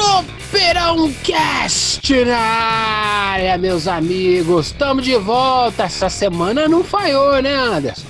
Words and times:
Tropeirão 0.00 1.12
Cast 1.22 2.24
na 2.24 2.38
área, 2.38 3.58
meus 3.58 3.86
amigos. 3.86 4.68
Estamos 4.68 5.04
de 5.04 5.14
volta. 5.18 5.82
Essa 5.82 6.08
semana 6.08 6.66
não 6.66 6.82
falhou, 6.82 7.40
né, 7.42 7.52
Anderson? 7.54 8.08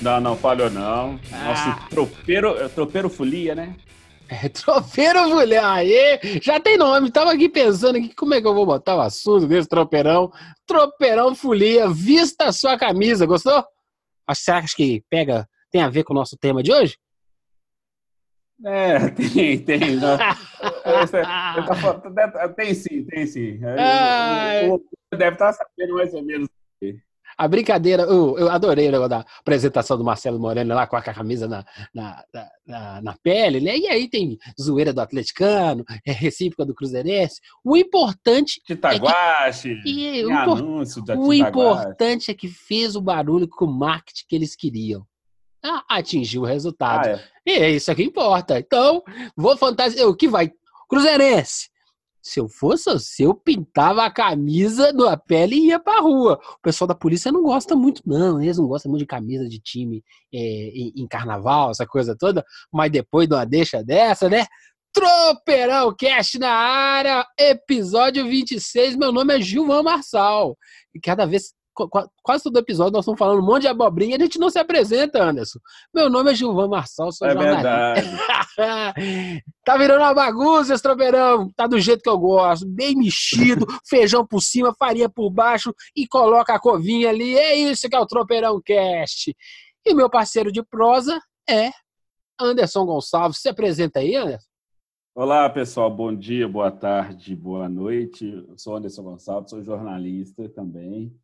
Não, 0.00 0.18
não 0.22 0.34
falhou 0.38 0.70
não. 0.70 1.20
Ah. 1.30 1.44
Nosso 1.48 1.88
tropeiro, 1.90 2.56
é 2.58 2.66
tropeiro 2.68 3.10
folia, 3.10 3.54
né? 3.54 3.76
É, 4.26 4.48
tropeiro 4.48 5.28
mulher, 5.28 5.62
aí 5.62 6.18
já 6.42 6.58
tem 6.58 6.78
nome. 6.78 7.10
Tava 7.10 7.30
aqui 7.32 7.46
pensando 7.50 7.96
aqui 7.98 8.14
como 8.14 8.32
é 8.32 8.40
que 8.40 8.46
eu 8.46 8.54
vou 8.54 8.64
botar 8.64 8.96
o 8.96 9.00
assunto 9.02 9.46
desse 9.46 9.68
tropeirão. 9.68 10.32
Tropeirão 10.66 11.34
folia, 11.34 11.90
vista 11.90 12.46
a 12.46 12.52
sua 12.52 12.78
camisa, 12.78 13.26
gostou? 13.26 13.62
Acho- 14.26 14.50
acha 14.50 14.74
que 14.74 15.04
pega, 15.10 15.46
tem 15.70 15.82
a 15.82 15.90
ver 15.90 16.04
com 16.04 16.14
o 16.14 16.16
nosso 16.16 16.38
tema 16.38 16.62
de 16.62 16.72
hoje? 16.72 16.96
É, 18.64 19.10
tem, 19.10 19.58
tem. 19.58 19.96
Não. 19.96 20.16
Falando- 21.80 22.10
deve- 22.14 22.48
Tem 22.54 22.74
sim, 22.74 23.04
tem 23.04 23.26
sim. 23.26 23.58
Ai. 23.64 24.68
O, 24.70 24.80
deve 25.16 25.34
estar 25.34 25.52
sabendo 25.52 25.94
mais 25.94 26.12
ou 26.14 26.22
menos. 26.22 26.48
A 27.38 27.46
brincadeira, 27.46 28.04
eu, 28.04 28.38
eu 28.38 28.50
adorei 28.50 28.88
o 28.88 28.90
negócio 28.90 29.10
da 29.10 29.18
apresentação 29.40 29.98
do 29.98 30.04
Marcelo 30.04 30.38
Moreno 30.40 30.74
lá 30.74 30.86
com 30.86 30.96
a 30.96 31.02
camisa 31.02 31.46
na, 31.46 31.66
na, 31.92 32.24
na, 32.66 33.02
na- 33.02 33.16
pele, 33.22 33.60
né? 33.60 33.76
E 33.76 33.86
aí 33.88 34.08
tem 34.08 34.38
zoeira 34.58 34.90
do 34.90 35.02
atleticano, 35.02 35.84
é 36.06 36.12
recíproca 36.12 36.64
do 36.64 36.74
cruzeirense. 36.74 37.38
O 37.62 37.76
importante 37.76 38.58
Titaguache, 38.66 39.72
E 39.84 40.22
tem 40.22 40.24
o 40.26 40.32
anúncio 40.32 41.04
da 41.04 41.14
O 41.14 41.30
Titaguache. 41.30 41.48
importante 41.82 42.30
é 42.30 42.34
que 42.34 42.48
fez 42.48 42.96
o 42.96 43.02
barulho 43.02 43.46
com 43.46 43.66
o 43.66 43.78
marketing 43.78 44.24
que 44.26 44.34
eles 44.34 44.56
queriam. 44.56 45.04
Ah, 45.62 45.84
Atingiu 45.88 46.42
o 46.42 46.46
resultado. 46.46 47.06
Ah, 47.06 47.10
é. 47.10 47.24
E 47.46 47.52
é 47.52 47.70
isso 47.70 47.94
que 47.94 48.02
importa. 48.02 48.58
Então, 48.58 49.02
vou 49.36 49.56
fantasiar. 49.56 50.08
O 50.08 50.16
que 50.16 50.28
vai? 50.28 50.50
Cruzeirense. 50.88 51.68
Se 52.22 52.40
eu 52.40 52.48
fosse 52.48 52.90
você, 52.90 53.24
eu 53.24 53.34
pintava 53.34 54.04
a 54.04 54.10
camisa 54.10 54.92
na 54.92 55.16
pele 55.16 55.54
e 55.54 55.66
ia 55.68 55.78
pra 55.78 56.00
rua. 56.00 56.40
O 56.58 56.60
pessoal 56.60 56.88
da 56.88 56.94
polícia 56.94 57.30
não 57.30 57.40
gosta 57.44 57.76
muito, 57.76 58.02
não. 58.04 58.42
Eles 58.42 58.58
não 58.58 58.66
gostam 58.66 58.90
muito 58.90 59.02
de 59.02 59.06
camisa 59.06 59.48
de 59.48 59.60
time 59.60 60.02
é, 60.34 60.38
em, 60.38 60.92
em 60.96 61.06
carnaval, 61.06 61.70
essa 61.70 61.86
coisa 61.86 62.16
toda. 62.18 62.44
Mas 62.72 62.90
depois 62.90 63.28
de 63.28 63.34
uma 63.34 63.46
deixa 63.46 63.80
dessa, 63.80 64.28
né? 64.28 64.44
Tropeirão 64.92 65.94
Cast 65.94 66.36
na 66.40 66.50
área, 66.50 67.24
episódio 67.38 68.24
26. 68.26 68.96
Meu 68.96 69.12
nome 69.12 69.36
é 69.36 69.40
Gilvan 69.40 69.84
Marçal. 69.84 70.58
E 70.92 70.98
cada 70.98 71.26
vez, 71.26 71.52
quase 72.22 72.44
todo 72.44 72.58
episódio, 72.58 72.92
nós 72.92 73.02
estamos 73.02 73.18
falando 73.18 73.40
um 73.42 73.46
monte 73.46 73.62
de 73.62 73.68
abobrinha 73.68 74.16
e 74.16 74.20
a 74.20 74.24
gente 74.24 74.38
não 74.38 74.48
se 74.48 74.58
apresenta, 74.58 75.22
Anderson. 75.22 75.58
Meu 75.94 76.08
nome 76.08 76.32
é 76.32 76.34
Gilvan 76.34 76.68
Marçal, 76.68 77.12
sou 77.12 77.28
É 77.28 77.32
jornalista. 77.32 77.94
verdade. 77.94 78.26
tá 79.64 79.76
virando 79.76 80.00
uma 80.00 80.14
bagunça 80.14 80.72
esse 80.74 80.82
tropeirão. 80.82 81.50
Tá 81.54 81.66
do 81.66 81.78
jeito 81.78 82.02
que 82.02 82.08
eu 82.08 82.18
gosto. 82.18 82.66
Bem 82.66 82.96
mexido, 82.96 83.66
feijão 83.88 84.26
por 84.26 84.40
cima, 84.40 84.74
farinha 84.78 85.08
por 85.08 85.30
baixo 85.30 85.74
e 85.94 86.06
coloca 86.06 86.54
a 86.54 86.60
covinha 86.60 87.10
ali. 87.10 87.36
É 87.36 87.54
isso 87.54 87.88
que 87.88 87.96
é 87.96 88.00
o 88.00 88.06
Tropeirão 88.06 88.60
Cast. 88.64 89.34
E 89.84 89.94
meu 89.94 90.08
parceiro 90.10 90.50
de 90.50 90.62
prosa 90.62 91.20
é 91.48 91.70
Anderson 92.40 92.84
Gonçalves. 92.86 93.38
Se 93.38 93.48
apresenta 93.48 94.00
aí, 94.00 94.14
Anderson. 94.16 94.46
Olá, 95.14 95.48
pessoal. 95.48 95.90
Bom 95.90 96.14
dia, 96.14 96.46
boa 96.46 96.70
tarde, 96.70 97.34
boa 97.34 97.68
noite. 97.68 98.44
Eu 98.48 98.58
sou 98.58 98.76
Anderson 98.76 99.02
Gonçalves, 99.02 99.50
sou 99.50 99.62
jornalista 99.62 100.48
também. 100.50 101.14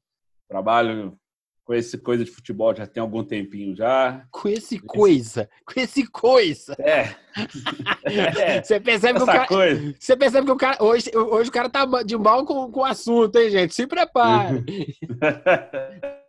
Trabalho 0.53 1.17
com 1.65 1.73
esse 1.73 1.97
coisa 1.97 2.23
de 2.25 2.31
futebol 2.31 2.75
já 2.75 2.87
tem 2.87 3.01
algum 3.01 3.25
tempinho 3.25 3.75
já. 3.75 4.23
Com 4.31 4.49
esse 4.51 4.79
coisa, 4.79 5.49
com 5.65 5.81
esse 5.81 6.07
coisa. 6.07 6.77
É. 6.79 7.09
É, 8.05 8.63
Você 8.63 8.79
percebe 8.79 9.19
que 9.19 9.25
o 9.25 9.31
essa 9.31 9.33
cara, 9.33 9.47
coisa. 9.49 9.95
você 9.99 10.15
percebe 10.17 10.45
que 10.47 10.53
o 10.53 10.57
cara 10.57 10.77
hoje, 10.85 11.11
hoje 11.17 11.49
o 11.49 11.53
cara 11.53 11.71
tá 11.71 11.87
de 12.03 12.15
mal 12.19 12.45
com, 12.45 12.71
com 12.71 12.81
o 12.81 12.85
assunto, 12.85 13.39
hein, 13.39 13.49
gente? 13.49 13.75
Se 13.75 13.87
prepare. 13.87 14.63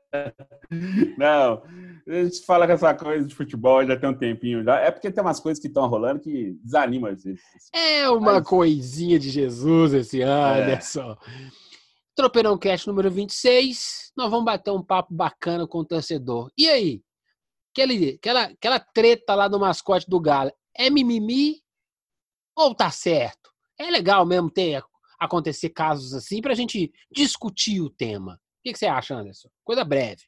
Não, 1.18 1.64
a 2.08 2.14
gente 2.24 2.46
fala 2.46 2.66
com 2.68 2.74
essa 2.74 2.94
coisa 2.94 3.26
de 3.28 3.34
futebol 3.36 3.86
já 3.86 3.98
tem 3.98 4.10
um 4.10 4.14
tempinho 4.14 4.64
já. 4.64 4.80
É 4.80 4.92
porque 4.92 5.12
tem 5.12 5.24
umas 5.24 5.40
coisas 5.40 5.60
que 5.62 5.68
estão 5.68 5.88
rolando 5.88 6.20
que 6.22 6.56
desanimam 6.64 7.12
às 7.12 7.24
vezes. 7.24 7.42
É 7.74 8.08
uma 8.10 8.34
Mas- 8.36 8.48
coisinha 8.48 9.20
de 9.20 9.30
Jesus 9.30 9.94
esse 9.94 10.22
Anderson. 10.22 11.18
Tropeirão 12.16 12.58
Cast 12.58 12.88
número 12.88 13.10
26. 13.10 14.12
Nós 14.16 14.30
vamos 14.30 14.46
bater 14.46 14.72
um 14.72 14.84
papo 14.84 15.14
bacana 15.14 15.68
com 15.68 15.80
o 15.80 15.86
torcedor. 15.86 16.52
E 16.58 16.70
aí? 16.70 17.02
Aquele, 17.72 18.16
aquela, 18.16 18.44
aquela 18.44 18.80
treta 18.80 19.34
lá 19.34 19.48
do 19.48 19.60
mascote 19.60 20.08
do 20.08 20.20
Galo. 20.20 20.52
É 20.76 20.90
mimimi 20.90 21.62
ou 22.56 22.76
tá 22.76 22.92
certo? 22.92 23.52
É 23.80 23.90
legal 23.90 24.26
mesmo 24.26 24.50
ter 24.50 24.84
acontecer 25.20 25.70
casos 25.70 26.14
assim 26.14 26.42
pra 26.42 26.54
gente 26.54 26.92
discutir 27.12 27.82
o 27.82 27.90
tema. 27.90 28.34
O 28.34 28.64
que, 28.64 28.74
que 28.74 28.80
você 28.80 28.86
acha, 28.86 29.16
Anderson? 29.16 29.50
Coisa 29.64 29.84
breve. 29.84 30.22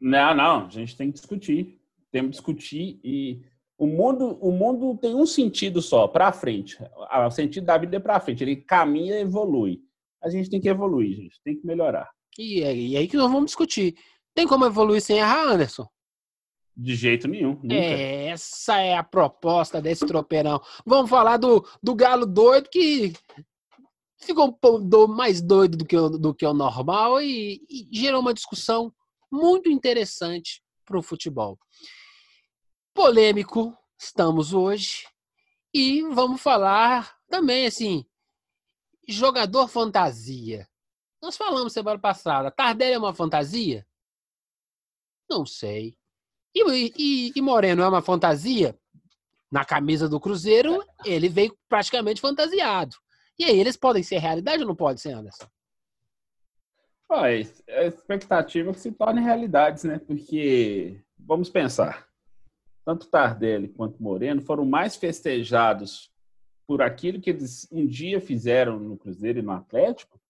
Não, 0.00 0.34
não, 0.34 0.66
a 0.66 0.68
gente 0.68 0.96
tem 0.96 1.08
que 1.08 1.18
discutir. 1.18 1.80
Temos 2.10 2.40
que 2.40 2.54
discutir 2.54 3.00
e 3.04 3.42
o 3.78 3.86
mundo, 3.86 4.38
o 4.40 4.50
mundo 4.50 4.96
tem 4.96 5.14
um 5.14 5.26
sentido 5.26 5.82
só, 5.82 6.08
para 6.08 6.32
frente. 6.32 6.78
O 7.26 7.30
sentido 7.30 7.66
da 7.66 7.76
vida 7.76 7.96
é 7.96 8.00
para 8.00 8.20
frente. 8.20 8.42
Ele 8.42 8.56
caminha 8.56 9.16
e 9.16 9.22
evolui. 9.22 9.82
A 10.26 10.30
gente 10.30 10.50
tem 10.50 10.60
que 10.60 10.68
evoluir, 10.68 11.14
gente. 11.14 11.40
Tem 11.44 11.56
que 11.56 11.64
melhorar. 11.64 12.10
E 12.36 12.60
é 12.60 12.74
e 12.74 12.96
aí 12.96 13.06
que 13.06 13.16
nós 13.16 13.30
vamos 13.30 13.46
discutir. 13.46 13.96
Tem 14.34 14.44
como 14.44 14.66
evoluir 14.66 15.00
sem 15.00 15.18
errar, 15.18 15.52
Anderson? 15.52 15.86
De 16.76 16.96
jeito 16.96 17.28
nenhum. 17.28 17.52
Nunca. 17.62 17.74
Essa 17.74 18.80
é 18.80 18.96
a 18.96 19.04
proposta 19.04 19.80
desse 19.80 20.04
tropeirão. 20.04 20.60
Vamos 20.84 21.08
falar 21.08 21.36
do, 21.36 21.64
do 21.80 21.94
galo 21.94 22.26
doido 22.26 22.68
que 22.68 23.12
ficou 24.18 24.58
um 24.62 25.06
mais 25.06 25.40
doido 25.40 25.76
do 25.78 25.86
que 25.86 25.96
o, 25.96 26.08
do 26.08 26.34
que 26.34 26.44
o 26.44 26.52
normal 26.52 27.22
e, 27.22 27.64
e 27.70 27.88
gerou 27.92 28.20
uma 28.20 28.34
discussão 28.34 28.92
muito 29.30 29.70
interessante 29.70 30.60
para 30.84 30.98
o 30.98 31.02
futebol. 31.02 31.56
Polêmico 32.92 33.72
estamos 33.96 34.52
hoje 34.52 35.06
e 35.72 36.02
vamos 36.02 36.40
falar 36.42 37.16
também 37.28 37.66
assim 37.66 38.04
jogador 39.12 39.68
fantasia. 39.68 40.68
Nós 41.22 41.36
falamos 41.36 41.72
semana 41.72 41.98
passada. 41.98 42.50
Tardelli 42.50 42.92
é 42.94 42.98
uma 42.98 43.14
fantasia? 43.14 43.86
Não 45.28 45.44
sei. 45.44 45.96
E, 46.54 46.62
e- 46.96 47.32
e 47.34 47.42
Moreno 47.42 47.82
é 47.82 47.88
uma 47.88 48.02
fantasia? 48.02 48.78
Na 49.50 49.64
camisa 49.64 50.08
do 50.08 50.20
Cruzeiro, 50.20 50.84
ele 51.04 51.28
veio 51.28 51.56
praticamente 51.68 52.20
fantasiado. 52.20 52.96
E 53.38 53.44
aí, 53.44 53.58
eles 53.58 53.76
podem 53.76 54.02
ser 54.02 54.18
realidade 54.18 54.62
ou 54.62 54.68
não 54.68 54.74
pode 54.76 55.00
ser, 55.00 55.12
Anderson? 55.12 55.46
Ó, 57.08 57.24
é 57.24 57.40
é 57.68 57.80
a 57.80 57.86
expectativa 57.86 58.72
que 58.72 58.80
se 58.80 58.90
tornem 58.90 59.22
realidades, 59.22 59.84
né? 59.84 59.98
Porque, 59.98 61.00
vamos 61.18 61.48
pensar, 61.50 62.08
tanto 62.84 63.06
Tardelli 63.06 63.68
quanto 63.68 64.02
Moreno 64.02 64.42
foram 64.42 64.64
mais 64.64 64.96
festejados 64.96 66.10
por 66.66 66.82
aquilo 66.82 67.20
que 67.20 67.30
eles 67.30 67.68
um 67.70 67.86
dia 67.86 68.20
fizeram 68.20 68.78
no 68.78 68.96
Cruzeiro 68.96 69.38
e 69.38 69.42
no 69.42 69.52
Atlético 69.52 70.20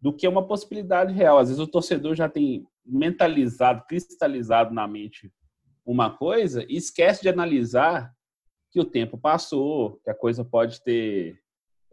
do 0.00 0.12
que 0.12 0.26
uma 0.26 0.46
possibilidade 0.46 1.12
real. 1.12 1.38
Às 1.38 1.48
vezes 1.48 1.62
o 1.62 1.66
torcedor 1.66 2.14
já 2.14 2.28
tem 2.28 2.66
mentalizado, 2.84 3.84
cristalizado 3.86 4.72
na 4.72 4.86
mente 4.86 5.32
uma 5.84 6.10
coisa 6.10 6.64
e 6.68 6.76
esquece 6.76 7.22
de 7.22 7.28
analisar 7.28 8.12
que 8.70 8.80
o 8.80 8.84
tempo 8.84 9.16
passou, 9.16 10.00
que 10.02 10.10
a 10.10 10.14
coisa 10.14 10.44
pode 10.44 10.82
ter 10.82 11.38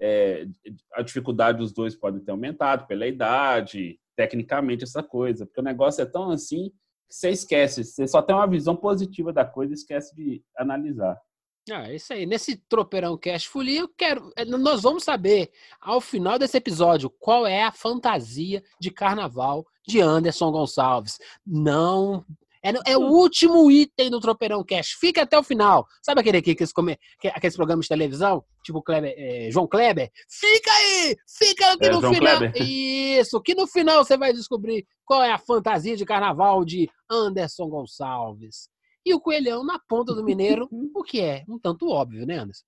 é, 0.01 0.47
a 0.93 1.03
dificuldade 1.03 1.59
dos 1.59 1.71
dois 1.71 1.95
pode 1.95 2.19
ter 2.21 2.31
aumentado 2.31 2.87
pela 2.87 3.07
idade, 3.07 3.99
tecnicamente 4.15 4.83
essa 4.83 5.03
coisa, 5.03 5.45
porque 5.45 5.59
o 5.59 5.63
negócio 5.63 6.01
é 6.01 6.05
tão 6.05 6.31
assim 6.31 6.71
que 7.07 7.15
você 7.15 7.29
esquece, 7.29 7.83
você 7.83 8.07
só 8.07 8.21
tem 8.21 8.35
uma 8.35 8.47
visão 8.47 8.75
positiva 8.75 9.31
da 9.31 9.45
coisa 9.45 9.73
e 9.73 9.75
esquece 9.75 10.15
de 10.15 10.43
analisar. 10.57 11.21
Ah, 11.69 11.89
é 11.89 11.95
isso 11.95 12.11
aí. 12.11 12.25
Nesse 12.25 12.57
tropeirão 12.67 13.17
Cash 13.17 13.45
Folia, 13.45 13.81
eu 13.81 13.87
quero. 13.89 14.31
eh, 14.35 14.45
Nós 14.45 14.81
vamos 14.81 15.03
saber, 15.03 15.51
ao 15.79 16.01
final 16.01 16.39
desse 16.39 16.57
episódio, 16.57 17.09
qual 17.09 17.45
é 17.45 17.63
a 17.63 17.71
fantasia 17.71 18.63
de 18.79 18.89
carnaval 18.89 19.65
de 19.87 19.99
Anderson 20.01 20.51
Gonçalves. 20.51 21.17
Não 21.45 22.25
É, 22.63 22.91
é, 22.91 22.97
o 22.97 23.01
último 23.01 23.71
item 23.71 24.09
do 24.11 24.19
Tropeirão 24.19 24.63
Cash. 24.63 24.89
Fica 24.99 25.23
até 25.23 25.37
o 25.37 25.41
final. 25.43 25.87
Sabe 26.03 26.21
aquele 26.21 26.37
aqui, 26.37 26.51
aqueles, 26.51 26.71
come, 26.71 26.95
aqueles 27.33 27.55
programas 27.55 27.85
de 27.85 27.89
televisão? 27.89 28.43
Tipo 28.63 28.83
Kleber, 28.83 29.15
é, 29.17 29.49
João 29.51 29.67
Kleber? 29.67 30.11
Fica 30.29 30.71
aí! 30.71 31.17
Fica 31.27 31.73
aqui 31.73 31.85
é, 31.85 31.89
no 31.89 32.01
João 32.01 32.13
final. 32.13 32.37
Kleber. 32.37 32.61
Isso, 32.61 33.41
que 33.41 33.55
no 33.55 33.65
final 33.65 34.03
você 34.05 34.15
vai 34.15 34.31
descobrir 34.31 34.85
qual 35.03 35.23
é 35.23 35.31
a 35.31 35.39
fantasia 35.39 35.97
de 35.97 36.05
carnaval 36.05 36.63
de 36.63 36.87
Anderson 37.09 37.67
Gonçalves. 37.67 38.69
E 39.05 39.13
o 39.13 39.19
coelhão 39.19 39.63
na 39.63 39.79
ponta 39.79 40.13
do 40.13 40.23
mineiro, 40.23 40.67
o 40.93 41.03
que 41.03 41.19
é 41.19 41.43
um 41.47 41.57
tanto 41.57 41.89
óbvio, 41.89 42.25
né, 42.25 42.37
Anderson? 42.37 42.65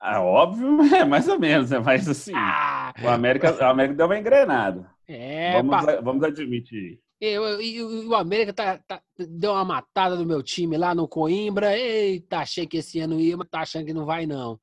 Ah, 0.00 0.22
óbvio, 0.22 0.78
é 0.94 1.04
mais 1.04 1.26
ou 1.28 1.38
menos, 1.38 1.72
é 1.72 1.78
mais 1.78 2.08
assim. 2.08 2.32
Ah, 2.34 2.92
o, 3.02 3.08
América, 3.08 3.52
o 3.52 3.64
América 3.64 3.96
deu 3.96 4.06
uma 4.06 4.18
engrenada. 4.18 4.90
É, 5.06 5.60
vamos, 5.60 6.04
vamos 6.04 6.22
admitir. 6.22 7.00
Eu, 7.20 7.60
e 7.60 7.82
o 7.82 8.14
América 8.14 8.52
tá, 8.52 8.78
tá, 8.86 9.02
deu 9.18 9.50
uma 9.50 9.64
matada 9.64 10.14
no 10.14 10.24
meu 10.24 10.40
time 10.40 10.76
lá 10.76 10.94
no 10.94 11.08
Coimbra. 11.08 11.76
Eita, 11.76 12.38
achei 12.38 12.64
que 12.64 12.76
esse 12.76 13.00
ano 13.00 13.18
ia, 13.18 13.36
mas 13.36 13.48
tá 13.48 13.60
achando 13.60 13.86
que 13.86 13.92
não 13.92 14.06
vai, 14.06 14.24
não. 14.24 14.60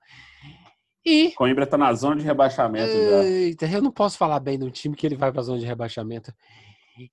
E. 1.05 1.31
Coimbra 1.33 1.67
tá 1.67 1.77
na 1.77 1.93
zona 1.93 2.15
de 2.15 2.23
rebaixamento 2.23 2.89
Eita, 2.89 3.67
já. 3.67 3.77
Eu 3.77 3.81
não 3.81 3.91
posso 3.91 4.17
falar 4.17 4.39
bem 4.39 4.57
do 4.57 4.71
time 4.71 4.95
que 4.95 5.05
ele 5.05 5.17
vai 5.17 5.33
pra 5.33 5.41
zona 5.41 5.59
de 5.59 5.65
rebaixamento. 5.65 6.33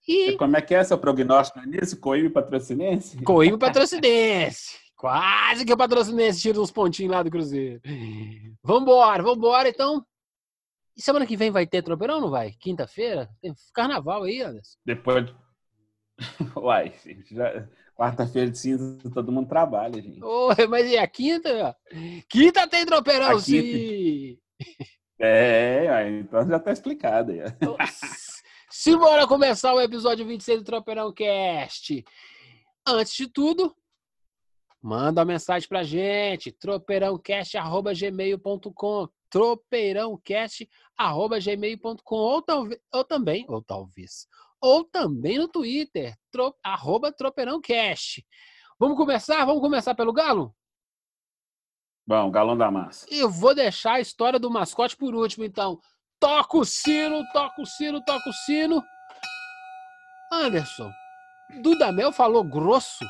E... 0.07 0.31
e 0.31 0.37
como 0.37 0.57
é 0.57 0.63
que 0.63 0.75
é 0.75 0.85
seu 0.85 0.99
prognóstico 0.99 1.61
nisso? 1.67 1.99
Coimbra 1.99 2.43
patrocinense? 2.43 3.23
Coimbra 3.23 3.59
patrocinense. 3.59 4.79
Quase 4.97 5.65
que 5.65 5.73
o 5.73 5.77
patrocinense 5.77 6.41
tira 6.41 6.61
uns 6.61 6.71
pontinhos 6.71 7.13
lá 7.13 7.23
do 7.23 7.31
Cruzeiro. 7.31 7.81
Vambora, 8.63 9.21
vambora, 9.23 9.69
então. 9.69 10.07
E 10.97 11.03
semana 11.03 11.27
que 11.27 11.37
vem 11.37 11.51
vai 11.51 11.67
ter 11.67 11.83
tropeirão 11.83 12.21
não 12.21 12.31
vai? 12.31 12.53
Quinta-feira? 12.53 13.29
Tem 13.41 13.53
carnaval 13.75 14.23
aí, 14.23 14.43
Anderson. 14.43 14.77
Depois. 14.87 15.29
Uai, 16.55 16.93
já... 17.33 17.69
quarta-feira 17.97 18.51
de 18.51 18.59
cinza 18.59 19.11
todo 19.13 19.33
mundo 19.33 19.49
trabalha, 19.49 20.01
gente. 20.01 20.23
Oh, 20.23 20.51
mas 20.69 20.89
e 20.89 20.97
a 20.97 21.07
quinta? 21.09 21.75
Quinta 22.29 22.69
tem 22.69 22.87
tropeirão, 22.87 23.41
sim! 23.41 24.39
É, 25.19 26.09
então 26.11 26.47
já 26.47 26.59
tá 26.59 26.73
explicado 26.73 27.33
aí. 27.33 27.41
Simbora 28.83 29.29
começar 29.29 29.73
o 29.73 29.81
episódio 29.81 30.27
26 30.27 30.59
do 30.59 30.65
Tropeirão 30.65 31.13
Cast. 31.13 32.05
Antes 32.85 33.15
de 33.15 33.29
tudo, 33.29 33.73
Manda 34.83 35.21
uma 35.21 35.25
mensagem 35.25 35.69
pra 35.69 35.85
gente, 35.85 36.51
tropeirãocast.gmail.com 36.51 39.09
tropeirãocast.gmail.com 39.31 42.17
ou, 42.17 42.45
ou 42.93 43.05
também, 43.05 43.47
ou 43.49 43.63
talvez, 43.63 44.27
ou 44.61 44.83
também 44.83 45.39
no 45.39 45.47
Twitter, 45.47 46.17
tro, 46.33 46.53
arroba 46.61 47.13
tropeirãocast. 47.13 48.27
Vamos 48.81 48.97
começar? 48.97 49.45
Vamos 49.45 49.63
começar 49.63 49.95
pelo 49.95 50.13
Galo? 50.13 50.53
Bom, 52.05 52.29
galão 52.33 52.59
da 52.59 52.69
massa. 52.69 53.07
Eu 53.09 53.31
vou 53.31 53.55
deixar 53.55 53.93
a 53.93 54.01
história 54.01 54.41
do 54.41 54.51
mascote 54.51 54.97
por 54.97 55.15
último, 55.15 55.45
então. 55.45 55.81
Toca 56.23 56.57
o 56.57 56.65
sino, 56.65 57.23
toca 57.33 57.61
o 57.61 57.67
sino, 57.67 58.01
toca 58.01 58.31
o 58.31 58.33
sino. 58.33 58.83
Anderson, 60.33 60.91
Dudamel 61.61 62.13
falou 62.13 62.45
grosso 62.45 63.05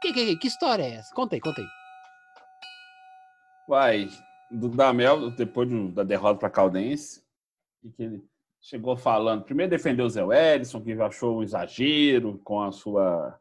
que, 0.00 0.12
que, 0.12 0.36
que 0.36 0.46
história 0.46 0.82
é 0.82 0.94
essa? 0.94 1.14
Contei, 1.14 1.40
contei. 1.40 1.64
Uai, 3.68 4.08
do 4.50 4.68
Damel, 4.68 5.30
depois 5.30 5.68
da 5.92 6.02
derrota 6.02 6.40
para 6.40 6.50
Caldense, 6.50 7.22
e 7.82 7.90
que 7.90 8.02
ele 8.02 8.24
chegou 8.60 8.96
falando, 8.96 9.44
primeiro 9.44 9.70
defendeu 9.70 10.06
o 10.06 10.10
Zé 10.10 10.24
Wellison, 10.24 10.82
que 10.82 10.92
achou 10.92 11.38
um 11.38 11.42
exagero 11.42 12.38
com 12.44 12.62
a 12.62 12.72
sua 12.72 13.38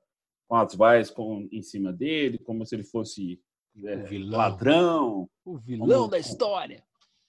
com 0.48 0.56
as 0.56 0.74
vaias 0.75 1.12
com, 1.12 1.48
em 1.51 1.62
cima 1.62 1.92
dele, 1.92 2.38
como 2.38 2.65
se 2.65 2.74
ele 2.74 2.83
fosse 2.83 3.42
é, 3.83 3.98
vilão. 3.98 4.39
ladrão. 4.39 5.30
O 5.44 5.57
vilão 5.57 6.01
como, 6.01 6.12
da 6.12 6.18
história. 6.18 6.86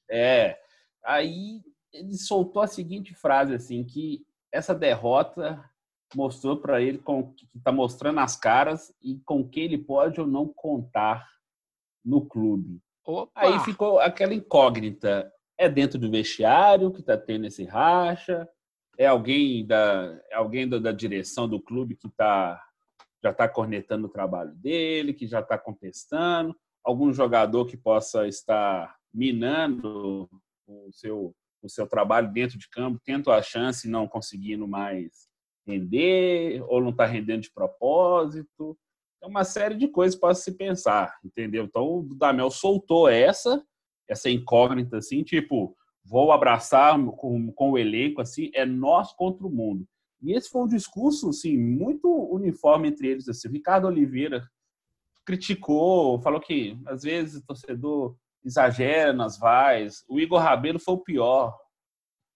É. 0.09 0.57
Aí 1.05 1.63
ele 1.93 2.17
soltou 2.17 2.63
a 2.63 2.67
seguinte 2.67 3.15
frase 3.15 3.55
assim, 3.55 3.85
que 3.85 4.27
essa 4.53 4.75
derrota 4.75 5.63
mostrou 6.15 6.57
para 6.57 6.81
ele 6.81 6.99
com 6.99 7.33
que 7.33 7.47
está 7.57 7.71
mostrando 7.71 8.21
as 8.21 8.37
caras 8.37 8.95
e 9.03 9.19
com 9.25 9.47
que 9.47 9.61
ele 9.61 9.79
pode 9.79 10.21
ou 10.21 10.27
não 10.27 10.49
contar 10.49 11.29
no 12.05 12.25
clube. 12.25 12.81
Opa. 13.05 13.31
Aí 13.35 13.59
ficou 13.61 13.99
aquela 13.99 14.35
incógnita. 14.35 15.31
É 15.57 15.69
dentro 15.69 15.99
do 15.99 16.11
vestiário 16.11 16.93
que 16.93 17.01
está 17.01 17.17
tendo 17.17 17.47
esse 17.47 17.65
racha? 17.65 18.49
É 18.97 19.07
alguém 19.07 19.67
da, 19.67 20.19
é 20.31 20.37
alguém 20.37 20.69
da, 20.69 20.79
da 20.79 20.93
direção 20.93 21.49
do 21.49 21.61
clube 21.61 21.97
que 21.97 22.09
tá, 22.11 22.63
já 23.23 23.31
está 23.31 23.49
cornetando 23.49 24.07
o 24.07 24.11
trabalho 24.11 24.53
dele, 24.55 25.13
que 25.13 25.27
já 25.27 25.41
está 25.41 25.59
contestando? 25.59 26.57
Algum 26.85 27.13
jogador 27.13 27.67
que 27.67 27.77
possa 27.77 28.27
estar 28.27 28.97
minando 29.13 30.29
o 30.69 30.93
seu, 30.93 31.35
o 31.63 31.69
seu 31.69 31.87
trabalho 31.87 32.33
dentro 32.33 32.59
de 32.59 32.69
campo, 32.69 33.01
tendo 33.05 33.31
a 33.33 33.43
chance 33.43 33.89
não 33.89 34.07
conseguindo 34.07 34.69
mais 34.69 35.29
render 35.67 36.63
ou 36.69 36.81
não 36.81 36.91
está 36.91 37.05
rendendo 37.05 37.43
de 37.43 37.53
propósito. 37.53 38.79
É 39.23 39.27
uma 39.27 39.45
série 39.45 39.75
de 39.75 39.89
coisas 39.89 40.19
para 40.19 40.35
se 40.35 40.53
pensar, 40.53 41.19
entendeu? 41.25 41.65
Então, 41.65 41.99
o 41.99 42.15
Damel 42.15 42.51
soltou 42.51 43.09
essa, 43.09 43.63
essa 44.09 44.31
incógnita, 44.31 44.99
assim, 44.99 45.23
tipo, 45.23 45.77
vou 46.05 46.33
abraçar 46.33 46.99
com, 47.17 47.53
com 47.53 47.73
o 47.73 47.79
elenco, 47.79 48.21
assim, 48.21 48.51
é 48.55 48.65
nós 48.65 49.13
contra 49.13 49.47
o 49.47 49.51
mundo. 49.51 49.87
E 50.23 50.33
esse 50.33 50.49
foi 50.49 50.63
um 50.63 50.69
discurso, 50.69 51.29
assim, 51.31 51.57
muito 51.57 52.09
uniforme 52.09 52.89
entre 52.89 53.09
eles, 53.09 53.29
assim. 53.29 53.49
O 53.49 53.53
Ricardo 53.53 53.87
Oliveira 53.87 54.49
criticou, 55.25 56.21
falou 56.21 56.41
que, 56.41 56.79
às 56.87 57.03
vezes, 57.03 57.43
o 57.43 57.47
torcedor 57.47 58.17
exagera 58.45 59.13
nas 59.13 59.39
vaias. 59.39 60.05
O 60.09 60.19
Igor 60.19 60.41
Rabelo 60.41 60.79
foi 60.79 60.95
o 60.95 60.99
pior 60.99 61.59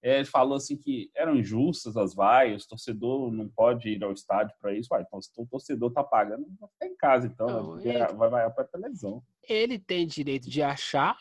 é, 0.03 0.17
ele 0.17 0.25
falou 0.25 0.57
assim 0.57 0.77
que 0.77 1.11
eram 1.15 1.37
injustas 1.37 1.97
as 1.97 2.13
vaias, 2.13 2.65
o 2.65 2.71
torcedor 2.71 3.31
não 3.31 3.49
pode 3.49 3.89
ir 3.89 4.03
ao 4.03 4.13
estádio 4.13 4.53
para 4.61 4.75
isso. 4.75 4.89
Uai, 4.93 5.05
então, 5.07 5.23
se 5.23 5.31
o 5.37 5.47
torcedor 5.47 5.91
está 5.91 6.03
pagando, 6.03 6.45
vai 6.59 6.69
ficar 6.71 6.87
em 6.87 6.97
casa, 6.97 7.27
então 7.29 7.47
não, 7.47 7.77
vai, 7.77 7.87
ele, 7.87 8.07
vai, 8.15 8.29
vai 8.29 8.51
para 8.51 8.65
a 8.65 8.67
televisão. 8.67 9.23
Ele 9.49 9.79
tem 9.79 10.05
direito 10.05 10.51
de 10.51 10.61
achar 10.61 11.17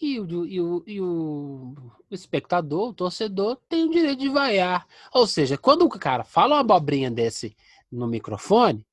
e 0.00 0.20
o, 0.20 0.46
e, 0.46 0.60
o, 0.60 0.84
e 0.86 1.00
o, 1.00 1.74
espectador, 2.08 2.90
o 2.90 2.94
torcedor, 2.94 3.58
tem 3.68 3.88
o 3.88 3.90
direito 3.90 4.20
de 4.20 4.28
vaiar. 4.28 4.86
Ou 5.12 5.26
seja, 5.26 5.58
quando 5.58 5.82
o 5.82 5.88
cara 5.88 6.22
fala 6.22 6.54
uma 6.54 6.60
abobrinha 6.60 7.10
desse 7.10 7.56
no 7.90 8.06
microfone, 8.06 8.86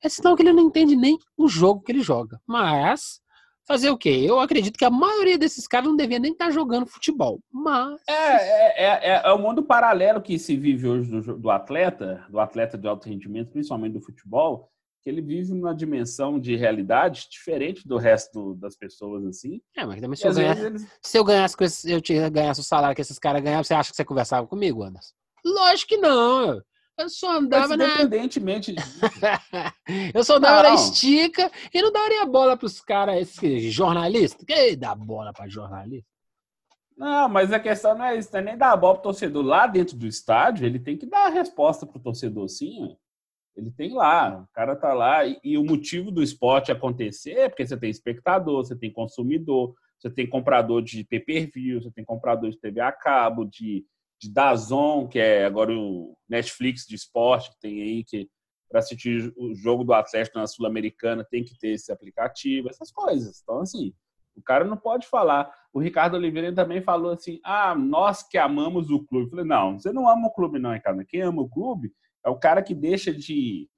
é 0.00 0.08
sinal 0.08 0.36
que 0.36 0.42
ele 0.42 0.52
não 0.52 0.68
entende 0.68 0.94
nem 0.94 1.18
o 1.36 1.48
jogo 1.48 1.82
que 1.82 1.90
ele 1.90 2.02
joga. 2.02 2.40
Mas 2.46 3.20
fazer 3.70 3.88
o 3.88 3.96
quê? 3.96 4.24
Eu 4.26 4.40
acredito 4.40 4.76
que 4.76 4.84
a 4.84 4.90
maioria 4.90 5.38
desses 5.38 5.68
caras 5.68 5.86
não 5.86 5.96
devia 5.96 6.18
nem 6.18 6.32
estar 6.32 6.46
tá 6.46 6.50
jogando 6.50 6.86
futebol, 6.86 7.40
mas... 7.52 8.00
É, 8.08 8.12
é, 8.12 8.84
é, 8.84 9.10
é, 9.12 9.22
é 9.24 9.32
o 9.32 9.38
mundo 9.38 9.62
paralelo 9.62 10.20
que 10.20 10.36
se 10.40 10.56
vive 10.56 10.88
hoje 10.88 11.08
do, 11.08 11.38
do, 11.38 11.50
atleta, 11.52 12.26
do 12.28 12.40
atleta 12.40 12.76
de 12.76 12.88
alto 12.88 13.08
rendimento, 13.08 13.52
principalmente 13.52 13.92
do 13.92 14.00
futebol, 14.00 14.68
que 15.00 15.08
ele 15.08 15.22
vive 15.22 15.54
numa 15.54 15.72
dimensão 15.72 16.40
de 16.40 16.56
realidade 16.56 17.28
diferente 17.30 17.86
do 17.86 17.96
resto 17.96 18.56
das 18.56 18.76
pessoas, 18.76 19.24
assim. 19.24 19.60
É, 19.76 19.86
mas 19.86 20.00
também 20.00 20.16
se, 20.16 20.26
eu 20.26 20.34
ganhasse, 20.34 20.64
eles... 20.64 20.86
se 21.00 21.18
eu 21.18 21.24
ganhasse, 21.24 21.56
com 21.56 21.62
esse, 21.62 21.92
eu 21.92 22.00
ganhasse 22.28 22.60
o 22.60 22.64
salário 22.64 22.96
que 22.96 23.02
esses 23.02 23.20
caras 23.20 23.40
ganhavam, 23.40 23.62
você 23.62 23.74
acha 23.74 23.90
que 23.90 23.96
você 23.96 24.04
conversava 24.04 24.48
comigo, 24.48 24.82
Anderson? 24.82 25.14
Lógico 25.44 25.90
que 25.90 25.96
não. 25.96 26.60
Eu 27.00 27.08
só 27.08 27.38
andava 27.38 27.76
na. 27.76 27.84
Independentemente. 27.94 28.74
eu 30.14 30.22
só 30.22 30.36
andava 30.36 30.62
não. 30.62 30.70
na 30.70 30.74
estica 30.74 31.50
e 31.72 31.80
não 31.80 31.90
daria 31.90 32.26
bola 32.26 32.56
para 32.56 32.66
os 32.66 32.80
caras, 32.80 33.16
esses 33.16 33.72
jornalistas. 33.72 34.44
Quem 34.44 34.76
dá 34.76 34.94
bola 34.94 35.32
para 35.32 35.48
jornalista? 35.48 36.08
Não, 36.96 37.30
mas 37.30 37.50
a 37.50 37.58
questão 37.58 37.96
não 37.96 38.04
é 38.04 38.18
isso, 38.18 38.28
não 38.32 38.40
é 38.40 38.42
nem 38.42 38.58
dar 38.58 38.76
bola 38.76 38.94
para 38.94 39.00
o 39.00 39.02
torcedor. 39.04 39.42
Lá 39.42 39.66
dentro 39.66 39.96
do 39.96 40.06
estádio, 40.06 40.66
ele 40.66 40.78
tem 40.78 40.98
que 40.98 41.06
dar 41.06 41.28
a 41.28 41.30
resposta 41.30 41.86
para 41.86 41.96
o 41.96 42.02
torcedor, 42.02 42.46
sim. 42.48 42.94
Ele 43.56 43.70
tem 43.70 43.94
lá, 43.94 44.42
o 44.42 44.54
cara 44.54 44.76
tá 44.76 44.92
lá. 44.92 45.24
E, 45.24 45.40
e 45.42 45.56
o 45.56 45.64
motivo 45.64 46.10
do 46.10 46.22
esporte 46.22 46.70
acontecer 46.70 47.32
é 47.32 47.48
porque 47.48 47.66
você 47.66 47.76
tem 47.76 47.88
espectador, 47.88 48.64
você 48.64 48.76
tem 48.76 48.92
consumidor, 48.92 49.74
você 49.98 50.10
tem 50.10 50.28
comprador 50.28 50.82
de 50.82 51.02
pay-per-view, 51.04 51.82
você 51.82 51.90
tem 51.90 52.04
comprador 52.04 52.50
de 52.50 52.58
TV 52.58 52.80
a 52.80 52.92
cabo, 52.92 53.46
de 53.46 53.84
de 54.20 54.30
Dazon, 54.30 55.08
que 55.08 55.18
é 55.18 55.44
agora 55.44 55.72
o 55.72 56.16
Netflix 56.28 56.86
de 56.86 56.94
esporte, 56.94 57.50
que 57.50 57.60
tem 57.60 57.80
aí 57.80 58.04
que 58.04 58.28
para 58.68 58.78
assistir 58.78 59.32
o 59.36 59.54
jogo 59.54 59.82
do 59.82 59.92
Atlético 59.92 60.38
na 60.38 60.46
Sul-Americana 60.46 61.26
tem 61.28 61.42
que 61.42 61.58
ter 61.58 61.70
esse 61.70 61.90
aplicativo, 61.90 62.68
essas 62.68 62.92
coisas. 62.92 63.40
Então, 63.42 63.60
assim, 63.60 63.92
o 64.36 64.42
cara 64.42 64.64
não 64.64 64.76
pode 64.76 65.08
falar. 65.08 65.50
O 65.72 65.80
Ricardo 65.80 66.14
Oliveira 66.14 66.54
também 66.54 66.80
falou 66.80 67.12
assim: 67.12 67.40
ah, 67.44 67.74
nós 67.74 68.22
que 68.22 68.38
amamos 68.38 68.90
o 68.90 69.04
clube. 69.04 69.26
Eu 69.26 69.30
falei, 69.30 69.44
não, 69.44 69.78
você 69.78 69.92
não 69.92 70.08
ama 70.08 70.28
o 70.28 70.32
clube, 70.32 70.58
não, 70.58 70.72
Ricardo. 70.72 71.04
Quem 71.04 71.22
ama 71.22 71.42
o 71.42 71.48
clube 71.48 71.92
é 72.24 72.30
o 72.30 72.38
cara 72.38 72.62
que 72.62 72.74
deixa 72.74 73.12
de 73.12 73.68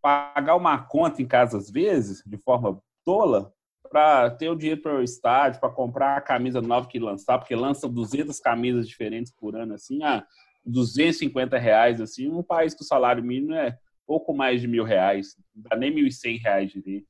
pagar 0.00 0.56
uma 0.56 0.76
conta 0.82 1.22
em 1.22 1.26
casa 1.26 1.56
às 1.56 1.70
vezes, 1.70 2.22
de 2.26 2.36
forma 2.38 2.82
tola, 3.04 3.52
para 3.92 4.30
ter 4.30 4.48
o 4.48 4.56
dinheiro 4.56 4.80
para 4.80 4.96
o 4.96 5.02
estádio, 5.02 5.60
para 5.60 5.68
comprar 5.68 6.16
a 6.16 6.20
camisa 6.20 6.62
nova 6.62 6.88
que 6.88 6.98
lançar, 6.98 7.38
porque 7.38 7.54
lançam 7.54 7.92
200 7.92 8.40
camisas 8.40 8.88
diferentes 8.88 9.30
por 9.30 9.54
ano, 9.54 9.74
assim. 9.74 10.02
Ah, 10.02 10.26
250 10.64 11.58
reais, 11.58 12.00
assim, 12.00 12.28
um 12.28 12.42
país 12.42 12.74
que 12.74 12.82
o 12.82 12.86
salário 12.86 13.22
mínimo 13.22 13.52
é 13.52 13.76
pouco 14.06 14.32
mais 14.32 14.62
de 14.62 14.66
mil 14.66 14.82
reais, 14.82 15.36
não 15.54 15.64
dá 15.68 15.76
nem 15.76 15.94
1.100 15.94 16.40
reais 16.40 16.70
direito. 16.72 17.06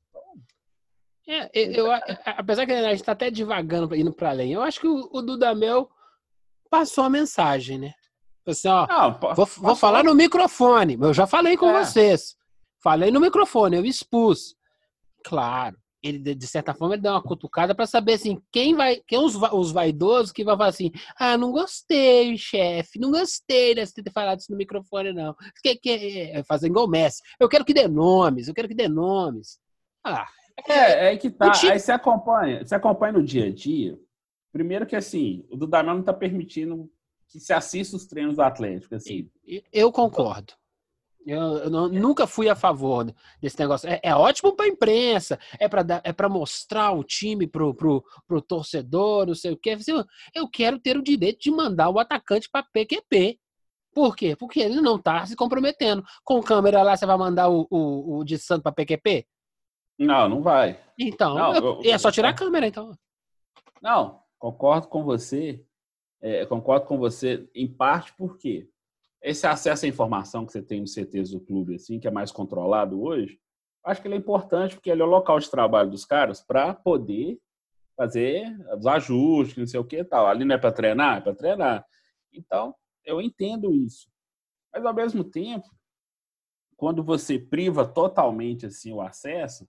É, 1.28 1.48
eu, 1.54 1.86
apesar 2.26 2.66
que 2.66 2.72
a 2.72 2.90
gente 2.90 2.96
está 2.96 3.12
até 3.12 3.30
devagando, 3.30 3.94
indo 3.94 4.12
para 4.12 4.30
além, 4.30 4.52
eu 4.52 4.60
acho 4.60 4.80
que 4.80 4.88
o, 4.88 5.08
o 5.12 5.22
Dudamel 5.22 5.88
passou 6.68 7.04
a 7.04 7.10
mensagem, 7.10 7.78
né? 7.78 7.92
Assim, 8.44 8.66
ó, 8.66 8.88
não, 8.88 9.20
vou, 9.34 9.46
vou, 9.46 9.76
falar 9.76 10.02
no 10.02 10.16
microfone. 10.16 10.98
Eu 11.00 11.14
já 11.14 11.28
falei 11.28 11.56
com 11.56 11.70
é. 11.70 11.84
vocês. 11.84 12.34
Falei 12.82 13.12
no 13.12 13.20
microfone, 13.20 13.76
eu 13.76 13.84
expus. 13.84 14.56
Claro, 15.24 15.76
ele 16.02 16.34
de 16.34 16.46
certa 16.46 16.74
forma 16.74 16.94
ele 16.94 17.02
dá 17.02 17.12
uma 17.12 17.22
cutucada 17.22 17.74
para 17.74 17.86
saber 17.86 18.14
assim 18.14 18.40
quem 18.50 18.74
vai 18.74 19.00
quem 19.06 19.18
os, 19.18 19.36
os 19.36 19.70
vaidosos 19.70 20.32
que 20.32 20.44
vai 20.44 20.56
falar 20.56 20.70
assim 20.70 20.90
ah 21.16 21.36
não 21.38 21.52
gostei 21.52 22.36
chefe 22.36 22.98
não 22.98 23.10
gostei 23.10 23.74
de 23.74 23.86
ter 23.86 24.10
falado 24.10 24.40
isso 24.40 24.50
no 24.50 24.58
microfone 24.58 25.12
não. 25.12 25.34
Que 25.62 25.76
que 25.76 25.90
é, 25.90 26.42
fazer 26.44 26.66
igual 26.66 26.88
Messi. 26.88 27.22
Eu 27.38 27.48
quero 27.48 27.64
que 27.64 27.74
dê 27.74 27.86
nomes 27.86 28.48
eu 28.48 28.54
quero 28.54 28.68
que 28.68 28.74
dê 28.74 28.88
nomes. 28.88 29.58
Ah 30.04 30.26
é 30.68 31.12
é 31.12 31.16
que 31.16 31.30
tá. 31.30 31.52
time... 31.52 31.72
aí 31.72 31.78
você 31.78 31.92
acompanha 31.92 32.64
você 32.64 32.74
acompanha 32.74 33.12
no 33.12 33.22
dia 33.22 33.46
a 33.46 33.52
dia. 33.52 33.98
Primeiro 34.52 34.86
que 34.86 34.96
assim 34.96 35.46
o 35.50 35.56
Dudamel 35.56 35.94
não 35.94 36.00
está 36.00 36.12
permitindo 36.12 36.90
que 37.28 37.38
se 37.40 37.52
assista 37.52 37.96
os 37.96 38.06
treinos 38.06 38.36
do 38.36 38.42
Atlético 38.42 38.94
assim. 38.94 39.30
Eu 39.72 39.92
concordo 39.92 40.52
eu, 41.26 41.40
eu 41.58 41.70
não, 41.70 41.88
nunca 41.88 42.26
fui 42.26 42.48
a 42.48 42.54
favor 42.54 43.12
desse 43.40 43.58
negócio. 43.58 43.88
É, 43.88 44.00
é 44.02 44.14
ótimo 44.14 44.54
para 44.54 44.66
a 44.66 44.68
imprensa, 44.68 45.38
é 45.58 45.68
para 45.68 46.02
é 46.04 46.28
mostrar 46.28 46.92
o 46.92 47.04
time 47.04 47.46
pro, 47.46 47.74
pro, 47.74 48.04
pro 48.26 48.42
torcedor, 48.42 49.26
não 49.26 49.34
sei 49.34 49.52
o 49.52 49.56
quê. 49.56 49.76
Eu 50.34 50.48
quero 50.48 50.78
ter 50.78 50.96
o 50.96 51.02
direito 51.02 51.40
de 51.40 51.50
mandar 51.50 51.90
o 51.90 51.98
atacante 51.98 52.48
para 52.50 52.66
PQP. 52.72 53.38
Por 53.94 54.16
quê? 54.16 54.34
Porque 54.34 54.60
ele 54.60 54.80
não 54.80 54.96
está 54.96 55.24
se 55.26 55.36
comprometendo. 55.36 56.02
Com 56.24 56.42
câmera 56.42 56.82
lá, 56.82 56.96
você 56.96 57.04
vai 57.04 57.16
mandar 57.18 57.48
o, 57.48 57.66
o, 57.70 58.18
o 58.18 58.24
de 58.24 58.38
Santo 58.38 58.62
para 58.62 58.72
PQP? 58.72 59.26
Não, 59.98 60.28
não 60.28 60.42
vai. 60.42 60.80
Então, 60.98 61.34
não, 61.34 61.54
eu, 61.54 61.82
eu, 61.82 61.92
é 61.92 61.98
só 61.98 62.10
tirar 62.10 62.30
a 62.30 62.34
câmera, 62.34 62.66
então. 62.66 62.96
Não, 63.82 64.20
concordo 64.38 64.88
com 64.88 65.04
você. 65.04 65.64
É, 66.20 66.46
concordo 66.46 66.86
com 66.86 66.98
você 66.98 67.48
em 67.54 67.68
parte 67.68 68.14
porque 68.16 68.70
esse 69.22 69.46
acesso 69.46 69.84
à 69.84 69.88
informação 69.88 70.44
que 70.44 70.52
você 70.52 70.60
tem 70.60 70.80
nos 70.80 70.92
CTs 70.92 71.30
do 71.30 71.40
clube, 71.40 71.76
assim, 71.76 72.00
que 72.00 72.08
é 72.08 72.10
mais 72.10 72.32
controlado 72.32 73.00
hoje, 73.02 73.38
acho 73.84 74.00
que 74.00 74.08
ele 74.08 74.16
é 74.16 74.18
importante 74.18 74.74
porque 74.74 74.90
ele 74.90 75.02
é 75.02 75.04
o 75.04 75.08
local 75.08 75.38
de 75.38 75.50
trabalho 75.50 75.90
dos 75.90 76.04
caras 76.04 76.40
para 76.40 76.74
poder 76.74 77.38
fazer 77.96 78.44
os 78.76 78.86
ajustes, 78.86 79.56
não 79.56 79.66
sei 79.66 79.78
o 79.78 79.84
que 79.84 79.98
e 79.98 80.04
tal. 80.04 80.26
Ali 80.26 80.44
não 80.44 80.54
é 80.54 80.58
para 80.58 80.72
treinar, 80.72 81.18
é 81.18 81.20
para 81.20 81.34
treinar. 81.34 81.86
Então, 82.32 82.74
eu 83.04 83.20
entendo 83.20 83.72
isso. 83.72 84.08
Mas 84.72 84.84
ao 84.84 84.94
mesmo 84.94 85.22
tempo, 85.22 85.68
quando 86.76 87.02
você 87.02 87.38
priva 87.38 87.86
totalmente 87.86 88.66
assim 88.66 88.92
o 88.92 89.00
acesso, 89.00 89.68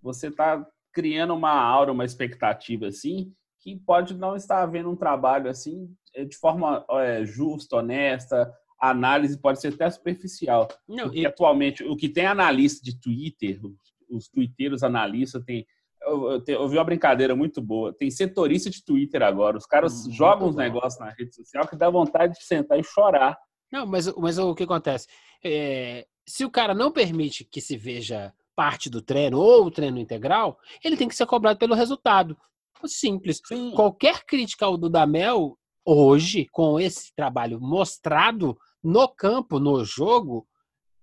você 0.00 0.28
está 0.28 0.66
criando 0.92 1.34
uma 1.34 1.52
aura, 1.52 1.92
uma 1.92 2.04
expectativa 2.04 2.86
assim, 2.86 3.34
que 3.60 3.76
pode 3.76 4.14
não 4.14 4.36
estar 4.36 4.62
havendo 4.62 4.90
um 4.90 4.96
trabalho 4.96 5.50
assim 5.50 5.94
de 6.14 6.36
forma 6.36 6.84
é, 6.90 7.24
justa, 7.24 7.76
honesta, 7.76 8.54
a 8.84 8.90
análise 8.90 9.38
pode 9.38 9.62
ser 9.62 9.72
até 9.72 9.88
superficial. 9.88 10.68
Não, 10.86 11.04
porque 11.04 11.20
e... 11.20 11.26
atualmente, 11.26 11.82
o 11.82 11.96
que 11.96 12.06
tem 12.06 12.26
analista 12.26 12.84
de 12.84 13.00
Twitter, 13.00 13.58
os 14.10 14.28
twitteiros 14.28 14.82
analistas, 14.82 15.42
tem. 15.42 15.66
Eu, 16.02 16.32
eu, 16.32 16.44
eu, 16.46 16.68
vi 16.68 16.76
uma 16.76 16.84
brincadeira 16.84 17.34
muito 17.34 17.62
boa. 17.62 17.94
Tem 17.94 18.10
setorista 18.10 18.68
de 18.68 18.84
Twitter 18.84 19.22
agora. 19.22 19.56
Os 19.56 19.64
caras 19.64 20.06
hum, 20.06 20.12
jogam 20.12 20.48
uns 20.48 20.54
negócios 20.54 21.00
na 21.00 21.08
rede 21.08 21.34
social 21.34 21.66
que 21.66 21.76
dá 21.76 21.88
vontade 21.88 22.34
de 22.34 22.44
sentar 22.44 22.78
e 22.78 22.84
chorar. 22.84 23.38
Não, 23.72 23.86
mas, 23.86 24.14
mas 24.16 24.36
o 24.36 24.54
que 24.54 24.64
acontece? 24.64 25.06
É, 25.42 26.06
se 26.28 26.44
o 26.44 26.50
cara 26.50 26.74
não 26.74 26.92
permite 26.92 27.42
que 27.42 27.62
se 27.62 27.78
veja 27.78 28.34
parte 28.54 28.90
do 28.90 29.00
treino 29.00 29.38
ou 29.38 29.64
o 29.64 29.70
treino 29.70 29.98
integral, 29.98 30.58
ele 30.84 30.98
tem 30.98 31.08
que 31.08 31.16
ser 31.16 31.24
cobrado 31.24 31.58
pelo 31.58 31.74
resultado. 31.74 32.36
Simples. 32.84 33.40
Sim. 33.46 33.72
Qualquer 33.74 34.26
crítica 34.26 34.66
ao 34.66 34.76
Dudamel 34.76 35.56
hoje, 35.86 36.46
com 36.52 36.78
esse 36.78 37.14
trabalho 37.16 37.58
mostrado 37.58 38.58
no 38.84 39.08
campo, 39.08 39.58
no 39.58 39.84
jogo, 39.84 40.46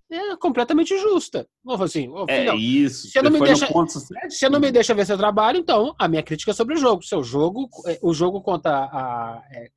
é 0.10 0.36
completamente 0.38 0.98
justa. 0.98 1.48
Assim, 1.80 2.10
oh, 2.10 2.26
é 2.28 2.56
isso. 2.56 3.10
Você 3.10 3.22
não, 3.22 3.32
me 3.32 3.40
deixa, 3.40 3.68
você 3.68 4.50
não 4.50 4.60
me 4.60 4.72
deixa 4.72 4.94
ver 4.94 5.06
seu 5.06 5.18
trabalho, 5.18 5.58
então 5.58 5.96
a 5.98 6.08
minha 6.08 6.22
crítica 6.22 6.52
é 6.52 6.54
sobre 6.54 6.76
o 6.76 6.78
jogo. 6.78 7.04
Seu 7.04 7.24
jogo, 7.24 7.68
é, 7.88 8.00
o 8.02 8.14
jogo 8.14 8.42
contra 8.42 8.72
a. 8.72 9.44
É, 9.52 9.70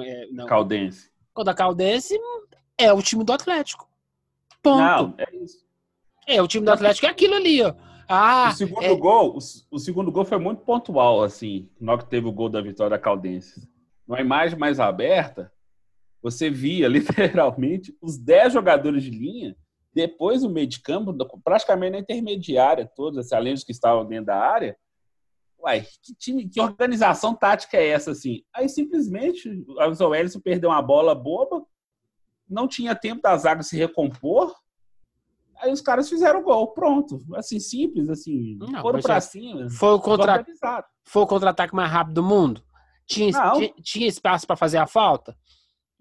é, 0.00 0.26
não, 0.32 0.46
Caldense. 0.46 1.10
Contra 1.32 1.52
a 1.52 1.56
Caldense 1.56 2.18
é 2.76 2.92
o 2.92 3.02
time 3.02 3.24
do 3.24 3.32
Atlético. 3.32 3.88
Ponto. 4.62 4.78
Não, 4.78 5.14
é 5.18 5.36
isso. 5.36 5.64
É, 6.26 6.42
o 6.42 6.48
time 6.48 6.64
do 6.64 6.72
Atlético 6.72 7.06
é 7.06 7.10
aquilo 7.10 7.34
ali, 7.34 7.62
ó. 7.62 7.74
Ah, 8.10 8.50
o 8.50 8.56
segundo 8.56 8.84
é... 8.84 8.94
gol, 8.94 9.36
o, 9.36 9.76
o, 9.76 9.78
segundo 9.78 10.10
gol 10.10 10.24
foi 10.24 10.38
muito 10.38 10.62
pontual, 10.62 11.22
assim, 11.22 11.68
na 11.78 11.92
hora 11.92 12.02
que 12.02 12.08
teve 12.08 12.26
o 12.26 12.32
gol 12.32 12.48
da 12.48 12.60
vitória 12.60 12.90
da 12.90 12.98
Caldense 12.98 13.68
numa 14.08 14.20
imagem 14.22 14.58
mais 14.58 14.80
aberta, 14.80 15.52
você 16.22 16.50
via 16.50 16.88
literalmente 16.88 17.96
os 18.00 18.18
10 18.18 18.52
jogadores 18.52 19.02
de 19.02 19.10
linha, 19.10 19.56
depois 19.94 20.44
o 20.44 20.50
meio 20.50 20.66
de 20.66 20.80
campo, 20.80 21.14
praticamente 21.42 21.92
na 21.92 21.98
intermediária, 21.98 22.90
todos, 22.94 23.18
assim, 23.18 23.34
além 23.34 23.54
dos 23.54 23.64
que 23.64 23.72
estavam 23.72 24.06
dentro 24.06 24.26
da 24.26 24.36
área. 24.36 24.76
Uai, 25.58 25.84
que, 26.02 26.14
time, 26.14 26.48
que 26.48 26.60
organização 26.60 27.34
tática 27.34 27.76
é 27.76 27.88
essa, 27.88 28.12
assim? 28.12 28.42
Aí 28.54 28.68
simplesmente 28.68 29.48
o 29.66 29.94
Zoelson 29.94 30.40
perdeu 30.40 30.70
uma 30.70 30.80
bola 30.80 31.14
boba, 31.14 31.64
não 32.48 32.68
tinha 32.68 32.94
tempo 32.94 33.22
da 33.22 33.36
zaga 33.36 33.62
se 33.62 33.76
recompor, 33.76 34.54
aí 35.56 35.72
os 35.72 35.80
caras 35.80 36.08
fizeram 36.08 36.40
o 36.40 36.44
gol, 36.44 36.68
pronto. 36.68 37.20
Assim, 37.34 37.58
simples, 37.58 38.08
assim, 38.08 38.56
não, 38.56 38.80
foram 38.80 39.00
pra 39.00 39.16
é, 39.16 39.20
cima. 39.20 39.68
Foi 39.68 39.90
o 39.90 40.00
contra... 40.00 40.44
Contra-ataque 41.26 41.74
mais 41.74 41.90
rápido 41.90 42.14
do 42.14 42.22
mundo? 42.22 42.62
Tinha, 43.06 43.32
tinha, 43.32 43.72
tinha 43.82 44.06
espaço 44.06 44.46
para 44.46 44.54
fazer 44.54 44.78
a 44.78 44.86
falta? 44.86 45.36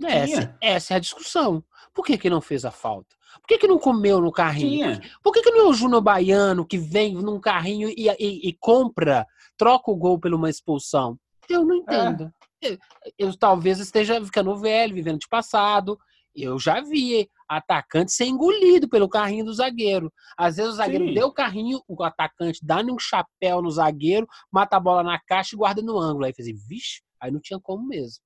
Essa, 0.04 0.58
essa 0.62 0.94
é 0.94 0.98
a 0.98 1.00
discussão. 1.00 1.64
Por 1.94 2.06
que, 2.06 2.18
que 2.18 2.30
não 2.30 2.42
fez 2.42 2.64
a 2.66 2.72
falta? 2.72 3.16
Por 3.42 3.48
que, 3.48 3.58
que 3.58 3.68
não 3.68 3.80
comeu 3.80 4.22
no 4.22 4.32
carrinho? 4.32 4.94
Tinha. 4.94 5.12
Por 5.24 5.34
que, 5.34 5.42
que 5.42 5.52
não 5.52 5.62
é 5.62 5.70
o 5.70 5.74
Júnior 5.74 6.02
Baiano 6.02 6.66
que 6.66 6.78
vem 6.78 7.16
num 7.16 7.40
carrinho 7.40 7.90
e, 7.90 8.08
e, 8.20 8.50
e, 8.50 8.54
compra, 8.60 9.26
troca 9.58 9.92
o 9.92 9.96
gol 9.96 10.20
por 10.20 10.34
uma 10.34 10.50
expulsão? 10.50 11.18
Eu 11.50 11.64
não 11.64 11.76
entendo. 11.76 12.32
É. 12.62 12.70
Eu, 12.70 12.78
eu, 13.18 13.38
talvez 13.38 13.80
esteja 13.80 14.24
ficando 14.24 14.56
velho, 14.58 14.96
vivendo 14.96 15.20
de 15.20 15.28
passado. 15.28 15.98
Eu 16.36 16.60
já 16.60 16.82
vi 16.82 17.28
atacante 17.48 18.12
ser 18.12 18.26
engolido 18.26 18.88
pelo 18.88 19.10
carrinho 19.10 19.46
do 19.46 19.54
zagueiro. 19.54 20.12
Às 20.38 20.58
vezes 20.58 20.74
o 20.74 20.76
zagueiro 20.76 21.08
Sim. 21.08 21.14
deu 21.14 21.28
o 21.28 21.34
carrinho, 21.34 21.82
o 21.88 22.04
atacante 22.04 22.60
dá-lhe 22.64 22.92
um 22.92 23.00
chapéu 23.00 23.62
no 23.62 23.72
zagueiro, 23.72 24.28
mata 24.52 24.78
a 24.78 24.80
bola 24.80 25.02
na 25.02 25.20
caixa 25.20 25.56
e 25.56 25.58
guarda 25.58 25.82
no 25.82 25.98
ângulo. 25.98 26.26
Aí 26.26 26.34
fez, 26.34 26.48
vixe, 26.68 27.02
aí 27.20 27.32
não 27.32 27.40
tinha 27.40 27.60
como 27.60 27.88
mesmo. 27.88 28.22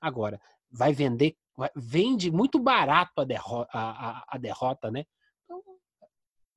Agora, 0.00 0.38
vai 0.70 0.92
vender, 0.92 1.36
vai, 1.56 1.70
vende 1.74 2.30
muito 2.30 2.58
barato 2.58 3.20
a, 3.20 3.24
derro 3.24 3.66
a, 3.72 4.20
a, 4.20 4.24
a 4.28 4.38
derrota, 4.38 4.90
né? 4.90 5.04
Então, 5.44 5.62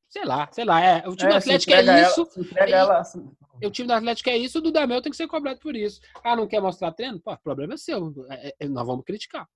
sei 0.09 0.25
lá, 0.25 0.49
sei 0.51 0.65
lá. 0.65 0.81
É, 0.81 1.07
o 1.07 1.15
time 1.15 1.29
é, 1.29 1.33
do 1.33 1.37
Atlético 1.37 1.73
é 1.73 2.01
isso. 2.01 2.29
Ela, 2.55 2.75
ela, 2.75 2.99
assim. 2.99 3.31
O 3.63 3.69
time 3.69 3.87
do 3.87 3.93
Atlético 3.93 4.29
é 4.29 4.37
isso, 4.37 4.59
o 4.59 4.61
do 4.61 4.71
Damel 4.71 5.01
tem 5.01 5.11
que 5.11 5.17
ser 5.17 5.27
cobrado 5.27 5.59
por 5.59 5.75
isso. 5.75 6.01
Ah, 6.23 6.35
não 6.35 6.47
quer 6.47 6.61
mostrar 6.61 6.91
treino? 6.91 7.19
Pô, 7.19 7.31
o 7.31 7.37
problema 7.37 7.75
é 7.75 7.77
seu. 7.77 8.13
É, 8.29 8.55
é, 8.59 8.67
nós 8.67 8.85
vamos 8.85 9.05
criticar. 9.05 9.47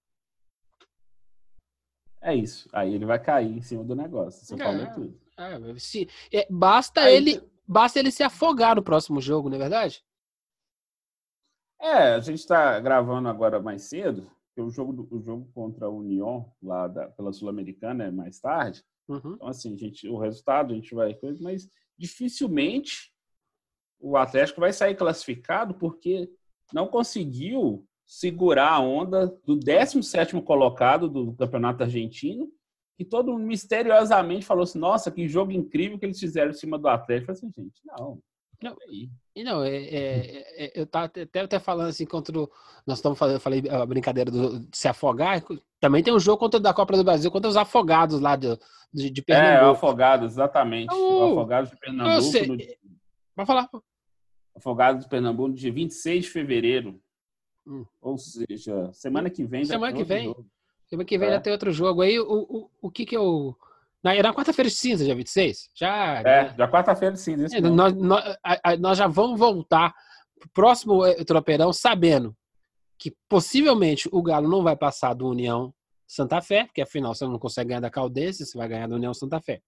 É 2.21 2.33
isso. 2.33 2.67
Aí 2.73 2.93
ele 2.93 3.05
vai 3.05 3.19
cair 3.19 3.57
em 3.57 3.61
cima 3.61 3.83
do 3.83 3.95
negócio. 3.95 4.45
Você 4.45 4.55
é, 4.55 4.57
falou 4.57 4.93
tudo. 4.93 5.19
É, 5.37 5.79
se, 5.79 6.09
é, 6.33 6.47
basta, 6.49 7.01
Aí, 7.01 7.15
ele, 7.15 7.51
basta 7.67 7.99
ele 7.99 8.11
se 8.11 8.23
afogar 8.23 8.75
no 8.75 8.83
próximo 8.83 9.21
jogo, 9.21 9.49
não 9.49 9.57
é 9.57 9.59
verdade? 9.59 10.03
É, 11.79 12.13
a 12.13 12.19
gente 12.19 12.39
está 12.39 12.79
gravando 12.79 13.27
agora 13.27 13.61
mais 13.61 13.83
cedo, 13.83 14.31
o 14.61 14.69
jogo, 14.69 15.07
o 15.11 15.21
jogo 15.21 15.49
contra 15.53 15.89
o 15.89 15.97
Union, 15.97 16.45
lá 16.61 16.87
da, 16.87 17.07
pela 17.07 17.33
Sul-Americana, 17.33 18.05
é 18.05 18.11
mais 18.11 18.39
tarde. 18.39 18.83
Uhum. 19.07 19.33
Então, 19.35 19.47
assim, 19.47 19.73
a 19.73 19.77
gente, 19.77 20.07
o 20.07 20.17
resultado 20.17 20.73
a 20.73 20.75
gente 20.75 20.93
vai. 20.95 21.17
Mas 21.41 21.69
dificilmente 21.97 23.13
o 23.99 24.17
Atlético 24.17 24.61
vai 24.61 24.73
sair 24.73 24.95
classificado 24.95 25.73
porque 25.75 26.29
não 26.73 26.87
conseguiu 26.87 27.85
segurar 28.05 28.73
a 28.73 28.79
onda 28.79 29.27
do 29.45 29.55
17 29.55 30.39
colocado 30.41 31.07
do 31.09 31.33
Campeonato 31.33 31.83
Argentino, 31.83 32.51
e 32.97 33.03
todo 33.03 33.33
mundo 33.33 33.45
misteriosamente 33.45 34.45
falou 34.45 34.63
assim: 34.63 34.79
nossa, 34.79 35.11
que 35.11 35.27
jogo 35.27 35.51
incrível 35.51 35.99
que 35.99 36.05
eles 36.05 36.19
fizeram 36.19 36.51
em 36.51 36.53
cima 36.53 36.77
do 36.77 36.87
Atlético. 36.87 37.31
Eu 37.31 37.35
falei 37.35 37.51
assim, 37.51 37.63
gente, 37.63 37.81
não. 37.85 38.21
Não, 38.61 38.75
e 39.35 39.43
não, 39.43 39.63
é, 39.63 39.75
é, 39.75 40.65
é, 40.65 40.71
eu 40.75 40.87
tava 40.87 41.05
até, 41.05 41.39
até 41.41 41.59
falando 41.59 41.89
assim 41.89 42.05
contra 42.05 42.39
o, 42.39 42.49
Nós 42.87 42.99
estamos 42.99 43.19
falando, 43.19 43.35
eu 43.35 43.39
falei 43.39 43.63
a 43.69 43.85
brincadeira 43.85 44.31
do, 44.31 44.59
de 44.59 44.77
se 44.77 44.87
afogar. 44.87 45.43
Também 45.79 46.01
tem 46.01 46.13
um 46.13 46.19
jogo 46.19 46.37
contra 46.37 46.59
da 46.59 46.73
Copa 46.73 46.95
do 46.95 47.03
Brasil 47.03 47.29
contra 47.29 47.49
os 47.49 47.57
afogados 47.57 48.19
lá 48.19 48.35
de, 48.35 48.57
de, 48.93 49.09
de 49.09 49.21
Pernambuco. 49.21 49.65
É, 49.65 49.71
afogados, 49.71 50.33
exatamente. 50.33 50.93
O, 50.93 51.31
afogados 51.31 51.69
de 51.69 51.77
Pernambuco. 51.77 52.21
Sei, 52.21 52.47
no, 52.47 52.57
vai 53.35 53.45
falar. 53.45 53.69
Afogados 54.55 55.03
de 55.03 55.09
Pernambuco, 55.09 55.53
dia 55.53 55.71
26 55.71 56.25
de 56.25 56.29
fevereiro. 56.31 56.99
Hum. 57.67 57.85
Ou 58.01 58.17
seja, 58.17 58.91
semana 58.93 59.29
que 59.29 59.43
vem. 59.43 59.65
Semana 59.65 59.91
que 59.91 60.03
vem. 60.03 60.25
Jogo. 60.25 60.45
Semana 60.87 61.05
que 61.05 61.17
vem 61.17 61.29
é. 61.29 61.31
já 61.31 61.39
tem 61.41 61.51
outro 61.51 61.71
jogo 61.71 62.01
aí. 62.01 62.19
O, 62.19 62.45
o, 62.49 62.69
o 62.81 62.91
que 62.91 63.05
que 63.05 63.17
eu. 63.17 63.57
Na, 64.05 64.13
na 64.21 64.33
quarta-feira 64.35 64.69
de 64.69 64.75
cinza, 64.75 65.03
dia 65.03 65.15
26? 65.15 65.71
Já. 65.73 66.19
É, 66.19 66.23
né? 66.23 66.55
já 66.55 66.67
quarta-feira 66.67 67.15
de 67.15 67.19
cinza. 67.19 67.45
Isso 67.47 67.55
é, 67.55 67.61
nós, 67.61 67.91
nós, 67.95 68.37
a, 68.43 68.77
nós 68.77 68.99
já 68.99 69.07
vamos 69.07 69.39
voltar 69.39 69.91
pro 70.39 70.49
próximo 70.49 71.03
eh, 71.03 71.23
tropeirão 71.23 71.73
sabendo 71.73 72.37
que 72.99 73.15
possivelmente 73.27 74.07
o 74.11 74.21
Galo 74.21 74.47
não 74.47 74.61
vai 74.61 74.75
passar 74.75 75.15
do 75.15 75.27
União 75.27 75.73
Santa 76.07 76.39
Fé, 76.39 76.65
porque 76.65 76.83
afinal 76.83 77.15
você 77.15 77.25
não 77.25 77.39
consegue 77.39 77.69
ganhar 77.69 77.79
da 77.79 77.89
Caldense, 77.89 78.45
você 78.45 78.55
vai 78.55 78.67
ganhar 78.67 78.87
da 78.87 78.95
União 78.95 79.11
Santa 79.11 79.41
Fé. 79.41 79.59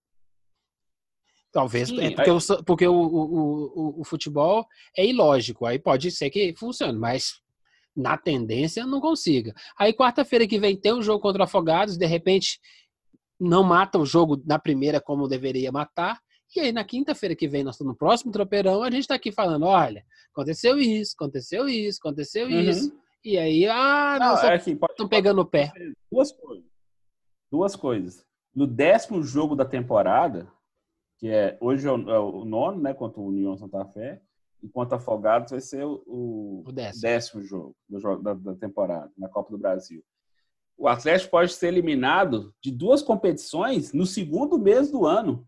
Talvez 1.51 1.89
Sim, 1.89 1.99
é 1.99 2.11
porque, 2.11 2.29
aí... 2.29 2.37
o, 2.37 2.63
porque 2.63 2.87
o, 2.87 2.93
o, 2.93 3.95
o, 3.97 4.01
o, 4.01 4.03
futebol 4.03 4.67
é 4.95 5.03
ilógico, 5.03 5.65
aí 5.65 5.79
pode 5.79 6.11
ser 6.11 6.29
que 6.29 6.53
funcione, 6.55 6.99
mas 6.99 7.41
na 7.95 8.15
tendência 8.15 8.85
não 8.85 9.01
consiga. 9.01 9.51
Aí 9.79 9.93
quarta-feira 9.93 10.45
que 10.45 10.59
vem 10.59 10.77
tem 10.77 10.93
um 10.93 11.01
jogo 11.01 11.19
contra 11.19 11.45
Afogados, 11.45 11.97
de 11.97 12.05
repente 12.05 12.59
não 13.39 13.63
mata 13.63 13.97
o 13.97 14.05
jogo 14.05 14.41
na 14.45 14.57
primeira 14.57 14.99
como 14.99 15.27
deveria 15.27 15.71
matar, 15.71 16.19
e 16.55 16.59
aí 16.59 16.71
na 16.71 16.83
quinta-feira 16.83 17.35
que 17.35 17.47
vem, 17.47 17.63
nós 17.63 17.79
no 17.79 17.95
próximo 17.95 18.31
tropeirão, 18.31 18.81
a 18.81 18.89
gente 18.89 19.01
está 19.01 19.15
aqui 19.15 19.31
falando, 19.31 19.65
olha, 19.65 20.03
aconteceu 20.31 20.77
isso, 20.77 21.13
aconteceu 21.15 21.67
isso, 21.67 21.99
aconteceu 22.01 22.47
uhum. 22.47 22.59
isso. 22.59 22.97
E 23.23 23.37
aí, 23.37 23.67
ah, 23.67 24.17
não, 24.19 24.35
estão 24.35 24.49
é 24.49 24.55
assim, 24.55 24.79
pegando 25.09 25.41
o 25.41 25.45
pé. 25.45 25.71
Duas 26.09 26.31
coisas. 26.31 26.65
Duas 27.51 27.75
coisas. 27.75 28.25
No 28.55 28.65
décimo 28.65 29.21
jogo 29.21 29.55
da 29.55 29.65
temporada, 29.65 30.51
que 31.17 31.27
é 31.27 31.57
hoje 31.59 31.87
é 31.87 31.91
o, 31.91 32.09
é 32.09 32.19
o 32.19 32.45
nono, 32.45 32.81
né, 32.81 32.93
contra 32.93 33.19
o 33.19 33.27
União 33.27 33.57
Santa 33.57 33.85
Fé, 33.85 34.21
enquanto 34.63 34.93
Afogados 34.93 35.51
vai 35.51 35.59
ser 35.59 35.83
o, 35.85 36.63
o 36.65 36.71
décimo. 36.71 37.01
décimo. 37.01 37.43
jogo, 37.43 37.75
do, 37.89 38.17
da, 38.21 38.33
da 38.33 38.55
temporada, 38.55 39.11
na 39.17 39.27
Copa 39.27 39.51
do 39.51 39.57
Brasil. 39.57 40.03
O 40.77 40.87
Atlético 40.87 41.31
pode 41.31 41.53
ser 41.53 41.69
eliminado 41.69 42.53
de 42.61 42.71
duas 42.71 43.01
competições 43.01 43.91
no 43.93 44.05
segundo 44.05 44.59
mês 44.59 44.91
do 44.91 45.05
ano. 45.07 45.47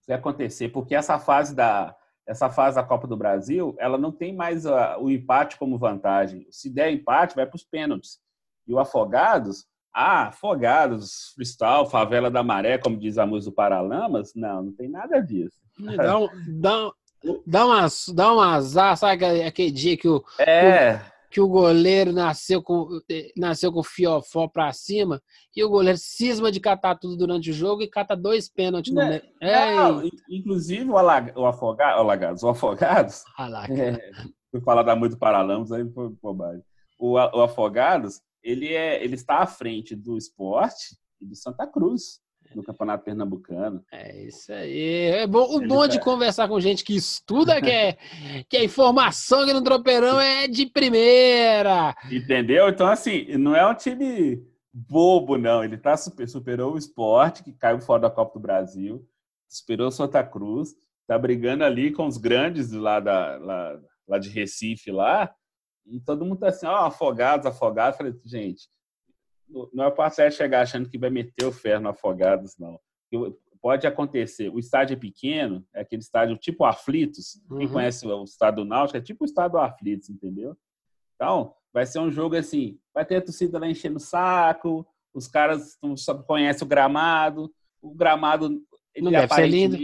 Se 0.00 0.12
acontecer, 0.12 0.70
porque 0.70 0.96
essa 0.96 1.18
fase 1.18 1.54
da, 1.54 1.94
essa 2.26 2.50
fase 2.50 2.74
da 2.74 2.82
Copa 2.82 3.06
do 3.06 3.16
Brasil, 3.16 3.76
ela 3.78 3.96
não 3.96 4.10
tem 4.10 4.34
mais 4.34 4.66
a, 4.66 4.98
o 4.98 5.08
empate 5.08 5.56
como 5.56 5.78
vantagem. 5.78 6.46
Se 6.50 6.68
der 6.68 6.90
empate, 6.90 7.36
vai 7.36 7.46
para 7.46 7.56
os 7.56 7.62
pênaltis. 7.62 8.18
E 8.66 8.74
o 8.74 8.80
Afogados, 8.80 9.64
ah, 9.94 10.28
Afogados, 10.28 11.32
Cristal, 11.36 11.88
Favela 11.88 12.30
da 12.30 12.42
Maré, 12.42 12.78
como 12.78 12.96
diz 12.96 13.16
a 13.16 13.26
música 13.26 13.52
do 13.52 13.54
Paralamas, 13.54 14.32
não, 14.34 14.64
não 14.64 14.72
tem 14.72 14.88
nada 14.88 15.20
disso. 15.20 15.56
Dá, 15.96 16.18
um, 16.18 16.28
dá, 16.60 16.92
dá, 17.46 17.66
uma, 17.66 17.86
dá 18.14 18.34
um 18.34 18.40
azar, 18.40 18.96
sabe 18.96 19.44
aquele 19.44 19.70
dia 19.70 19.96
que 19.96 20.08
o, 20.08 20.24
é 20.38 21.00
que 21.30 21.40
o 21.40 21.48
goleiro 21.48 22.12
nasceu 22.12 22.60
com, 22.60 22.88
nasceu 23.36 23.72
com 23.72 23.78
o 23.78 23.84
fiofó 23.84 24.48
pra 24.48 24.72
cima 24.72 25.22
e 25.54 25.62
o 25.62 25.68
goleiro 25.68 25.98
cisma 25.98 26.50
de 26.50 26.58
catar 26.58 26.96
tudo 26.96 27.16
durante 27.16 27.50
o 27.50 27.52
jogo 27.52 27.82
e 27.82 27.88
cata 27.88 28.16
dois 28.16 28.48
pênaltis 28.48 28.92
no 28.92 29.06
meio. 29.06 29.22
Não, 29.40 30.02
inclusive 30.28 30.90
o, 30.90 30.98
Alag, 30.98 31.32
o 31.36 31.46
Afogado, 31.46 31.98
o 31.98 32.00
Alagados, 32.00 32.42
o 32.42 32.48
Afogados. 32.48 33.22
É, 33.70 34.10
fui 34.50 34.60
falar 34.60 34.82
da 34.82 34.96
muito 34.96 35.16
Paralamas, 35.16 35.70
aí 35.70 35.88
foi 35.92 36.08
bobagem. 36.20 36.62
O, 36.98 37.12
o 37.12 37.42
Afogados, 37.42 38.20
ele, 38.42 38.74
é, 38.74 39.02
ele 39.02 39.14
está 39.14 39.38
à 39.38 39.46
frente 39.46 39.94
do 39.94 40.16
esporte 40.16 40.96
e 41.20 41.26
do 41.26 41.36
Santa 41.36 41.66
Cruz 41.66 42.20
no 42.54 42.62
Campeonato 42.62 43.04
Pernambucano. 43.04 43.84
É 43.92 44.24
isso 44.24 44.52
aí. 44.52 45.04
É 45.06 45.26
bom, 45.26 45.56
o 45.56 45.66
bom 45.66 45.82
tá... 45.82 45.86
de 45.88 46.00
conversar 46.00 46.48
com 46.48 46.60
gente 46.60 46.84
que 46.84 46.94
estuda, 46.94 47.60
que 47.60 47.70
é, 47.70 47.96
que 48.48 48.56
a 48.56 48.64
informação 48.64 49.40
aqui 49.40 49.52
no 49.52 49.62
Tropeirão 49.62 50.20
é 50.20 50.48
de 50.48 50.66
primeira. 50.66 51.94
Entendeu? 52.10 52.68
Então, 52.68 52.86
assim, 52.86 53.26
não 53.36 53.54
é 53.54 53.66
um 53.66 53.74
time 53.74 54.42
bobo, 54.72 55.36
não. 55.36 55.64
Ele 55.64 55.76
tá 55.76 55.96
super, 55.96 56.28
superou 56.28 56.74
o 56.74 56.78
esporte, 56.78 57.42
que 57.42 57.52
caiu 57.52 57.80
fora 57.80 58.02
da 58.02 58.10
Copa 58.10 58.34
do 58.34 58.42
Brasil, 58.42 59.06
superou 59.48 59.88
o 59.88 59.92
Santa 59.92 60.22
Cruz, 60.22 60.74
tá 61.06 61.18
brigando 61.18 61.64
ali 61.64 61.92
com 61.92 62.06
os 62.06 62.16
grandes 62.16 62.70
lá, 62.72 63.00
da, 63.00 63.36
lá, 63.38 63.80
lá 64.06 64.18
de 64.18 64.28
Recife, 64.28 64.90
lá, 64.90 65.32
e 65.86 66.00
todo 66.00 66.24
mundo 66.24 66.38
tá 66.38 66.48
assim, 66.48 66.66
ó, 66.66 66.86
afogados, 66.86 67.46
afogados. 67.46 67.96
falei, 67.96 68.14
gente, 68.24 68.68
não 69.72 69.84
é 69.84 69.90
para 69.90 70.26
o 70.28 70.30
chegar 70.30 70.62
achando 70.62 70.88
que 70.88 70.98
vai 70.98 71.10
meter 71.10 71.44
o 71.44 71.52
ferro 71.52 71.82
no 71.82 71.88
Afogados, 71.90 72.56
não. 72.58 72.78
Pode 73.60 73.86
acontecer. 73.86 74.48
O 74.48 74.58
estádio 74.58 74.94
é 74.94 74.98
pequeno, 74.98 75.66
é 75.74 75.82
aquele 75.82 76.00
estádio 76.00 76.36
tipo 76.36 76.64
Aflitos. 76.64 77.42
Uhum. 77.50 77.58
Quem 77.58 77.68
conhece 77.68 78.06
o 78.06 78.24
estado 78.24 78.64
Náutico 78.64 78.96
é 78.96 79.00
tipo 79.00 79.24
o 79.24 79.26
estado 79.26 79.58
Aflitos, 79.58 80.08
entendeu? 80.08 80.56
Então, 81.14 81.54
vai 81.72 81.84
ser 81.84 81.98
um 81.98 82.10
jogo 82.10 82.36
assim, 82.36 82.78
vai 82.94 83.04
ter 83.04 83.16
a 83.16 83.22
torcida 83.22 83.58
lá 83.58 83.68
enchendo 83.68 83.98
o 83.98 84.00
saco, 84.00 84.86
os 85.12 85.28
caras 85.28 85.76
não 85.82 85.96
só 85.96 86.14
conhecem 86.14 86.64
o 86.64 86.68
gramado, 86.68 87.52
o 87.82 87.94
gramado 87.94 88.62
ele 88.94 89.04
não 89.04 89.12
deve 89.12 89.34
ser 89.34 89.46
lindo. 89.46 89.76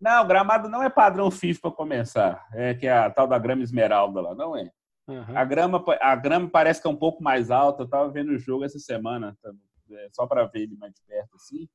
Não, 0.00 0.22
o 0.22 0.26
gramado 0.26 0.68
não 0.68 0.82
é 0.82 0.90
padrão 0.90 1.30
FIFA 1.30 1.60
para 1.60 1.70
começar. 1.70 2.46
É 2.52 2.74
que 2.74 2.86
é 2.86 2.92
a 2.92 3.10
tal 3.10 3.26
da 3.26 3.38
grama 3.38 3.62
esmeralda 3.62 4.20
lá, 4.20 4.34
não 4.34 4.56
é. 4.56 4.70
Uhum. 5.06 5.36
A, 5.36 5.44
grama, 5.44 5.84
a 6.00 6.16
grama 6.16 6.48
parece 6.48 6.80
que 6.80 6.86
é 6.86 6.90
um 6.90 6.96
pouco 6.96 7.22
mais 7.22 7.50
alta. 7.50 7.82
Eu 7.82 7.86
estava 7.86 8.10
vendo 8.10 8.32
o 8.32 8.38
jogo 8.38 8.64
essa 8.64 8.78
semana, 8.78 9.36
tá, 9.42 9.52
é, 9.90 10.08
só 10.12 10.26
para 10.26 10.44
ver 10.46 10.62
ele 10.62 10.76
mais 10.76 10.94
de 10.94 11.02
perto 11.02 11.36
assim. 11.36 11.68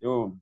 Eu, 0.00 0.36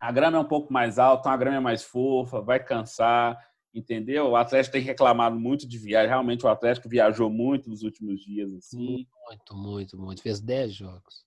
a 0.00 0.10
grama 0.10 0.36
é 0.36 0.40
um 0.40 0.48
pouco 0.48 0.72
mais 0.72 0.98
alta, 0.98 1.30
a 1.30 1.36
grama 1.36 1.56
é 1.56 1.60
mais 1.60 1.84
fofa, 1.84 2.40
vai 2.40 2.62
cansar, 2.62 3.38
entendeu? 3.72 4.30
O 4.30 4.36
Atlético 4.36 4.72
tem 4.72 4.82
reclamado 4.82 5.38
muito 5.38 5.66
de 5.66 5.78
viagem. 5.78 6.08
Realmente 6.08 6.44
o 6.44 6.48
Atlético 6.48 6.88
viajou 6.88 7.30
muito 7.30 7.70
nos 7.70 7.82
últimos 7.82 8.20
dias 8.20 8.52
assim. 8.52 9.06
Muito, 9.26 9.56
muito, 9.56 9.98
muito. 9.98 10.22
Fez 10.22 10.40
10 10.40 10.72
jogos. 10.72 11.24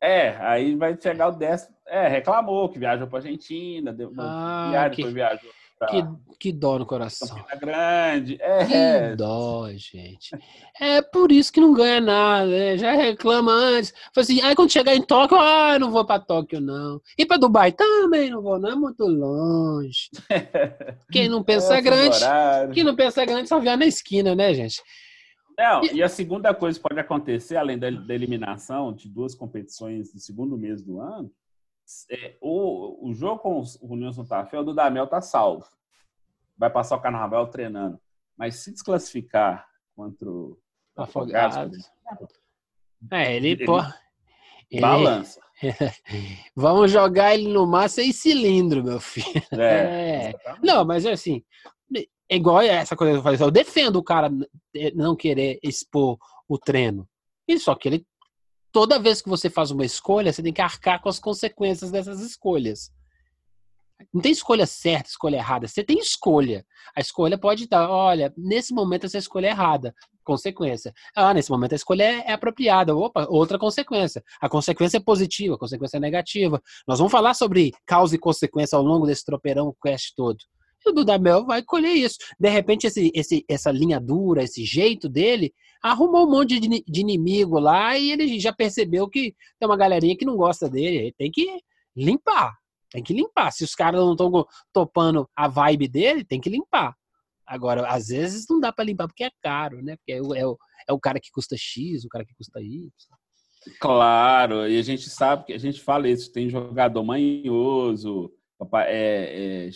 É, 0.00 0.36
aí 0.36 0.76
vai 0.76 0.96
chegar 1.00 1.28
o 1.28 1.32
décimo. 1.32 1.76
É, 1.86 2.06
reclamou 2.06 2.68
que 2.68 2.78
viajou 2.78 3.08
para 3.08 3.18
Argentina, 3.18 3.92
deu 3.92 4.12
ah, 4.16 4.68
viagem, 4.70 5.04
que... 5.04 5.12
viajou 5.12 5.50
que, 5.86 6.04
que 6.38 6.52
dó 6.52 6.78
no 6.78 6.86
coração. 6.86 7.28
Campina 7.28 7.56
Grande. 7.56 8.38
É. 8.40 9.10
Que 9.10 9.16
dó, 9.16 9.68
gente. 9.72 10.36
É 10.80 11.00
por 11.02 11.30
isso 11.30 11.52
que 11.52 11.60
não 11.60 11.72
ganha 11.72 12.00
nada, 12.00 12.46
né? 12.46 12.76
Já 12.76 12.92
reclama 12.92 13.52
antes. 13.52 13.92
Fala 14.14 14.24
assim, 14.24 14.40
aí 14.42 14.54
quando 14.54 14.72
chegar 14.72 14.94
em 14.94 15.02
Tóquio, 15.02 15.38
ah, 15.38 15.78
não 15.78 15.90
vou 15.90 16.04
para 16.04 16.20
Tóquio, 16.20 16.60
não. 16.60 17.00
E 17.16 17.24
para 17.24 17.36
Dubai 17.36 17.72
também 17.72 18.30
não 18.30 18.42
vou, 18.42 18.58
não 18.58 18.70
é 18.70 18.74
muito 18.74 19.06
longe. 19.06 20.10
Quem 21.12 21.28
não 21.28 21.42
pensa 21.42 21.76
é, 21.76 21.80
grande, 21.80 22.18
quem 22.74 22.84
não 22.84 22.94
pensa 22.94 23.24
grande 23.24 23.48
só 23.48 23.58
vier 23.58 23.76
na 23.76 23.86
esquina, 23.86 24.34
né, 24.34 24.52
gente? 24.54 24.82
Não, 25.58 25.82
e 25.84 26.02
a 26.02 26.08
segunda 26.08 26.54
coisa 26.54 26.78
que 26.78 26.88
pode 26.88 27.00
acontecer, 27.00 27.56
além 27.56 27.76
da, 27.76 27.90
da 27.90 28.14
eliminação 28.14 28.92
de 28.92 29.08
duas 29.08 29.34
competições 29.34 30.14
no 30.14 30.20
segundo 30.20 30.56
mês 30.56 30.82
do 30.84 31.00
ano, 31.00 31.30
é, 32.10 32.36
o, 32.40 33.08
o 33.08 33.14
jogo 33.14 33.38
com 33.40 33.60
o 33.60 33.92
União 33.92 34.12
Santa 34.12 34.44
Fé, 34.44 34.58
o 34.58 34.64
Dudamel 34.64 35.06
tá 35.06 35.20
salvo. 35.20 35.66
Vai 36.56 36.70
passar 36.70 36.96
o 36.96 37.00
carnaval 37.00 37.46
treinando. 37.48 37.98
Mas 38.36 38.56
se 38.56 38.72
desclassificar 38.72 39.66
contra 39.94 40.28
o 40.28 40.58
Afogados. 40.96 41.90
É, 43.12 43.36
ele, 43.36 43.50
ele, 43.50 43.64
pô, 43.64 43.78
ele 44.70 44.80
balança. 44.80 45.40
Vamos 46.54 46.90
jogar 46.90 47.34
ele 47.34 47.48
no 47.48 47.66
mar 47.66 47.88
sem 47.88 48.12
cilindro, 48.12 48.82
meu 48.82 49.00
filho. 49.00 49.42
É, 49.52 50.30
é. 50.30 50.34
Não, 50.62 50.84
mas 50.84 51.04
é 51.04 51.12
assim, 51.12 51.44
é 52.28 52.36
igual 52.36 52.60
essa 52.60 52.94
coisa 52.94 53.12
que 53.12 53.18
eu 53.18 53.22
falei, 53.22 53.40
eu 53.40 53.50
defendo 53.50 53.96
o 53.96 54.04
cara 54.04 54.30
não 54.94 55.16
querer 55.16 55.58
expor 55.62 56.18
o 56.48 56.58
treino. 56.58 57.08
E 57.46 57.58
só 57.58 57.74
que 57.74 57.88
ele 57.88 58.06
toda 58.72 58.98
vez 58.98 59.20
que 59.20 59.28
você 59.28 59.48
faz 59.48 59.70
uma 59.70 59.84
escolha, 59.84 60.32
você 60.32 60.42
tem 60.42 60.52
que 60.52 60.60
arcar 60.60 61.00
com 61.00 61.08
as 61.08 61.18
consequências 61.18 61.90
dessas 61.90 62.20
escolhas. 62.20 62.90
Não 64.12 64.22
tem 64.22 64.32
escolha 64.32 64.66
certa, 64.66 65.08
escolha 65.08 65.36
errada. 65.36 65.66
Você 65.66 65.82
tem 65.82 65.98
escolha. 65.98 66.64
A 66.96 67.00
escolha 67.00 67.36
pode 67.36 67.68
dar, 67.68 67.90
olha, 67.90 68.32
nesse 68.36 68.72
momento 68.72 69.06
essa 69.06 69.18
escolha 69.18 69.48
é 69.48 69.50
errada. 69.50 69.94
Consequência. 70.24 70.92
Ah, 71.16 71.34
nesse 71.34 71.50
momento 71.50 71.72
a 71.72 71.76
escolha 71.76 72.04
é, 72.04 72.24
é 72.28 72.32
apropriada. 72.32 72.94
Opa, 72.94 73.26
outra 73.28 73.58
consequência. 73.58 74.22
A 74.40 74.48
consequência 74.48 74.98
é 74.98 75.00
positiva, 75.00 75.54
a 75.54 75.58
consequência 75.58 75.96
é 75.96 76.00
negativa. 76.00 76.62
Nós 76.86 76.98
vamos 76.98 77.10
falar 77.10 77.34
sobre 77.34 77.72
causa 77.86 78.14
e 78.14 78.18
consequência 78.18 78.76
ao 78.76 78.82
longo 78.82 79.06
desse 79.06 79.24
tropeirão 79.24 79.74
quest 79.82 80.14
todo. 80.14 80.38
O 80.88 80.92
Dudamel 80.92 81.44
vai 81.44 81.62
colher 81.62 81.92
isso. 81.92 82.16
De 82.38 82.48
repente, 82.48 82.86
esse, 82.86 83.10
esse, 83.14 83.44
essa 83.48 83.70
linha 83.70 84.00
dura, 84.00 84.42
esse 84.42 84.64
jeito 84.64 85.08
dele, 85.08 85.52
arrumou 85.82 86.26
um 86.26 86.30
monte 86.30 86.58
de, 86.58 86.68
de 86.86 87.00
inimigo 87.00 87.58
lá 87.58 87.96
e 87.96 88.10
ele 88.10 88.38
já 88.40 88.52
percebeu 88.52 89.08
que 89.08 89.34
tem 89.58 89.68
uma 89.68 89.76
galerinha 89.76 90.16
que 90.16 90.24
não 90.24 90.36
gosta 90.36 90.68
dele. 90.68 90.96
Ele 90.96 91.12
tem 91.12 91.30
que 91.30 91.60
limpar. 91.96 92.56
Tem 92.90 93.02
que 93.02 93.12
limpar. 93.12 93.52
Se 93.52 93.64
os 93.64 93.74
caras 93.74 94.00
não 94.00 94.12
estão 94.12 94.46
topando 94.72 95.28
a 95.36 95.46
vibe 95.46 95.88
dele, 95.88 96.24
tem 96.24 96.40
que 96.40 96.48
limpar. 96.48 96.96
Agora, 97.46 97.86
às 97.88 98.08
vezes 98.08 98.46
não 98.48 98.60
dá 98.60 98.72
para 98.72 98.84
limpar 98.84 99.08
porque 99.08 99.24
é 99.24 99.30
caro, 99.42 99.82
né? 99.82 99.96
Porque 99.96 100.12
é 100.12 100.22
o, 100.22 100.34
é, 100.34 100.46
o, 100.46 100.58
é 100.88 100.92
o 100.92 101.00
cara 101.00 101.20
que 101.20 101.30
custa 101.30 101.56
X, 101.56 102.04
o 102.04 102.08
cara 102.08 102.24
que 102.24 102.34
custa 102.34 102.60
Y. 102.60 102.90
Claro, 103.80 104.68
e 104.68 104.78
a 104.78 104.82
gente 104.82 105.10
sabe 105.10 105.46
que 105.46 105.52
a 105.52 105.58
gente 105.58 105.80
fala 105.80 106.08
isso, 106.08 106.32
tem 106.32 106.48
jogador 106.48 107.02
manhoso, 107.02 108.32
é, 108.86 109.66
é, 109.66 109.72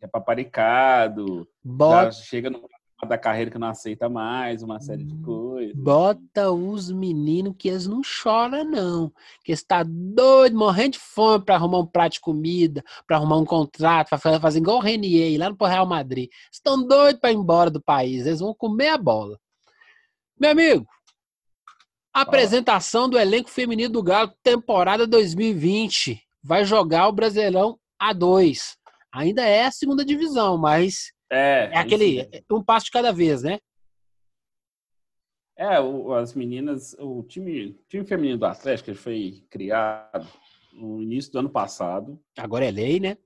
é 0.00 0.06
paparicado, 0.06 1.48
Bota, 1.62 2.12
chega 2.12 2.50
no 2.50 2.68
da 3.06 3.16
carreira 3.16 3.50
que 3.50 3.58
não 3.58 3.68
aceita 3.68 4.08
mais, 4.08 4.62
uma 4.62 4.80
série 4.80 5.04
de 5.04 5.14
coisas. 5.22 5.76
Bota 5.76 6.50
os 6.50 6.90
meninos 6.90 7.54
que 7.56 7.68
eles 7.68 7.86
não 7.86 8.02
choram, 8.02 8.64
não. 8.64 9.12
Que 9.44 9.52
está 9.52 9.84
doido, 9.84 10.56
morrendo 10.56 10.92
de 10.92 10.98
fome 10.98 11.44
para 11.44 11.54
arrumar 11.54 11.78
um 11.78 11.86
prato 11.86 12.14
de 12.14 12.20
comida, 12.20 12.82
para 13.06 13.16
arrumar 13.16 13.36
um 13.36 13.44
contrato, 13.44 14.08
para 14.08 14.40
fazer 14.40 14.58
igual 14.58 14.78
o 14.78 14.82
Renier 14.82 15.38
lá 15.38 15.48
no 15.48 15.56
Real 15.64 15.86
Madrid. 15.86 16.28
Estão 16.50 16.84
doidos 16.84 17.20
para 17.20 17.30
ir 17.30 17.36
embora 17.36 17.70
do 17.70 17.80
país. 17.80 18.26
Eles 18.26 18.40
vão 18.40 18.52
comer 18.52 18.88
a 18.88 18.98
bola. 18.98 19.38
Meu 20.38 20.50
amigo, 20.50 20.86
apresentação 22.12 23.08
do 23.08 23.18
elenco 23.18 23.48
feminino 23.48 23.92
do 23.92 24.02
Galo, 24.02 24.32
temporada 24.42 25.06
2020. 25.06 26.20
Vai 26.42 26.64
jogar 26.64 27.06
o 27.08 27.12
Brasileirão 27.12 27.78
A2. 28.02 28.77
Ainda 29.12 29.42
é 29.42 29.64
a 29.64 29.70
segunda 29.70 30.04
divisão, 30.04 30.58
mas 30.58 31.12
é, 31.30 31.70
é 31.72 31.78
aquele 31.78 32.20
é. 32.20 32.42
um 32.50 32.62
passo 32.62 32.86
de 32.86 32.92
cada 32.92 33.12
vez, 33.12 33.42
né? 33.42 33.58
É, 35.56 35.80
o, 35.80 36.14
as 36.14 36.34
meninas, 36.34 36.94
o 37.00 37.22
time, 37.24 37.76
time 37.88 38.06
feminino 38.06 38.38
do 38.38 38.46
Atlético 38.46 38.94
foi 38.94 39.44
criado 39.50 40.28
no 40.72 41.02
início 41.02 41.32
do 41.32 41.40
ano 41.40 41.50
passado. 41.50 42.20
Agora 42.36 42.64
é 42.64 42.70
lei, 42.70 43.00
né? 43.00 43.18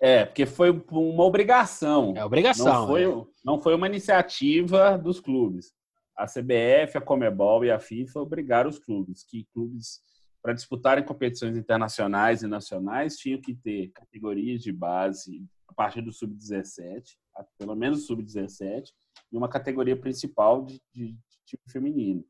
É, 0.00 0.24
porque 0.24 0.46
foi 0.46 0.70
uma 0.90 1.24
obrigação. 1.24 2.14
É 2.16 2.24
obrigação. 2.24 2.66
Não 2.66 2.86
foi, 2.86 3.04
é. 3.04 3.24
não 3.44 3.58
foi 3.58 3.74
uma 3.74 3.88
iniciativa 3.88 4.96
dos 4.96 5.18
clubes. 5.18 5.72
A 6.16 6.26
CBF, 6.26 6.98
a 6.98 7.00
Comebol 7.00 7.64
e 7.64 7.70
a 7.70 7.80
FIFA 7.80 8.20
obrigaram 8.20 8.70
os 8.70 8.78
clubes, 8.78 9.24
que 9.24 9.46
clubes 9.52 10.00
para 10.42 10.52
disputarem 10.52 11.04
competições 11.04 11.56
internacionais 11.56 12.42
e 12.42 12.48
nacionais 12.48 13.16
tinham 13.16 13.40
que 13.40 13.54
ter 13.54 13.90
categorias 13.92 14.60
de 14.60 14.72
base 14.72 15.46
a 15.68 15.72
partir 15.72 16.02
do 16.02 16.12
sub-17 16.12 17.16
pelo 17.58 17.74
menos 17.74 18.06
sub-17, 18.06 18.92
e 19.30 19.36
uma 19.36 19.48
categoria 19.48 19.96
principal 19.96 20.64
de, 20.64 20.82
de, 20.92 21.12
de 21.12 21.38
time 21.44 21.62
feminino. 21.68 22.24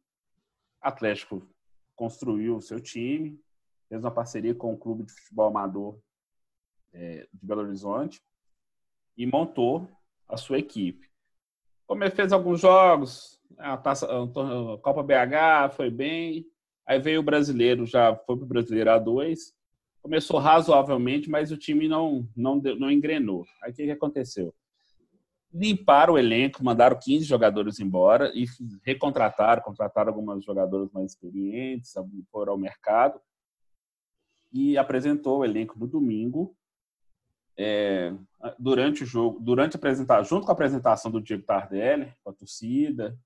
Atlético 0.81 1.46
construiu 1.96 2.57
o 2.57 2.62
seu 2.62 2.81
time, 2.81 3.40
fez 3.88 4.03
uma 4.03 4.11
parceria 4.11 4.55
com 4.55 4.72
o 4.72 4.79
Clube 4.79 5.05
de 5.05 5.12
Futebol 5.12 5.48
Amador 5.48 5.98
é, 6.92 7.29
de 7.33 7.46
Belo 7.46 7.62
Horizonte 7.62 8.22
e 9.16 9.27
montou 9.27 9.88
a 10.29 10.37
sua 10.37 10.59
equipe. 10.59 11.11
Como 11.87 12.03
ele 12.03 12.11
fez 12.11 12.33
alguns 12.33 12.61
jogos, 12.61 13.40
a, 13.59 13.77
taça, 13.77 14.07
a 14.07 14.79
Copa 14.79 15.03
BH 15.03 15.75
foi 15.75 15.90
bem, 15.90 16.46
aí 16.87 16.99
veio 16.99 17.21
o 17.21 17.25
brasileiro, 17.25 17.87
já 17.87 18.14
foi 18.14 18.37
para 18.37 18.45
o 18.45 18.49
brasileiro 18.49 18.90
A2, 18.90 19.38
começou 20.01 20.38
razoavelmente, 20.38 21.31
mas 21.31 21.53
o 21.53 21.57
time 21.57 21.88
não, 21.88 22.29
não, 22.37 22.57
não 22.57 22.90
engrenou. 22.90 23.45
Aí 23.62 23.71
o 23.71 23.75
que, 23.75 23.85
que 23.85 23.90
aconteceu? 23.90 24.55
limparam 25.53 26.14
o 26.14 26.18
elenco, 26.18 26.64
mandaram 26.64 26.99
15 26.99 27.25
jogadores 27.25 27.79
embora 27.79 28.33
e 28.35 28.47
recontrataram, 28.83 29.62
contrataram 29.62 30.09
algumas 30.09 30.42
jogadoras 30.45 30.90
mais 30.92 31.12
experientes, 31.12 31.92
foram 32.31 32.53
ao 32.53 32.59
mercado 32.59 33.21
e 34.51 34.79
apresentou 34.79 35.40
o 35.40 35.45
elenco 35.45 35.79
no 35.79 35.87
domingo. 35.87 36.57
É, 37.55 38.14
durante 38.59 39.03
o 39.03 39.07
jogo, 39.07 39.38
durante 39.38 39.77
a 39.77 39.79
apresentação, 39.79 40.25
junto 40.25 40.47
com 40.47 40.53
a 40.53 40.55
apresentação 40.55 41.11
do 41.11 41.21
Diego 41.21 41.42
Tardelli, 41.42 42.11
com 42.25 42.31
a 42.31 42.33
torcida, 42.33 43.16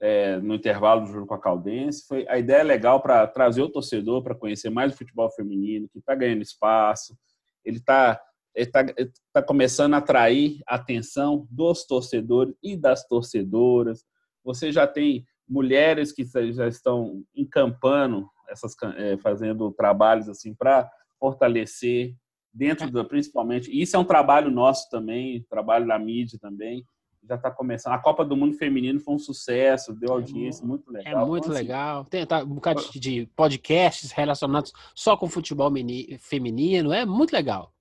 é, 0.00 0.36
no 0.38 0.54
intervalo 0.54 1.02
do 1.06 1.12
jogo 1.12 1.26
com 1.26 1.34
a 1.34 1.40
Caldense, 1.40 2.06
foi 2.06 2.26
a 2.28 2.38
ideia 2.38 2.60
é 2.60 2.64
legal 2.64 3.00
para 3.00 3.26
trazer 3.26 3.62
o 3.62 3.68
torcedor 3.68 4.22
para 4.22 4.34
conhecer 4.34 4.70
mais 4.70 4.92
o 4.92 4.96
futebol 4.96 5.30
feminino, 5.30 5.88
que 5.88 5.98
está 5.98 6.14
ganhando 6.14 6.42
espaço. 6.42 7.16
Ele 7.64 7.78
está 7.78 8.20
está 8.54 8.84
tá 9.34 9.42
começando 9.42 9.94
a 9.94 9.98
atrair 9.98 10.60
a 10.66 10.76
atenção 10.76 11.46
dos 11.50 11.84
torcedores 11.84 12.54
e 12.62 12.74
das 12.74 13.06
torcedoras. 13.06 14.02
Você 14.42 14.72
já 14.72 14.86
tem 14.86 15.26
mulheres 15.46 16.10
que 16.10 16.24
já 16.52 16.66
estão 16.66 17.22
encampando, 17.34 18.28
essas, 18.48 18.74
é, 18.96 19.16
fazendo 19.18 19.70
trabalhos 19.72 20.28
assim 20.28 20.54
para 20.54 20.90
fortalecer 21.18 22.14
dentro 22.52 22.90
do, 22.90 23.04
principalmente. 23.04 23.70
Isso 23.70 23.94
é 23.94 23.98
um 23.98 24.04
trabalho 24.04 24.50
nosso 24.50 24.88
também, 24.88 25.44
trabalho 25.50 25.86
da 25.86 25.98
mídia 25.98 26.38
também. 26.40 26.84
Já 27.28 27.34
está 27.34 27.50
começando. 27.50 27.94
A 27.94 27.98
Copa 27.98 28.24
do 28.24 28.36
Mundo 28.36 28.56
Feminino 28.56 29.00
foi 29.00 29.14
um 29.14 29.18
sucesso, 29.18 29.94
deu 29.94 30.10
é 30.10 30.12
audiência, 30.12 30.62
é 30.62 30.66
muito 30.66 30.90
legal. 30.90 31.12
É 31.12 31.26
muito 31.26 31.44
então, 31.44 31.56
assim, 31.56 31.62
legal. 31.62 32.04
Tem 32.04 32.26
tá, 32.26 32.42
um 32.42 32.54
bocado 32.54 32.82
de 32.94 33.26
podcasts 33.34 34.12
relacionados 34.12 34.72
só 34.94 35.16
com 35.16 35.28
futebol 35.28 35.72
feminino, 36.20 36.92
é 36.92 37.04
muito 37.04 37.32
legal. 37.32 37.72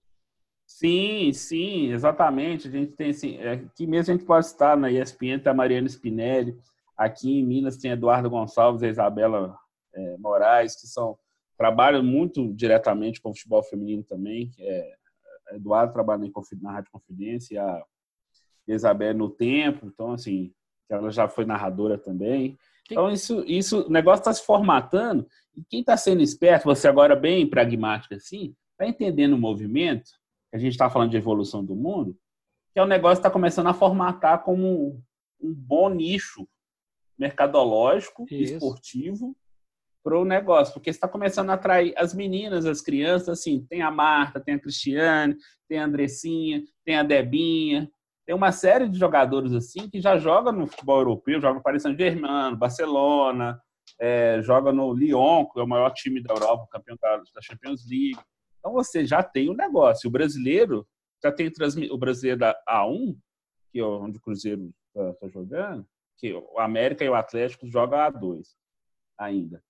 Sim, 0.66 1.32
sim, 1.32 1.92
exatamente. 1.92 2.68
A 2.68 2.72
gente 2.72 2.94
tem 2.94 3.12
assim, 3.12 3.38
aqui 3.44 3.86
mesmo 3.86 4.14
a 4.14 4.18
gente 4.18 4.26
pode 4.26 4.46
estar 4.46 4.76
na 4.76 4.92
ESPN, 4.92 5.40
tem 5.40 5.52
a 5.52 5.54
Mariana 5.54 5.88
Spinelli, 5.88 6.58
aqui 6.98 7.40
em 7.40 7.46
Minas 7.46 7.78
tem 7.78 7.92
a 7.92 7.94
Eduardo 7.94 8.30
Gonçalves 8.30 8.82
e 8.82 8.86
a 8.86 8.90
Isabela 8.90 9.58
é, 9.94 10.18
Moraes, 10.18 10.76
que 10.76 10.88
são 10.88 11.18
trabalham 11.58 12.04
muito 12.04 12.54
diretamente 12.54 13.22
com 13.22 13.30
o 13.30 13.34
futebol 13.34 13.64
feminino 13.64 14.04
também. 14.04 14.52
É, 14.60 14.96
Eduardo 15.54 15.94
trabalha 15.94 16.30
na 16.62 16.72
Rádio 16.72 16.92
Confidência 16.92 17.56
e 17.56 17.58
a 17.58 17.84
Isabela 18.67 19.13
no 19.13 19.30
Tempo, 19.30 19.86
então 19.86 20.12
assim, 20.12 20.51
ela 20.89 21.12
já 21.12 21.28
foi 21.28 21.45
narradora 21.45 21.97
também. 21.97 22.58
Então 22.89 23.12
isso, 23.12 23.43
isso, 23.47 23.88
o 23.88 23.89
negócio 23.89 24.21
está 24.21 24.34
se 24.34 24.45
formatando 24.45 25.28
e 25.56 25.63
quem 25.63 25.80
está 25.80 25.97
sendo 25.97 26.21
esperto, 26.21 26.65
você 26.65 26.88
agora 26.88 27.15
bem 27.15 27.49
pragmático 27.49 28.13
assim, 28.13 28.56
está 28.73 28.88
entendendo 28.88 29.34
o 29.34 29.39
movimento 29.39 30.12
a 30.56 30.58
gente 30.58 30.71
está 30.71 30.89
falando 30.89 31.12
de 31.12 31.17
evolução 31.17 31.65
do 31.65 31.75
mundo, 31.75 32.17
que 32.71 32.80
é 32.80 32.84
um 32.84 32.88
negócio 32.88 33.19
está 33.19 33.30
começando 33.30 33.67
a 33.67 33.73
formatar 33.73 34.41
como 34.43 35.04
um 35.39 35.54
bom 35.54 35.89
nicho 35.89 36.47
mercadológico, 37.17 38.25
Isso. 38.32 38.54
esportivo 38.54 39.36
para 40.01 40.17
o 40.17 40.23
negócio, 40.23 40.73
porque 40.73 40.89
está 40.89 41.10
começando 41.10 41.49
a 41.49 41.54
atrair 41.54 41.93
as 41.97 42.13
meninas, 42.13 42.65
as 42.65 42.80
crianças, 42.80 43.39
assim, 43.39 43.65
tem 43.65 43.82
a 43.82 43.91
Marta, 43.91 44.39
tem 44.39 44.56
a 44.56 44.60
Cristiane, 44.60 45.36
tem 45.67 45.78
a 45.78 45.86
Andressinha, 45.86 46.63
tem 46.86 46.95
a 46.95 47.04
Debinha, 47.04 47.91
tem 48.26 48.36
uma 48.36 48.52
série 48.52 48.90
de 48.90 48.98
jogadores 48.98 49.54
assim 49.54 49.88
que 49.90 50.02
já 50.02 50.18
joga 50.18 50.52
no 50.52 50.68
futebol 50.68 51.00
europeu, 51.00 51.40
joga 51.40 51.56
no 51.56 51.64
Paris 51.64 51.84
Saint-Germain, 51.84 52.56
Barcelona, 52.56 53.62
é, 54.00 54.42
joga 54.42 54.72
no 54.72 54.92
Lyon, 54.92 55.46
que 55.46 55.60
é 55.60 55.64
o 55.64 55.68
maior 55.68 55.92
time 55.92 56.22
da 56.22 56.34
Europa, 56.34 56.68
campeão 56.72 56.98
da 57.02 57.42
Champions 57.42 57.88
League. 57.88 58.18
Então 58.60 58.74
você 58.74 59.06
já 59.06 59.22
tem 59.22 59.48
o 59.48 59.54
um 59.54 59.56
negócio. 59.56 60.08
O 60.08 60.12
brasileiro 60.12 60.88
já 61.24 61.32
tem 61.32 61.52
o 61.92 61.98
brasileiro 61.98 62.40
da 62.40 62.56
A1, 62.68 63.16
que 63.72 63.80
é 63.80 63.84
onde 63.84 64.18
o 64.18 64.22
Cruzeiro 64.22 64.74
está 64.88 65.14
tá 65.14 65.28
jogando, 65.28 65.86
que 66.18 66.34
o 66.34 66.60
América 66.60 67.04
e 67.04 67.10
o 67.10 67.16
Atlético 67.16 67.68
jogam 67.68 68.00
A2 68.00 68.48
ainda. 69.18 69.64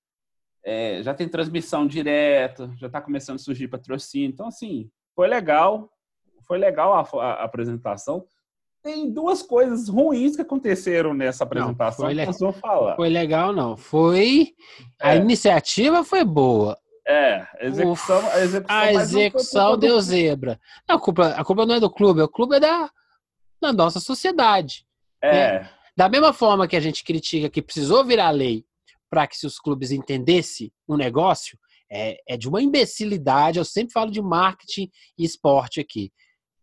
É, 0.63 1.03
já 1.03 1.13
tem 1.13 1.27
transmissão 1.27 1.85
direta, 1.85 2.71
já 2.77 2.87
está 2.87 3.01
começando 3.01 3.35
a 3.35 3.39
surgir 3.39 3.67
patrocínio. 3.67 4.29
Então, 4.29 4.47
assim, 4.47 4.89
foi 5.13 5.27
legal. 5.27 5.91
Foi 6.47 6.57
legal 6.57 6.93
a, 6.93 7.23
a 7.23 7.43
apresentação 7.43 8.25
tem 8.85 9.11
duas 9.11 9.41
coisas 9.41 9.89
ruins 9.89 10.35
que 10.35 10.43
aconteceram 10.43 11.11
nessa 11.11 11.43
apresentação 11.43 12.07
não, 12.07 12.53
que 12.53 12.59
falar. 12.59 12.95
Foi 12.95 13.09
legal, 13.09 13.51
não. 13.51 13.75
Foi. 13.75 14.53
A 15.01 15.15
é. 15.15 15.17
iniciativa 15.17 16.03
foi 16.03 16.23
boa. 16.23 16.77
É, 17.07 17.47
a 17.59 17.65
execução, 17.65 18.29
a 18.29 18.39
execução, 18.39 18.77
a 18.77 18.93
execução 18.93 19.77
deu 19.77 19.99
zebra. 19.99 20.59
Não, 20.87 20.97
a, 20.97 20.99
culpa, 20.99 21.29
a 21.29 21.43
culpa 21.43 21.65
não 21.65 21.75
é 21.75 21.79
do 21.79 21.89
clube, 21.89 22.21
o 22.21 22.27
clube 22.27 22.57
é 22.57 22.59
da, 22.59 22.91
da 23.59 23.73
nossa 23.73 23.99
sociedade. 23.99 24.85
É. 25.19 25.31
Né? 25.31 25.69
Da 25.97 26.07
mesma 26.07 26.31
forma 26.31 26.67
que 26.67 26.75
a 26.75 26.79
gente 26.79 27.03
critica 27.03 27.49
que 27.49 27.63
precisou 27.63 28.05
virar 28.05 28.29
lei 28.29 28.63
para 29.09 29.25
que 29.25 29.35
se 29.35 29.47
os 29.47 29.57
clubes 29.59 29.89
entendessem 29.89 30.71
o 30.87 30.95
negócio, 30.95 31.57
é, 31.91 32.19
é 32.27 32.37
de 32.37 32.47
uma 32.47 32.61
imbecilidade. 32.61 33.57
Eu 33.57 33.65
sempre 33.65 33.93
falo 33.93 34.11
de 34.11 34.21
marketing 34.21 34.91
e 35.17 35.25
esporte 35.25 35.79
aqui. 35.79 36.11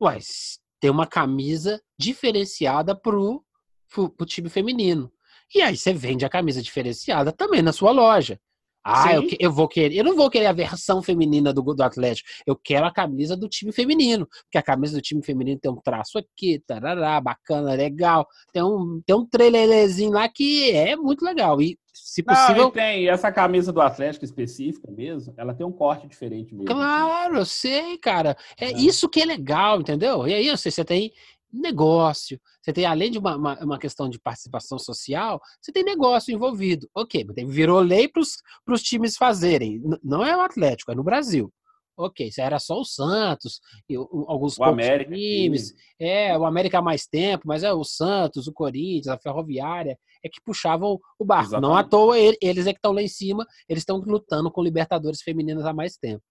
Mas 0.00 0.61
tem 0.82 0.90
uma 0.90 1.06
camisa 1.06 1.80
diferenciada 1.96 2.92
pro, 2.92 3.44
pro, 3.88 4.10
pro 4.10 4.26
time 4.26 4.48
feminino. 4.48 5.12
E 5.54 5.62
aí 5.62 5.76
você 5.76 5.92
vende 5.92 6.24
a 6.24 6.28
camisa 6.28 6.60
diferenciada 6.60 7.30
também 7.30 7.62
na 7.62 7.72
sua 7.72 7.92
loja. 7.92 8.36
Ah, 8.84 9.14
eu, 9.14 9.22
eu, 9.38 9.52
vou 9.52 9.68
querer. 9.68 9.94
Eu 9.94 10.02
não 10.02 10.16
vou 10.16 10.28
querer 10.28 10.46
a 10.46 10.52
versão 10.52 11.00
feminina 11.00 11.52
do, 11.52 11.62
do 11.62 11.82
Atlético. 11.84 12.28
Eu 12.44 12.56
quero 12.56 12.84
a 12.84 12.92
camisa 12.92 13.36
do 13.36 13.48
time 13.48 13.70
feminino. 13.70 14.26
Porque 14.26 14.58
a 14.58 14.62
camisa 14.62 14.96
do 14.96 15.00
time 15.00 15.22
feminino 15.22 15.60
tem 15.60 15.70
um 15.70 15.80
traço 15.80 16.18
aqui, 16.18 16.60
tarará, 16.66 17.20
bacana, 17.20 17.74
legal. 17.74 18.26
Tem 18.52 18.60
um, 18.60 19.00
tem 19.06 19.14
um 19.14 19.24
trailerzinho 19.24 20.10
lá 20.10 20.28
que 20.28 20.72
é 20.72 20.96
muito 20.96 21.24
legal. 21.24 21.62
E, 21.62 21.78
se 21.92 22.22
possível. 22.22 22.62
Não, 22.62 22.68
e 22.68 22.72
tem 22.72 23.08
essa 23.08 23.30
camisa 23.30 23.72
do 23.72 23.80
Atlético 23.80 24.24
específica 24.24 24.90
mesmo, 24.90 25.34
ela 25.36 25.54
tem 25.54 25.66
um 25.66 25.72
corte 25.72 26.06
diferente 26.06 26.54
mesmo. 26.54 26.70
Assim. 26.70 26.80
Claro, 26.80 27.36
eu 27.36 27.44
sei, 27.44 27.98
cara. 27.98 28.36
É, 28.58 28.66
é. 28.66 28.72
isso 28.72 29.08
que 29.08 29.20
é 29.20 29.24
legal, 29.24 29.80
entendeu? 29.80 30.26
E 30.26 30.34
aí, 30.34 30.48
você, 30.48 30.70
você 30.70 30.84
tem 30.84 31.12
negócio. 31.52 32.40
Você 32.62 32.72
tem, 32.72 32.86
além 32.86 33.10
de 33.10 33.18
uma, 33.18 33.36
uma, 33.36 33.64
uma, 33.64 33.78
questão 33.78 34.08
de 34.08 34.18
participação 34.18 34.78
social, 34.78 35.40
você 35.60 35.70
tem 35.70 35.84
negócio 35.84 36.34
envolvido. 36.34 36.88
Ok, 36.94 37.26
virou 37.46 37.80
lei 37.80 38.08
para 38.08 38.22
os 38.22 38.82
times 38.82 39.16
fazerem. 39.16 39.82
Não 40.02 40.24
é 40.24 40.36
o 40.36 40.40
Atlético, 40.40 40.92
é 40.92 40.94
no 40.94 41.04
Brasil. 41.04 41.52
Ok, 41.94 42.26
isso 42.26 42.40
era 42.40 42.58
só 42.58 42.80
o 42.80 42.84
Santos, 42.84 43.60
e 43.86 43.94
alguns 43.94 44.58
o 44.58 44.64
América, 44.64 45.14
times. 45.14 45.74
É, 45.98 46.36
o 46.36 46.46
América 46.46 46.78
há 46.78 46.82
mais 46.82 47.06
tempo, 47.06 47.46
mas 47.46 47.62
é 47.62 47.72
o 47.72 47.84
Santos, 47.84 48.46
o 48.46 48.52
Corinthians, 48.52 49.08
a 49.08 49.18
Ferroviária, 49.18 49.98
é 50.24 50.28
que 50.28 50.40
puxavam 50.44 51.00
o 51.18 51.24
barco. 51.24 51.50
Exatamente. 51.50 51.70
Não 51.70 51.76
à 51.76 51.84
toa 51.84 52.16
eles 52.18 52.66
é 52.66 52.72
que 52.72 52.78
estão 52.78 52.92
lá 52.92 53.02
em 53.02 53.08
cima, 53.08 53.46
eles 53.68 53.82
estão 53.82 53.98
lutando 53.98 54.50
com 54.50 54.62
Libertadores 54.62 55.22
femininas 55.22 55.64
há 55.64 55.72
mais 55.72 55.96
tempo. 55.96 56.22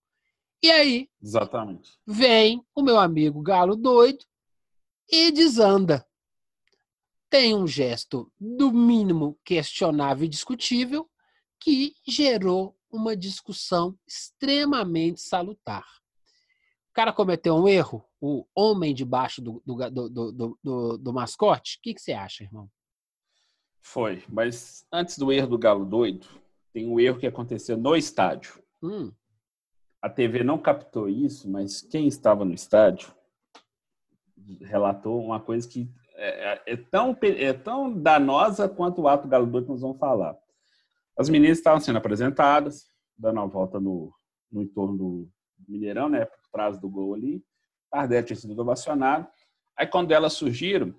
E 0.64 0.70
aí, 0.70 1.10
Exatamente. 1.22 1.98
vem 2.06 2.64
o 2.76 2.84
meu 2.84 3.00
amigo 3.00 3.42
Galo 3.42 3.76
doido 3.76 4.24
e 5.12 5.32
desanda. 5.32 6.06
Tem 7.30 7.56
um 7.56 7.66
gesto, 7.66 8.32
do 8.40 8.72
mínimo, 8.72 9.40
questionável 9.44 10.26
e 10.26 10.30
discutível, 10.30 11.10
que 11.60 11.96
gerou 12.08 12.76
uma 12.92 13.16
discussão 13.16 13.98
extremamente 14.08 15.22
salutar. 15.22 15.86
O 16.90 16.94
cara 16.94 17.14
cometeu 17.14 17.56
um 17.56 17.68
erro, 17.68 18.06
o 18.20 18.46
homem 18.54 18.94
debaixo 18.94 19.42
do, 19.42 19.64
do, 19.66 20.10
do, 20.10 20.58
do, 20.62 20.98
do 20.98 21.14
mascote. 21.14 21.78
O 21.78 21.82
que, 21.82 21.94
que 21.94 22.02
você 22.02 22.12
acha, 22.12 22.44
irmão? 22.44 22.70
Foi, 23.82 24.24
mas 24.30 24.86
antes 24.92 25.18
do 25.18 25.32
erro 25.32 25.48
do 25.48 25.58
Galo 25.58 25.86
doido, 25.86 26.28
tem 26.72 26.88
um 26.88 27.00
erro 27.00 27.20
que 27.20 27.28
aconteceu 27.28 27.78
no 27.78 27.96
estádio. 27.96 28.62
Hum. 28.82 29.12
A 30.02 30.10
TV 30.10 30.44
não 30.44 30.58
captou 30.58 31.10
isso, 31.10 31.50
mas 31.50 31.82
quem 31.82 32.08
estava 32.08 32.46
no 32.46 32.54
estádio 32.54 33.14
relatou 34.62 35.24
uma 35.24 35.40
coisa 35.40 35.68
que 35.68 35.90
é, 36.16 36.54
é, 36.54 36.62
é 36.74 36.78
tão, 36.78 37.18
é 37.22 37.54
tão 37.54 37.92
danosa 37.92 38.70
quanto 38.70 39.02
o 39.02 39.08
ato 39.08 39.28
Galo 39.28 39.48
doido 39.48 39.66
que 39.66 39.72
nós 39.72 39.82
vamos 39.82 39.98
falar. 39.98 40.38
As 41.18 41.30
meninas 41.30 41.58
estavam 41.58 41.80
sendo 41.80 41.98
apresentadas, 41.98 42.88
dando 43.18 43.40
a 43.40 43.46
volta 43.46 43.80
no, 43.80 44.14
no 44.52 44.62
entorno 44.62 44.98
do 44.98 45.30
Mineirão, 45.68 46.10
né, 46.10 46.26
por 46.26 46.40
trás 46.52 46.80
do 46.80 46.90
gol 46.90 47.14
ali. 47.14 47.44
Tardelli 47.90 48.26
tinha 48.26 48.38
sido 48.38 48.60
ovacionado. 48.60 49.28
Aí, 49.78 49.86
quando 49.86 50.12
elas 50.12 50.34
surgiram, 50.34 50.96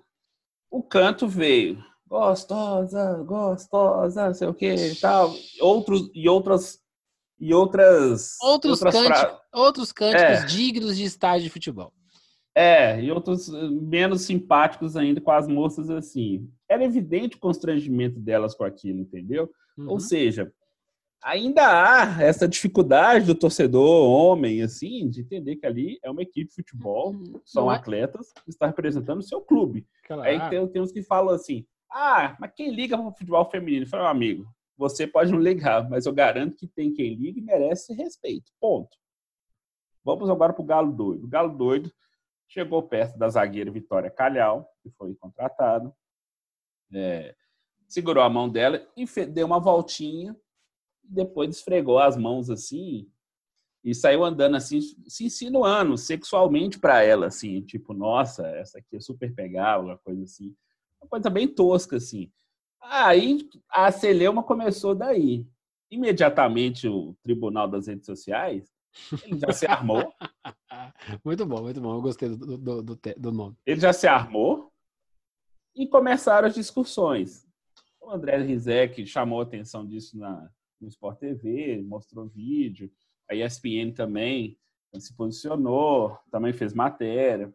o 0.69 0.83
canto 0.83 1.27
veio. 1.27 1.83
Gostosa, 2.07 3.23
gostosa, 3.23 4.27
não 4.27 4.33
sei 4.33 4.47
o 4.47 4.53
que 4.53 4.73
e 4.73 4.95
tal. 4.95 5.33
Outros, 5.61 6.11
e 6.13 6.29
outras. 6.29 6.79
E 7.39 7.53
outras. 7.53 8.37
Outros, 8.41 8.81
outras 8.81 8.93
cânticos, 8.93 9.39
outros 9.53 9.91
cânticos 9.91 10.43
é. 10.43 10.45
dignos 10.45 10.97
de 10.97 11.03
estádio 11.03 11.43
de 11.43 11.49
futebol. 11.49 11.91
É, 12.55 13.01
e 13.01 13.11
outros 13.11 13.49
menos 13.49 14.21
simpáticos 14.21 14.95
ainda 14.95 15.19
com 15.19 15.31
as 15.31 15.47
moças 15.47 15.89
assim. 15.89 16.47
Era 16.69 16.83
evidente 16.83 17.35
o 17.35 17.39
constrangimento 17.39 18.19
delas 18.19 18.53
com 18.53 18.63
aquilo, 18.63 18.99
entendeu? 18.99 19.49
Uhum. 19.75 19.89
Ou 19.89 19.99
seja, 19.99 20.53
ainda 21.23 21.63
há 21.65 22.21
essa 22.21 22.47
dificuldade 22.47 23.25
do 23.25 23.33
torcedor 23.33 24.07
homem, 24.07 24.61
assim, 24.61 25.09
de 25.09 25.21
entender 25.21 25.55
que 25.55 25.65
ali 25.65 25.97
é 26.03 26.11
uma 26.11 26.21
equipe 26.21 26.49
de 26.49 26.55
futebol, 26.55 27.13
uhum. 27.13 27.41
são 27.43 27.71
é? 27.71 27.75
atletas 27.75 28.31
que 28.43 28.51
estão 28.51 28.67
representando 28.67 29.19
o 29.19 29.23
seu 29.23 29.41
clube. 29.41 29.87
Claro. 30.05 30.21
Aí 30.21 30.49
tem, 30.49 30.67
tem 30.67 30.81
uns 30.81 30.91
que 30.91 31.01
falam 31.01 31.33
assim, 31.33 31.65
ah, 31.93 32.35
mas 32.39 32.51
quem 32.55 32.71
liga 32.71 32.97
para 32.97 33.07
o 33.07 33.11
futebol 33.11 33.49
feminino? 33.49 33.87
Fala, 33.87 34.09
amigo, 34.09 34.45
você 34.77 35.05
pode 35.05 35.31
não 35.31 35.39
ligar, 35.39 35.89
mas 35.89 36.05
eu 36.05 36.13
garanto 36.13 36.57
que 36.57 36.67
tem 36.67 36.93
quem 36.93 37.13
liga 37.13 37.39
e 37.39 37.43
merece 37.43 37.93
respeito. 37.93 38.51
Ponto. 38.59 38.97
Vamos 40.03 40.29
agora 40.29 40.51
para 40.51 40.61
o 40.61 40.65
Galo 40.65 40.91
Doido. 40.91 41.25
O 41.25 41.29
Galo 41.29 41.55
Doido 41.55 41.91
chegou 42.47 42.83
perto 42.83 43.17
da 43.17 43.29
zagueira 43.29 43.71
Vitória 43.71 44.11
Calhau, 44.11 44.67
que 44.81 44.89
foi 44.91 45.15
contratado. 45.15 45.93
É, 46.93 47.35
segurou 47.87 48.23
a 48.23 48.29
mão 48.29 48.49
dela 48.49 48.85
e 48.97 49.05
deu 49.27 49.45
uma 49.45 49.59
voltinha, 49.59 50.35
depois 51.03 51.55
esfregou 51.55 51.99
as 51.99 52.17
mãos 52.17 52.49
assim 52.49 53.09
e 53.83 53.93
saiu 53.93 54.23
andando 54.23 54.55
assim, 54.55 54.79
se 54.81 55.25
insinuando 55.25 55.97
sexualmente 55.97 56.79
para 56.79 57.03
ela, 57.03 57.27
assim, 57.27 57.61
tipo, 57.61 57.93
nossa, 57.93 58.47
essa 58.47 58.79
aqui 58.79 58.95
é 58.95 58.99
super 58.99 59.33
pegável, 59.35 59.97
coisa 60.03 60.23
assim. 60.23 60.55
Uma 61.03 61.09
coisa 61.09 61.29
bem 61.29 61.47
tosca, 61.47 61.97
assim. 61.97 62.31
Aí 62.81 63.49
a 63.69 63.91
Celeuma 63.91 64.41
começou 64.41 64.95
daí. 64.95 65.45
Imediatamente 65.91 66.87
o 66.87 67.15
Tribunal 67.21 67.67
das 67.67 67.87
Redes 67.87 68.05
Sociais 68.05 68.73
ele 69.25 69.39
já 69.39 69.51
se 69.51 69.65
armou. 69.65 70.13
muito 71.25 71.45
bom, 71.45 71.61
muito 71.61 71.81
bom. 71.81 71.95
Eu 71.95 72.01
gostei 72.01 72.29
do, 72.29 72.57
do, 72.57 72.81
do, 72.81 72.99
do 73.17 73.31
nome. 73.31 73.55
Ele 73.65 73.79
já 73.79 73.91
se 73.91 74.07
armou 74.07 74.71
e 75.75 75.87
começaram 75.87 76.47
as 76.47 76.55
discussões. 76.55 77.47
O 77.99 78.11
André 78.11 78.37
Rizek 78.37 79.05
chamou 79.05 79.39
a 79.39 79.43
atenção 79.43 79.85
disso 79.85 80.17
na, 80.17 80.49
no 80.79 80.87
Sport 80.87 81.19
TV, 81.19 81.81
mostrou 81.81 82.27
vídeo. 82.27 82.91
A 83.29 83.35
ESPN 83.35 83.91
também 83.93 84.57
se 84.99 85.15
posicionou, 85.15 86.17
também 86.29 86.53
fez 86.53 86.73
matéria. 86.73 87.53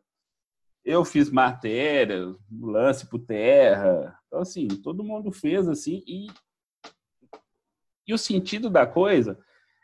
Eu 0.84 1.04
fiz 1.04 1.30
matéria, 1.30 2.34
lance 2.50 3.06
por 3.06 3.18
terra. 3.20 4.18
Então, 4.26 4.40
assim, 4.40 4.68
todo 4.68 5.04
mundo 5.04 5.30
fez 5.32 5.68
assim. 5.68 6.02
E, 6.06 6.26
e 8.06 8.14
o 8.14 8.18
sentido 8.18 8.70
da 8.70 8.86
coisa 8.86 9.38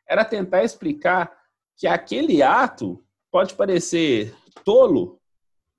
era 0.08 0.24
tentar 0.24 0.64
explicar 0.64 1.32
que 1.76 1.86
aquele 1.86 2.42
ato 2.42 3.04
pode 3.30 3.54
parecer 3.54 4.34
tolo, 4.64 5.20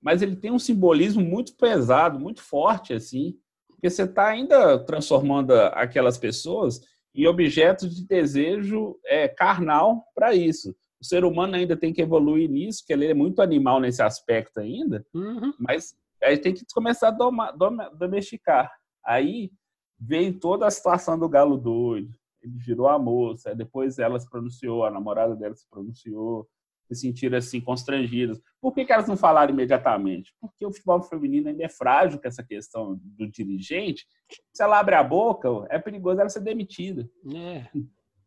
mas 0.00 0.22
ele 0.22 0.36
tem 0.36 0.50
um 0.50 0.58
simbolismo 0.58 1.22
muito 1.22 1.56
pesado, 1.56 2.20
muito 2.20 2.42
forte, 2.42 2.92
assim, 2.92 3.38
porque 3.68 3.88
você 3.88 4.02
está 4.02 4.26
ainda 4.28 4.78
transformando 4.84 5.52
aquelas 5.52 6.18
pessoas 6.18 6.80
em 7.14 7.26
objetos 7.26 7.96
de 7.96 8.06
desejo 8.06 8.98
é, 9.04 9.26
carnal 9.26 10.04
para 10.14 10.34
isso. 10.34 10.76
O 11.00 11.04
ser 11.04 11.24
humano 11.24 11.56
ainda 11.56 11.76
tem 11.76 11.92
que 11.92 12.02
evoluir 12.02 12.50
nisso, 12.50 12.84
que 12.86 12.92
ele 12.92 13.06
é 13.06 13.14
muito 13.14 13.42
animal 13.42 13.80
nesse 13.80 14.02
aspecto 14.02 14.60
ainda, 14.60 15.04
uhum. 15.14 15.52
mas 15.58 15.94
aí 16.22 16.38
tem 16.38 16.54
que 16.54 16.64
começar 16.74 17.08
a 17.08 17.10
domar, 17.10 17.54
domesticar. 17.96 18.72
Aí 19.04 19.50
vem 19.98 20.32
toda 20.32 20.66
a 20.66 20.70
situação 20.70 21.18
do 21.18 21.28
galo 21.28 21.56
doido, 21.56 22.14
ele 22.42 22.56
virou 22.56 22.88
a 22.88 22.98
moça, 22.98 23.54
depois 23.54 23.98
ela 23.98 24.18
se 24.18 24.28
pronunciou, 24.28 24.84
a 24.84 24.90
namorada 24.90 25.34
dela 25.34 25.54
se 25.54 25.68
pronunciou, 25.68 26.48
se 26.86 26.94
sentiram 26.94 27.36
assim 27.36 27.60
constrangidas. 27.60 28.40
Por 28.60 28.72
que, 28.72 28.84
que 28.84 28.92
elas 28.92 29.08
não 29.08 29.16
falaram 29.16 29.52
imediatamente? 29.52 30.32
Porque 30.40 30.64
o 30.64 30.72
futebol 30.72 31.02
feminino 31.02 31.48
ainda 31.48 31.64
é 31.64 31.68
frágil 31.68 32.20
com 32.20 32.28
essa 32.28 32.44
questão 32.44 32.98
do 33.02 33.28
dirigente. 33.28 34.06
Se 34.52 34.62
ela 34.62 34.78
abre 34.78 34.94
a 34.94 35.02
boca, 35.02 35.48
é 35.68 35.78
perigoso 35.78 36.20
ela 36.20 36.28
ser 36.28 36.40
demitida. 36.40 37.08
É. 37.34 37.66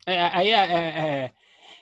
é 0.05 0.21
aí 0.21 0.49
é, 0.49 1.25
é, 1.25 1.33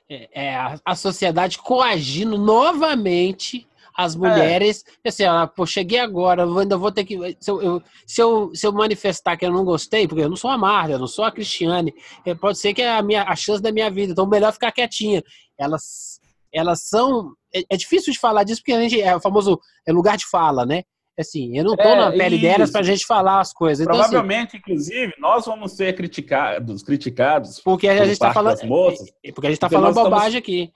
é, 0.09 0.29
é, 0.45 0.75
a 0.85 0.95
sociedade 0.95 1.57
coagindo 1.57 2.37
novamente 2.37 3.67
as 3.95 4.15
é. 4.15 4.17
mulheres. 4.17 4.85
É. 5.03 5.09
Assim, 5.09 5.23
ela, 5.23 5.47
pô, 5.47 5.65
cheguei 5.65 5.99
agora, 5.99 6.43
ainda 6.43 6.77
vou 6.77 6.91
ter 6.91 7.03
que. 7.03 7.17
Se 7.39 7.49
eu, 7.49 7.61
eu, 7.61 7.83
se 8.05 8.21
eu, 8.21 8.51
se 8.53 8.67
eu 8.67 8.71
manifestar 8.71 9.35
que 9.35 9.45
eu 9.45 9.51
não 9.51 9.65
gostei, 9.65 10.07
porque 10.07 10.23
eu 10.23 10.29
não 10.29 10.35
sou 10.35 10.51
a 10.51 10.57
Marta, 10.57 10.93
eu 10.93 10.99
não 10.99 11.07
sou 11.07 11.25
a 11.25 11.31
Cristiane, 11.31 11.93
pode 12.39 12.59
ser 12.59 12.73
que 12.73 12.81
é 12.81 12.89
a, 12.89 13.01
minha, 13.01 13.23
a 13.23 13.35
chance 13.35 13.61
da 13.61 13.71
minha 13.71 13.89
vida, 13.89 14.11
então 14.11 14.27
melhor 14.27 14.53
ficar 14.53 14.71
quietinha. 14.71 15.23
Elas 15.57 16.19
elas 16.53 16.83
são. 16.83 17.33
É, 17.53 17.63
é, 17.69 17.77
difícil 17.77 18.11
de 18.11 18.19
falar 18.19 18.43
disso 18.43 18.61
porque 18.61 18.73
a 18.73 18.81
gente 18.81 19.01
é 19.01 19.15
o 19.15 19.21
famoso 19.21 19.59
é 19.85 19.91
lugar 19.91 20.17
de 20.17 20.25
fala, 20.25 20.65
né? 20.65 20.83
Assim, 21.19 21.57
eu 21.57 21.63
não 21.63 21.73
estou 21.73 21.91
é, 21.91 21.95
na 21.95 22.11
pele 22.11 22.35
isso. 22.35 22.45
delas 22.45 22.71
para 22.71 22.81
a 22.81 22.83
gente 22.83 23.05
falar 23.05 23.39
as 23.39 23.51
coisas. 23.51 23.85
Então, 23.85 23.99
assim, 23.99 24.11
Provavelmente, 24.11 24.49
assim, 24.49 24.57
inclusive, 24.57 25.13
nós 25.17 25.45
vamos 25.45 25.71
ser 25.71 25.95
criticados, 25.95 26.83
criticados. 26.83 27.59
Porque 27.59 27.87
a 27.87 27.97
gente 27.97 28.11
está 28.11 28.31
falando. 28.31 28.63
Moças, 28.65 29.11
é, 29.23 29.31
porque 29.31 29.47
a 29.47 29.49
gente 29.49 29.57
está 29.57 29.69
falando 29.69 29.95
bobagem 29.95 30.39
estamos, 30.39 30.63
aqui. 30.63 30.73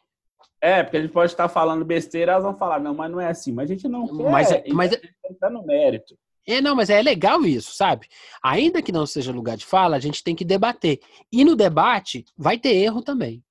É, 0.60 0.84
porque 0.84 0.98
a 0.98 1.02
gente 1.02 1.12
pode 1.12 1.32
estar 1.32 1.48
falando 1.48 1.86
besteira, 1.86 2.32
elas 2.32 2.44
vão 2.44 2.56
falar, 2.56 2.80
não, 2.80 2.96
mas 2.96 3.12
não 3.12 3.22
é 3.22 3.28
assim. 3.28 3.52
Mas 3.52 3.70
a 3.70 3.74
gente 3.74 3.88
não 3.88 4.08
quer. 4.08 4.32
Mas, 4.32 4.52
é, 4.52 4.64
mas 4.70 5.00
está 5.30 5.50
no 5.50 5.64
mérito. 5.64 6.18
É, 6.48 6.60
não, 6.60 6.76
mas 6.76 6.90
é 6.90 7.02
legal 7.02 7.44
isso, 7.46 7.74
sabe? 7.76 8.08
Ainda 8.44 8.82
que 8.82 8.92
não 8.92 9.06
seja 9.06 9.32
lugar 9.32 9.56
de 9.56 9.66
fala, 9.66 9.96
a 9.96 10.00
gente 10.00 10.24
tem 10.24 10.36
que 10.36 10.44
debater. 10.44 11.00
E 11.32 11.46
no 11.46 11.56
debate 11.56 12.26
vai 12.36 12.58
ter 12.58 12.74
erro 12.74 13.02
também. 13.02 13.44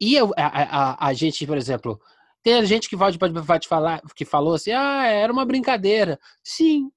E 0.00 0.14
eu, 0.14 0.32
a, 0.36 0.46
a, 0.46 1.08
a, 1.08 1.12
gente, 1.12 1.46
por 1.46 1.56
exemplo, 1.56 2.00
tem 2.42 2.64
gente 2.64 2.88
que 2.88 2.96
pode, 2.96 3.18
pode, 3.18 3.46
pode 3.46 3.68
falar, 3.68 4.00
que 4.14 4.24
falou 4.24 4.54
assim, 4.54 4.72
ah, 4.72 5.06
era 5.06 5.32
uma 5.32 5.44
brincadeira. 5.44 6.18
Sim, 6.42 6.90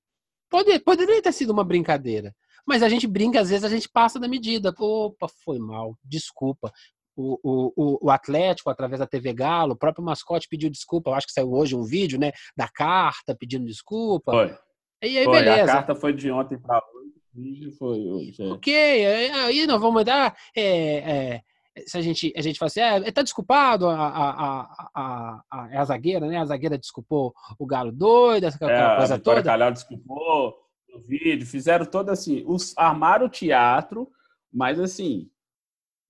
pode, 0.49 0.79
poderia 0.79 1.21
ter 1.21 1.31
sido 1.33 1.51
uma 1.51 1.63
brincadeira. 1.63 2.33
Mas 2.65 2.81
a 2.81 2.89
gente 2.89 3.05
brinca, 3.05 3.41
às 3.41 3.49
vezes 3.49 3.63
a 3.63 3.69
gente 3.69 3.89
passa 3.89 4.19
da 4.19 4.27
medida. 4.27 4.73
Opa, 4.77 5.27
foi 5.43 5.59
mal, 5.59 5.97
desculpa. 6.03 6.71
O, 7.15 7.37
o, 7.43 8.07
o 8.07 8.09
Atlético, 8.09 8.69
através 8.69 8.99
da 8.99 9.05
TV 9.05 9.33
Galo, 9.33 9.73
o 9.73 9.77
próprio 9.77 10.03
mascote 10.03 10.47
pediu 10.47 10.69
desculpa. 10.69 11.11
Eu 11.11 11.15
acho 11.15 11.27
que 11.27 11.33
saiu 11.33 11.51
hoje 11.51 11.75
um 11.75 11.83
vídeo, 11.83 12.17
né? 12.17 12.31
Da 12.55 12.67
carta 12.67 13.35
pedindo 13.35 13.65
desculpa. 13.65 14.31
Foi. 14.31 14.57
E 15.03 15.17
aí, 15.17 15.25
foi. 15.25 15.39
beleza. 15.39 15.71
A 15.71 15.75
carta 15.75 15.95
foi 15.95 16.13
de 16.13 16.31
ontem 16.31 16.57
para 16.57 16.77
hoje, 16.77 17.13
o 17.35 17.41
vídeo 17.41 17.71
foi 17.73 17.99
hoje. 17.99 18.41
É. 18.41 18.45
Ok, 18.53 18.73
aí 18.73 19.67
nós 19.67 19.81
vamos 19.81 20.05
dar. 20.05 20.35
É, 20.55 20.97
é, 20.97 21.41
se 21.85 21.97
a 21.97 22.01
gente, 22.01 22.33
a 22.35 22.41
gente 22.41 22.59
fala 22.59 22.67
assim, 22.67 22.79
é, 22.79 23.11
tá 23.11 23.21
desculpado 23.21 23.87
a, 23.87 24.07
a, 24.07 24.61
a, 24.93 25.43
a, 25.51 25.69
é 25.71 25.77
a 25.77 25.85
zagueira, 25.85 26.27
né? 26.27 26.37
A 26.37 26.45
zagueira 26.45 26.77
desculpou 26.77 27.33
o 27.57 27.65
Galo 27.65 27.91
doido, 27.91 28.45
essa 28.45 28.63
é, 28.65 28.97
coisa 28.97 29.19
toda. 29.19 29.43
Calhau 29.43 29.71
desculpou 29.71 30.55
no 30.89 30.99
vídeo, 31.01 31.47
fizeram 31.47 31.85
todo 31.85 32.09
assim, 32.09 32.43
os, 32.45 32.77
armaram 32.77 33.25
o 33.25 33.29
teatro, 33.29 34.11
mas 34.51 34.79
assim, 34.79 35.29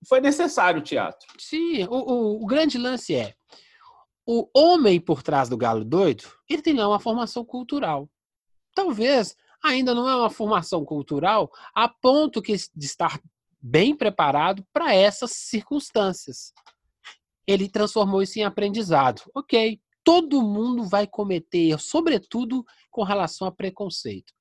foi 0.08 0.20
necessário 0.20 0.82
o 0.82 0.84
teatro. 0.84 1.28
Sim, 1.40 1.86
o, 1.86 1.96
o, 1.96 2.44
o 2.44 2.46
grande 2.46 2.78
lance 2.78 3.16
é 3.16 3.34
o 4.26 4.50
homem 4.54 5.00
por 5.00 5.22
trás 5.22 5.50
do 5.50 5.58
galo 5.58 5.84
doido, 5.84 6.26
ele 6.50 6.62
tem 6.62 6.74
lá 6.74 6.88
uma 6.88 7.00
formação 7.00 7.44
cultural. 7.44 8.10
Talvez 8.76 9.36
ainda 9.64 9.94
não 9.94 10.10
é 10.10 10.16
uma 10.16 10.30
formação 10.30 10.84
cultural 10.84 11.50
a 11.74 11.88
ponto 11.88 12.42
que 12.42 12.54
de 12.54 12.86
estar 12.86 13.20
bem 13.64 13.96
preparado 13.96 14.66
para 14.74 14.94
essas 14.94 15.32
circunstâncias. 15.32 16.52
Ele 17.48 17.70
transformou 17.70 18.22
isso 18.22 18.38
em 18.38 18.44
aprendizado. 18.44 19.22
Ok, 19.34 19.80
todo 20.04 20.42
mundo 20.42 20.84
vai 20.84 21.08
cometer 21.08 21.80
sobretudo 21.80 22.66
com 22.92 23.04
relação 23.04 23.48
a 23.48 23.52
preconceito. 23.52 24.34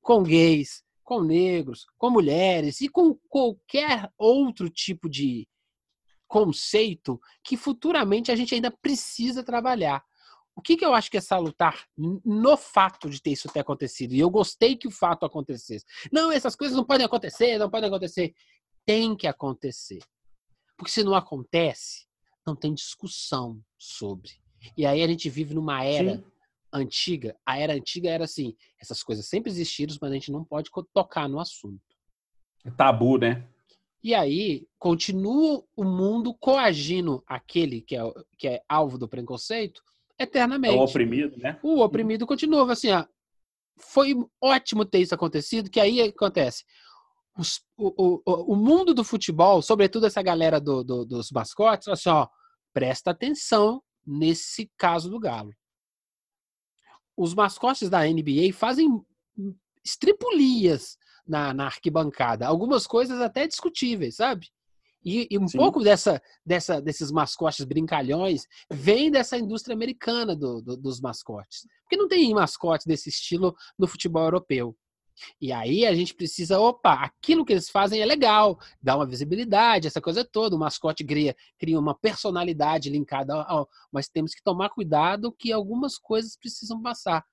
Com 0.00 0.22
gays, 0.22 0.84
com 1.02 1.20
negros, 1.20 1.84
com 1.98 2.10
mulheres 2.10 2.80
e 2.80 2.88
com 2.88 3.18
qualquer 3.28 4.08
outro 4.16 4.70
tipo 4.70 5.10
de 5.10 5.48
conceito 6.28 7.20
que 7.42 7.56
futuramente 7.56 8.30
a 8.30 8.36
gente 8.36 8.54
ainda 8.54 8.70
precisa 8.70 9.42
trabalhar. 9.42 10.04
O 10.54 10.62
que, 10.62 10.76
que 10.76 10.84
eu 10.84 10.94
acho 10.94 11.10
que 11.10 11.16
é 11.16 11.20
salutar 11.20 11.86
no 11.96 12.56
fato 12.56 13.08
de 13.08 13.20
ter 13.20 13.30
isso 13.30 13.48
ter 13.48 13.60
acontecido? 13.60 14.14
E 14.14 14.20
eu 14.20 14.28
gostei 14.28 14.76
que 14.76 14.86
o 14.86 14.90
fato 14.90 15.24
acontecesse. 15.24 15.84
Não, 16.12 16.30
essas 16.30 16.54
coisas 16.54 16.76
não 16.76 16.84
podem 16.84 17.06
acontecer, 17.06 17.58
não 17.58 17.70
podem 17.70 17.88
acontecer. 17.88 18.34
Tem 18.86 19.16
que 19.16 19.26
acontecer. 19.26 20.00
Porque 20.76 20.90
se 20.90 21.04
não 21.04 21.14
acontece, 21.14 22.06
não 22.46 22.56
tem 22.56 22.72
discussão 22.72 23.60
sobre. 23.78 24.30
E 24.76 24.86
aí 24.86 25.02
a 25.02 25.06
gente 25.06 25.28
vive 25.28 25.54
numa 25.54 25.84
era 25.84 26.16
Sim. 26.16 26.24
antiga. 26.72 27.36
A 27.44 27.58
era 27.58 27.74
antiga 27.74 28.10
era 28.10 28.24
assim: 28.24 28.56
essas 28.80 29.02
coisas 29.02 29.26
sempre 29.26 29.50
existiram, 29.50 29.94
mas 30.00 30.10
a 30.10 30.14
gente 30.14 30.32
não 30.32 30.44
pode 30.44 30.70
tocar 30.92 31.28
no 31.28 31.40
assunto. 31.40 31.80
É 32.64 32.70
tabu, 32.70 33.18
né? 33.18 33.46
E 34.02 34.14
aí 34.14 34.66
continua 34.78 35.62
o 35.76 35.84
mundo 35.84 36.32
coagindo 36.34 37.22
aquele 37.26 37.82
que 37.82 37.96
é, 37.96 38.00
que 38.38 38.48
é 38.48 38.62
alvo 38.68 38.96
do 38.96 39.08
preconceito 39.08 39.82
eternamente. 40.18 40.74
É 40.74 40.78
o 40.78 40.84
oprimido, 40.84 41.36
né? 41.38 41.58
O 41.62 41.80
oprimido 41.80 42.26
continua 42.26 42.70
assim, 42.72 42.90
ó. 42.90 43.04
Foi 43.78 44.14
ótimo 44.40 44.84
ter 44.84 45.00
isso 45.00 45.14
acontecido, 45.14 45.70
que 45.70 45.80
aí 45.80 46.00
acontece. 46.00 46.64
Os, 47.40 47.62
o, 47.78 48.20
o, 48.26 48.52
o 48.52 48.54
mundo 48.54 48.92
do 48.92 49.02
futebol, 49.02 49.62
sobretudo 49.62 50.06
essa 50.06 50.20
galera 50.20 50.60
do, 50.60 50.84
do, 50.84 51.06
dos 51.06 51.30
mascotes, 51.30 51.88
assim, 51.88 52.10
ó, 52.10 52.28
presta 52.70 53.12
atenção 53.12 53.82
nesse 54.06 54.70
caso 54.76 55.08
do 55.08 55.18
Galo. 55.18 55.50
Os 57.16 57.34
mascotes 57.34 57.88
da 57.88 58.04
NBA 58.04 58.52
fazem 58.52 58.88
estripulias 59.82 60.98
na, 61.26 61.54
na 61.54 61.64
arquibancada. 61.64 62.46
Algumas 62.46 62.86
coisas 62.86 63.22
até 63.22 63.46
discutíveis, 63.46 64.16
sabe? 64.16 64.48
E, 65.02 65.26
e 65.30 65.38
um 65.38 65.48
Sim. 65.48 65.56
pouco 65.56 65.82
dessa, 65.82 66.20
dessa, 66.44 66.78
desses 66.78 67.10
mascotes 67.10 67.64
brincalhões 67.64 68.44
vem 68.70 69.10
dessa 69.10 69.38
indústria 69.38 69.74
americana 69.74 70.36
do, 70.36 70.60
do, 70.60 70.76
dos 70.76 71.00
mascotes. 71.00 71.66
Porque 71.84 71.96
não 71.96 72.06
tem 72.06 72.34
mascote 72.34 72.86
desse 72.86 73.08
estilo 73.08 73.56
no 73.78 73.86
futebol 73.86 74.24
europeu. 74.24 74.76
E 75.40 75.52
aí 75.52 75.86
a 75.86 75.94
gente 75.94 76.14
precisa, 76.14 76.60
opa, 76.60 76.94
aquilo 76.94 77.44
que 77.44 77.52
eles 77.52 77.68
fazem 77.68 78.00
é 78.00 78.06
legal, 78.06 78.58
dá 78.82 78.96
uma 78.96 79.06
visibilidade, 79.06 79.86
essa 79.86 80.00
coisa 80.00 80.24
toda. 80.24 80.56
O 80.56 80.58
mascote 80.58 81.04
cria, 81.04 81.34
cria 81.58 81.78
uma 81.78 81.94
personalidade 81.94 82.90
linkada 82.90 83.34
ao, 83.42 83.68
mas 83.92 84.08
temos 84.08 84.34
que 84.34 84.42
tomar 84.42 84.70
cuidado 84.70 85.32
que 85.32 85.52
algumas 85.52 85.98
coisas 85.98 86.36
precisam 86.36 86.80
passar. 86.82 87.24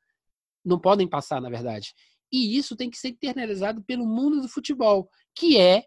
Não 0.64 0.80
podem 0.80 1.08
passar, 1.08 1.42
na 1.42 1.50
verdade. 1.50 1.94
E 2.32 2.58
isso 2.58 2.76
tem 2.76 2.90
que 2.90 2.98
ser 2.98 3.10
internalizado 3.10 3.82
pelo 3.84 4.06
mundo 4.06 4.42
do 4.42 4.50
futebol, 4.50 5.10
que 5.34 5.58
é, 5.58 5.86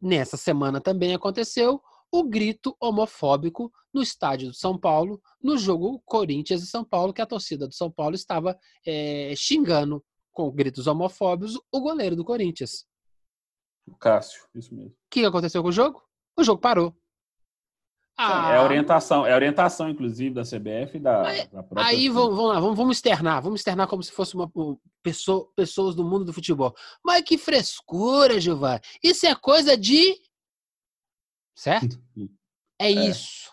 nessa 0.00 0.36
semana 0.36 0.80
também 0.80 1.14
aconteceu, 1.14 1.82
o 2.10 2.24
grito 2.24 2.74
homofóbico 2.80 3.70
no 3.92 4.02
estádio 4.02 4.48
do 4.48 4.54
São 4.54 4.78
Paulo, 4.78 5.20
no 5.42 5.58
jogo 5.58 6.00
Corinthians 6.04 6.62
e 6.62 6.66
São 6.66 6.84
Paulo, 6.84 7.12
que 7.12 7.20
a 7.20 7.26
torcida 7.26 7.66
do 7.66 7.74
São 7.74 7.90
Paulo 7.90 8.14
estava 8.14 8.58
é, 8.86 9.34
xingando 9.36 10.02
com 10.38 10.48
gritos 10.52 10.86
homofóbicos 10.86 11.60
o 11.72 11.80
goleiro 11.80 12.14
do 12.14 12.24
Corinthians. 12.24 12.86
O 13.84 13.96
Cássio, 13.96 14.40
isso 14.54 14.72
mesmo. 14.72 14.92
O 14.92 14.96
que 15.10 15.24
aconteceu 15.24 15.60
com 15.62 15.68
o 15.68 15.72
jogo? 15.72 16.00
O 16.38 16.44
jogo 16.44 16.60
parou. 16.60 16.96
Ah, 18.16 18.52
é 18.52 18.56
a 18.56 18.62
orientação, 18.62 19.26
é 19.26 19.32
a 19.32 19.34
orientação, 19.34 19.88
inclusive, 19.88 20.34
da 20.34 20.42
CBF 20.42 20.96
e 20.96 21.00
da, 21.00 21.26
aí, 21.26 21.48
da 21.48 21.62
própria. 21.62 21.86
Aí 21.86 22.08
vamos, 22.08 22.36
vamos 22.36 22.52
lá, 22.52 22.60
vamos, 22.60 22.76
vamos 22.76 22.96
externar, 22.96 23.42
vamos 23.42 23.60
externar 23.60 23.88
como 23.88 24.02
se 24.02 24.12
fosse 24.12 24.36
uma, 24.36 24.48
uma 24.54 24.78
pessoa, 25.02 25.50
pessoas 25.56 25.96
do 25.96 26.04
mundo 26.04 26.24
do 26.24 26.32
futebol. 26.32 26.72
Mas 27.04 27.22
que 27.22 27.36
frescura, 27.36 28.40
Gilvar. 28.40 28.80
Isso 29.02 29.26
é 29.26 29.34
coisa 29.34 29.76
de. 29.76 30.20
Certo? 31.56 32.00
É, 32.80 32.86
é 32.86 32.90
isso. 32.90 33.50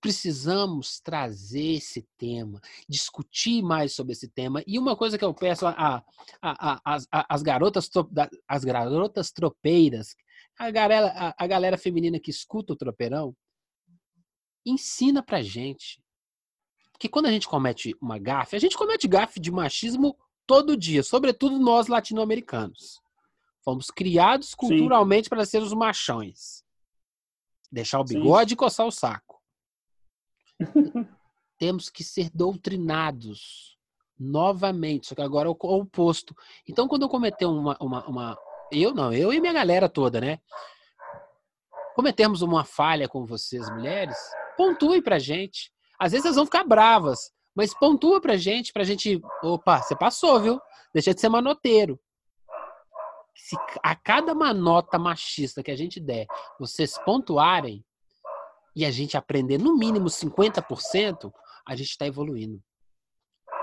Precisamos 0.00 1.00
trazer 1.00 1.74
esse 1.74 2.08
tema, 2.16 2.60
discutir 2.88 3.62
mais 3.62 3.92
sobre 3.92 4.12
esse 4.12 4.28
tema. 4.28 4.62
E 4.66 4.78
uma 4.78 4.96
coisa 4.96 5.18
que 5.18 5.24
eu 5.24 5.34
peço 5.34 5.66
as, 5.66 7.42
garotas, 7.42 7.90
as 8.48 8.64
garotas 8.64 9.30
tropeiras, 9.30 10.16
a 10.58 10.70
galera, 10.70 11.12
a, 11.14 11.44
a 11.44 11.46
galera 11.46 11.76
feminina 11.76 12.18
que 12.18 12.30
escuta 12.30 12.72
o 12.72 12.76
tropeirão, 12.76 13.36
ensina 14.64 15.22
pra 15.22 15.42
gente. 15.42 16.02
Que 16.98 17.08
quando 17.08 17.26
a 17.26 17.30
gente 17.30 17.48
comete 17.48 17.94
uma 18.00 18.18
gafe, 18.18 18.56
a 18.56 18.58
gente 18.58 18.76
comete 18.76 19.08
gafe 19.08 19.40
de 19.40 19.50
machismo 19.50 20.16
todo 20.46 20.76
dia, 20.76 21.02
sobretudo 21.02 21.58
nós 21.58 21.86
latino-americanos. 21.86 23.00
Fomos 23.62 23.90
criados 23.90 24.54
culturalmente 24.54 25.28
para 25.28 25.44
ser 25.44 25.62
os 25.62 25.72
machões. 25.72 26.64
Deixar 27.70 28.00
o 28.00 28.04
bigode 28.04 28.50
Sim. 28.50 28.54
e 28.54 28.56
coçar 28.56 28.86
o 28.86 28.90
saco. 28.90 29.29
Temos 31.58 31.90
que 31.90 32.02
ser 32.02 32.30
doutrinados 32.30 33.78
novamente, 34.18 35.08
só 35.08 35.14
que 35.14 35.22
agora 35.22 35.48
é 35.48 35.50
o 35.50 35.56
oposto. 35.58 36.34
Então, 36.68 36.86
quando 36.86 37.02
eu 37.02 37.08
cometer 37.08 37.46
uma, 37.46 37.76
uma, 37.80 38.06
uma, 38.06 38.38
Eu 38.70 38.94
não, 38.94 39.12
eu 39.12 39.32
e 39.32 39.40
minha 39.40 39.52
galera 39.52 39.88
toda, 39.88 40.20
né? 40.20 40.38
Cometemos 41.94 42.42
uma 42.42 42.64
falha 42.64 43.08
com 43.08 43.24
vocês, 43.24 43.68
mulheres, 43.70 44.16
pontue 44.56 45.02
pra 45.02 45.18
gente. 45.18 45.72
Às 45.98 46.12
vezes 46.12 46.24
elas 46.24 46.36
vão 46.36 46.46
ficar 46.46 46.64
bravas, 46.64 47.32
mas 47.54 47.74
pontua 47.74 48.20
pra 48.20 48.36
gente, 48.36 48.72
pra 48.72 48.84
gente. 48.84 49.20
Opa, 49.42 49.82
você 49.82 49.96
passou, 49.96 50.40
viu? 50.40 50.60
Deixa 50.94 51.14
de 51.14 51.20
ser 51.20 51.28
manoteiro. 51.28 51.98
Se 53.34 53.56
a 53.82 53.94
cada 53.94 54.34
manota 54.34 54.98
machista 54.98 55.62
que 55.62 55.70
a 55.70 55.76
gente 55.76 55.98
der, 55.98 56.26
vocês 56.58 56.98
pontuarem 56.98 57.84
e 58.80 58.84
a 58.84 58.90
gente 58.90 59.16
aprender 59.16 59.58
no 59.58 59.76
mínimo 59.76 60.06
50%, 60.06 61.32
a 61.66 61.76
gente 61.76 61.90
está 61.90 62.06
evoluindo. 62.06 62.62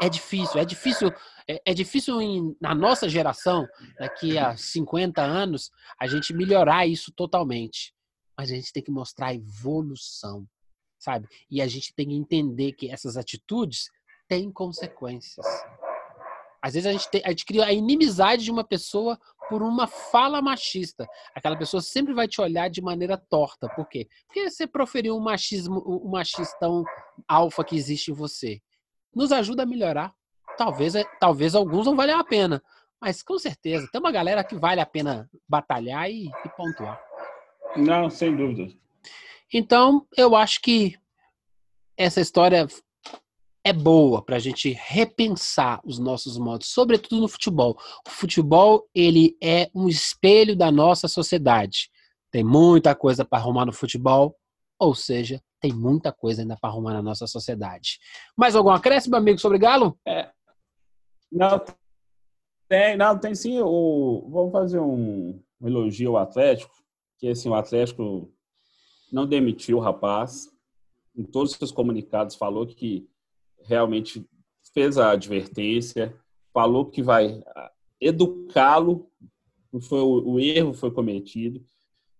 É 0.01 0.10
difícil, 0.10 0.60
é 0.60 0.65
difícil, 0.65 1.12
é, 1.47 1.62
é 1.65 1.73
difícil 1.73 2.21
em, 2.21 2.56
na 2.62 2.75
nossa 2.75 3.10
geração, 3.10 3.67
daqui 3.97 4.38
a 4.38 4.56
50 4.56 5.21
anos, 5.21 5.71
a 5.99 6.08
gente 6.08 6.34
melhorar 6.34 6.86
isso 6.86 7.12
totalmente. 7.12 7.93
Mas 8.38 8.51
a 8.51 8.56
gente 8.56 8.71
tem 8.71 8.84
que 8.84 8.91
mostrar 8.91 9.34
evolução 9.34 10.47
sabe? 10.99 11.27
E 11.49 11.62
a 11.62 11.67
gente 11.67 11.93
tem 11.93 12.08
que 12.08 12.15
entender 12.15 12.73
que 12.73 12.89
essas 12.91 13.17
atitudes 13.17 13.89
têm 14.27 14.51
consequências. 14.51 15.45
Às 16.62 16.73
vezes 16.73 16.88
a 16.88 16.91
gente, 16.91 17.10
tem, 17.10 17.21
a 17.23 17.30
gente 17.30 17.45
cria 17.45 17.65
a 17.65 17.73
inimizade 17.73 18.43
de 18.43 18.51
uma 18.51 18.63
pessoa 18.63 19.17
por 19.49 19.62
uma 19.62 19.88
fala 19.88 20.41
machista. 20.41 21.07
Aquela 21.33 21.57
pessoa 21.57 21.81
sempre 21.81 22.13
vai 22.13 22.27
te 22.27 22.41
olhar 22.41 22.69
de 22.69 22.81
maneira 22.81 23.17
torta. 23.17 23.69
Por 23.69 23.88
quê? 23.88 24.07
Porque 24.25 24.49
você 24.49 24.67
proferiu 24.67 25.15
um 25.15 25.19
machismo, 25.19 25.83
um 25.86 26.10
machistão 26.10 26.83
alfa 27.27 27.63
que 27.63 27.75
existe 27.75 28.12
em 28.12 28.13
você. 28.13 28.62
Nos 29.13 29.31
ajuda 29.31 29.63
a 29.63 29.65
melhorar. 29.65 30.13
Talvez, 30.57 30.95
é, 30.95 31.03
talvez 31.19 31.55
alguns 31.55 31.86
não 31.86 31.95
valham 31.95 32.19
a 32.19 32.23
pena. 32.23 32.62
Mas 32.99 33.21
com 33.21 33.38
certeza, 33.38 33.88
tem 33.91 34.01
uma 34.01 34.12
galera 34.12 34.43
que 34.43 34.55
vale 34.55 34.81
a 34.81 34.86
pena 34.86 35.29
batalhar 35.47 36.10
e, 36.10 36.27
e 36.27 36.49
pontuar. 36.55 36.99
Não, 37.75 38.10
sem 38.10 38.36
dúvida. 38.36 38.73
Então, 39.53 40.05
eu 40.17 40.36
acho 40.36 40.62
que 40.62 40.97
essa 41.95 42.19
história 42.19 42.67
é 43.67 43.73
boa 43.73 44.23
para 44.23 44.38
a 44.38 44.39
gente 44.39 44.71
repensar 44.71 45.82
os 45.84 45.99
nossos 45.99 46.38
modos, 46.38 46.69
sobretudo 46.69 47.19
no 47.19 47.27
futebol. 47.27 47.77
O 48.08 48.10
futebol 48.10 48.88
ele 48.95 49.36
é 49.43 49.70
um 49.76 49.89
espelho 49.89 50.55
da 50.55 50.72
nossa 50.72 51.09
sociedade. 51.09 51.89
Tem 52.32 52.45
muita 52.45 52.95
coisa 52.95 53.26
para 53.26 53.39
arrumar 53.39 53.65
no 53.65 53.74
futebol, 53.74 54.38
ou 54.80 54.95
seja, 54.95 55.41
tem 55.59 55.74
muita 55.74 56.13
coisa 56.13 56.43
ainda 56.43 56.55
para 56.59 56.70
arrumar 56.70 56.93
na 56.93 57.01
nossa 57.01 57.28
sociedade. 57.28 57.99
Mais 58.38 58.55
algum 58.55 58.70
acréscimo, 58.70 59.18
amigo, 59.18 59.38
sobre 59.38 59.57
Galo? 59.57 59.99
É. 60.07 60.30
Não, 61.30 61.61
tem, 62.70 62.95
não, 62.95 63.20
tem 63.20 63.36
sim. 63.36 63.59
O, 63.59 64.30
vamos 64.32 64.53
fazer 64.53 64.80
um, 64.80 65.43
um 65.59 65.68
elogio 65.68 66.11
ao 66.15 66.24
Atlético, 66.24 66.74
que 67.18 67.28
assim, 67.28 67.49
o 67.49 67.55
Atlético 67.55 68.32
não 69.11 69.28
demitiu 69.28 69.78
o 69.78 69.82
rapaz. 69.82 70.47
Em 71.13 71.26
todos 71.26 71.51
os 71.51 71.57
seus 71.57 71.72
comunicados 71.72 72.36
falou 72.36 72.65
que 72.65 73.09
realmente 73.68 74.26
fez 74.74 74.97
a 74.97 75.11
advertência, 75.11 76.15
falou 76.53 76.86
que 76.86 77.01
vai 77.01 77.41
ah, 77.55 77.72
educá-lo, 77.99 79.09
foi 79.82 79.99
o, 79.99 80.34
o 80.34 80.39
erro 80.39 80.74
foi 80.74 80.91
cometido. 80.91 81.63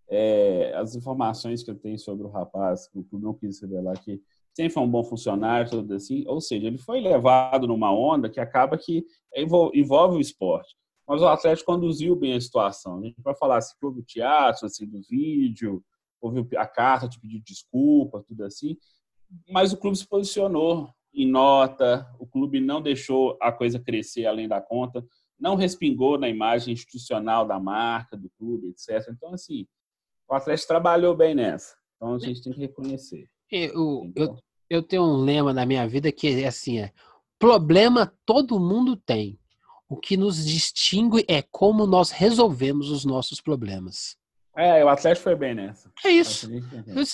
É, 0.10 0.74
as 0.76 0.96
informações 0.96 1.64
que 1.64 1.72
eu 1.72 1.76
tenho 1.76 2.00
sobre 2.00 2.26
o 2.26 2.30
rapaz, 2.30 2.88
que 2.88 3.00
o 3.00 3.04
clube 3.04 3.26
não 3.26 3.34
quis 3.34 3.62
revelar 3.62 4.00
que 4.02 4.22
sempre 4.56 4.74
foi 4.74 4.84
um 4.84 4.90
bom 4.90 5.04
funcionário, 5.04 5.70
tudo 5.70 5.94
assim. 5.94 6.24
Ou 6.28 6.42
seja, 6.42 6.68
ele 6.68 6.78
foi 6.78 7.00
levado 7.00 7.68
numa 7.68 7.92
onda 7.92 8.30
que 8.30 8.40
acaba 8.40 8.78
que 8.78 9.06
envolve 9.36 10.18
o 10.18 10.22
esporte. 10.22 10.76
Mas 11.08 11.22
o 11.22 11.28
Atlético 11.28 11.72
conduziu 11.72 12.16
bem 12.16 12.34
a 12.34 12.42
situação. 12.42 13.00
A 13.00 13.04
gente 13.04 13.22
vai 13.22 13.36
falar 13.36 13.58
assim, 13.58 13.76
houve 13.82 14.00
o 14.00 14.04
teatro, 14.04 14.66
assim, 14.66 14.86
do 14.86 15.02
vídeo, 15.10 15.84
houve 16.20 16.46
a 16.58 16.66
carta 16.66 17.08
de 17.08 17.20
pedir 17.20 17.42
desculpa, 17.42 18.24
tudo 18.28 18.44
assim. 18.44 18.76
Mas 19.50 19.72
o 19.72 19.78
clube 19.78 19.98
se 19.98 20.08
posicionou 20.08 20.90
em 21.14 21.30
nota, 21.30 22.08
o 22.20 22.28
clube 22.28 22.60
não 22.60 22.82
deixou 22.82 23.38
a 23.42 23.52
coisa 23.52 23.80
crescer 23.80 24.26
além 24.26 24.48
da 24.48 24.62
conta, 24.62 25.06
não 25.40 25.56
respingou 25.56 26.18
na 26.18 26.28
imagem 26.28 26.74
institucional 26.74 27.46
da 27.48 27.60
marca, 27.60 28.18
do 28.18 28.30
clube, 28.38 28.70
etc. 28.70 29.08
Então, 29.12 29.34
assim, 29.34 29.68
o 30.30 30.34
Atlético 30.34 30.68
trabalhou 30.68 31.16
bem 31.16 31.36
nessa. 31.36 31.76
Então, 31.96 32.14
a 32.14 32.20
gente 32.20 32.42
tem 32.42 32.54
que 32.54 32.60
reconhecer. 32.60 33.28
Eu, 33.52 34.12
eu, 34.16 34.36
eu 34.70 34.84
tenho 34.84 35.04
um 35.04 35.24
lema 35.24 35.54
na 35.54 35.66
minha 35.66 35.88
vida 35.88 36.12
que 36.12 36.28
é 36.28 36.48
assim: 36.48 36.80
é, 36.80 36.92
problema 37.40 38.14
todo 38.26 38.60
mundo 38.60 38.96
tem. 38.96 39.40
O 39.90 39.96
que 39.96 40.18
nos 40.18 40.46
distingue 40.46 41.24
é 41.30 41.42
como 41.42 41.88
nós 41.88 42.12
resolvemos 42.12 42.92
os 42.92 43.06
nossos 43.06 43.40
problemas. 43.40 44.18
É, 44.58 44.84
o 44.84 44.90
Atlético 44.90 45.24
foi 45.24 45.36
bem 45.36 45.54
nessa. 45.54 45.92
É 46.04 46.10
isso. 46.10 46.50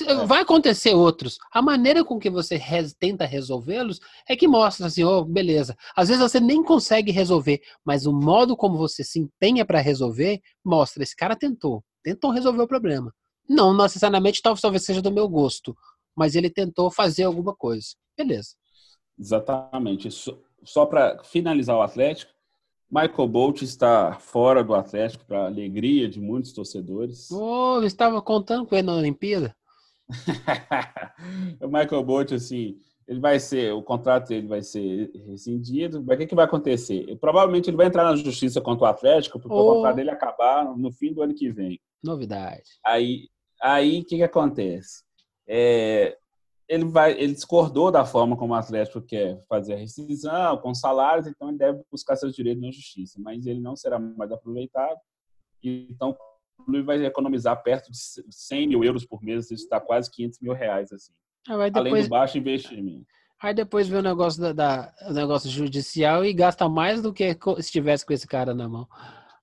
É. 0.08 0.26
Vai 0.26 0.44
acontecer 0.44 0.96
outros. 0.96 1.38
A 1.52 1.62
maneira 1.62 2.02
com 2.06 2.18
que 2.18 2.30
você 2.30 2.56
res, 2.56 2.96
tenta 2.98 3.26
resolvê-los 3.26 4.00
é 4.30 4.34
que 4.34 4.48
mostra 4.48 4.88
assim, 4.88 5.04
oh, 5.04 5.26
beleza. 5.26 5.76
Às 5.94 6.08
vezes 6.08 6.24
você 6.24 6.40
nem 6.40 6.64
consegue 6.64 7.12
resolver, 7.12 7.60
mas 7.84 8.06
o 8.06 8.14
modo 8.14 8.56
como 8.56 8.78
você 8.78 9.04
se 9.04 9.20
empenha 9.20 9.66
para 9.66 9.82
resolver 9.82 10.40
mostra 10.64 11.04
esse 11.04 11.14
cara 11.14 11.36
tentou, 11.36 11.84
tentou 12.02 12.32
resolver 12.32 12.62
o 12.62 12.68
problema. 12.68 13.14
Não 13.48 13.76
necessariamente 13.76 14.42
talvez 14.42 14.86
seja 14.86 15.02
do 15.02 15.12
meu 15.12 15.28
gosto, 15.28 15.76
mas 16.16 16.36
ele 16.36 16.50
tentou 16.50 16.90
fazer 16.90 17.24
alguma 17.24 17.54
coisa. 17.54 17.88
Beleza. 18.18 18.52
Exatamente. 19.20 20.10
Só, 20.10 20.38
só 20.64 20.86
para 20.86 21.22
finalizar 21.26 21.76
o 21.76 21.82
Atlético, 21.82 22.32
Michael 22.94 23.28
Bolt 23.28 23.64
está 23.64 24.20
fora 24.20 24.64
do 24.64 24.76
Atlético 24.76 25.26
para 25.26 25.48
alegria 25.48 26.08
de 26.08 26.22
muitos 26.22 26.54
torcedores. 26.54 27.32
Oh, 27.32 27.78
eu 27.78 27.86
estava 27.86 28.22
contando 28.22 28.68
com 28.68 28.76
ele 28.76 28.86
na 28.86 28.94
Olimpíada. 28.94 29.56
o 31.60 31.68
Michael 31.68 32.04
Bolt, 32.04 32.34
assim, 32.34 32.78
ele 33.08 33.20
vai 33.20 33.40
ser, 33.40 33.74
o 33.74 33.82
contrato 33.82 34.28
dele 34.28 34.46
vai 34.46 34.62
ser 34.62 35.10
rescindido. 35.28 36.04
Mas 36.06 36.18
o 36.18 36.20
que, 36.20 36.28
que 36.28 36.36
vai 36.36 36.46
acontecer? 36.46 37.18
Provavelmente 37.20 37.68
ele 37.68 37.78
vai 37.78 37.88
entrar 37.88 38.04
na 38.04 38.16
justiça 38.16 38.62
contra 38.62 38.86
o 38.86 38.88
Atlético, 38.88 39.40
porque 39.40 39.56
oh. 39.56 39.72
o 39.72 39.74
contrato 39.74 39.96
dele 39.96 40.12
acabar 40.12 40.64
no 40.78 40.92
fim 40.92 41.12
do 41.12 41.24
ano 41.24 41.34
que 41.34 41.50
vem. 41.50 41.82
Novidade. 42.04 42.78
Aí, 42.86 43.28
aí 43.60 44.02
o 44.02 44.06
que, 44.06 44.18
que 44.18 44.24
acontece? 44.24 45.04
É, 45.48 46.16
ele 46.68 46.86
vai, 46.86 47.12
ele 47.14 47.34
discordou 47.34 47.92
da 47.92 48.06
forma 48.06 48.38
como 48.38 48.54
o 48.54 48.56
Atlético 48.56 49.02
quer 49.02 49.44
fazer 49.48 49.74
a 49.74 49.78
rescisão, 49.78 50.58
com 50.58 50.74
salários, 50.74 51.28
então 51.28 51.50
ele 51.50 51.58
deve 51.58 51.82
buscar 51.92 52.16
seus 52.16 52.34
direitos 52.34 52.62
na 52.62 52.72
justiça, 52.72 53.20
mas 53.22 53.46
ele 53.46 53.60
não 53.60 53.76
será 53.76 54.00
mais 54.00 54.32
aproveitado. 54.32 54.98
Então, 55.64 56.16
o 56.58 56.64
clube 56.64 56.82
vai 56.82 57.06
economizar 57.06 57.62
perto 57.64 57.92
de 57.92 57.98
100 57.98 58.68
mil 58.68 58.84
euros 58.84 59.06
por 59.06 59.22
mês, 59.22 59.52
isso 59.52 59.64
está 59.64 59.80
quase 59.80 60.10
500 60.12 60.40
mil 60.40 60.54
reais, 60.54 60.92
assim. 60.92 61.14
Ah, 61.48 61.70
depois... 61.70 61.76
Além 61.76 62.04
do 62.04 62.10
baixo 62.10 62.38
investimento. 62.38 63.08
Aí 63.42 63.54
depois 63.54 63.90
vê 63.90 63.98
o 63.98 64.02
negócio 64.02 64.42
da, 64.42 64.54
da, 64.54 64.94
o 65.10 65.12
negócio 65.12 65.50
judicial 65.50 66.24
e 66.24 66.32
gasta 66.32 66.70
mais 66.70 67.02
do 67.02 67.12
que 67.12 67.34
se 67.34 67.60
estivesse 67.60 68.06
com 68.06 68.14
esse 68.14 68.26
cara 68.26 68.54
na 68.54 68.70
mão. 68.70 68.88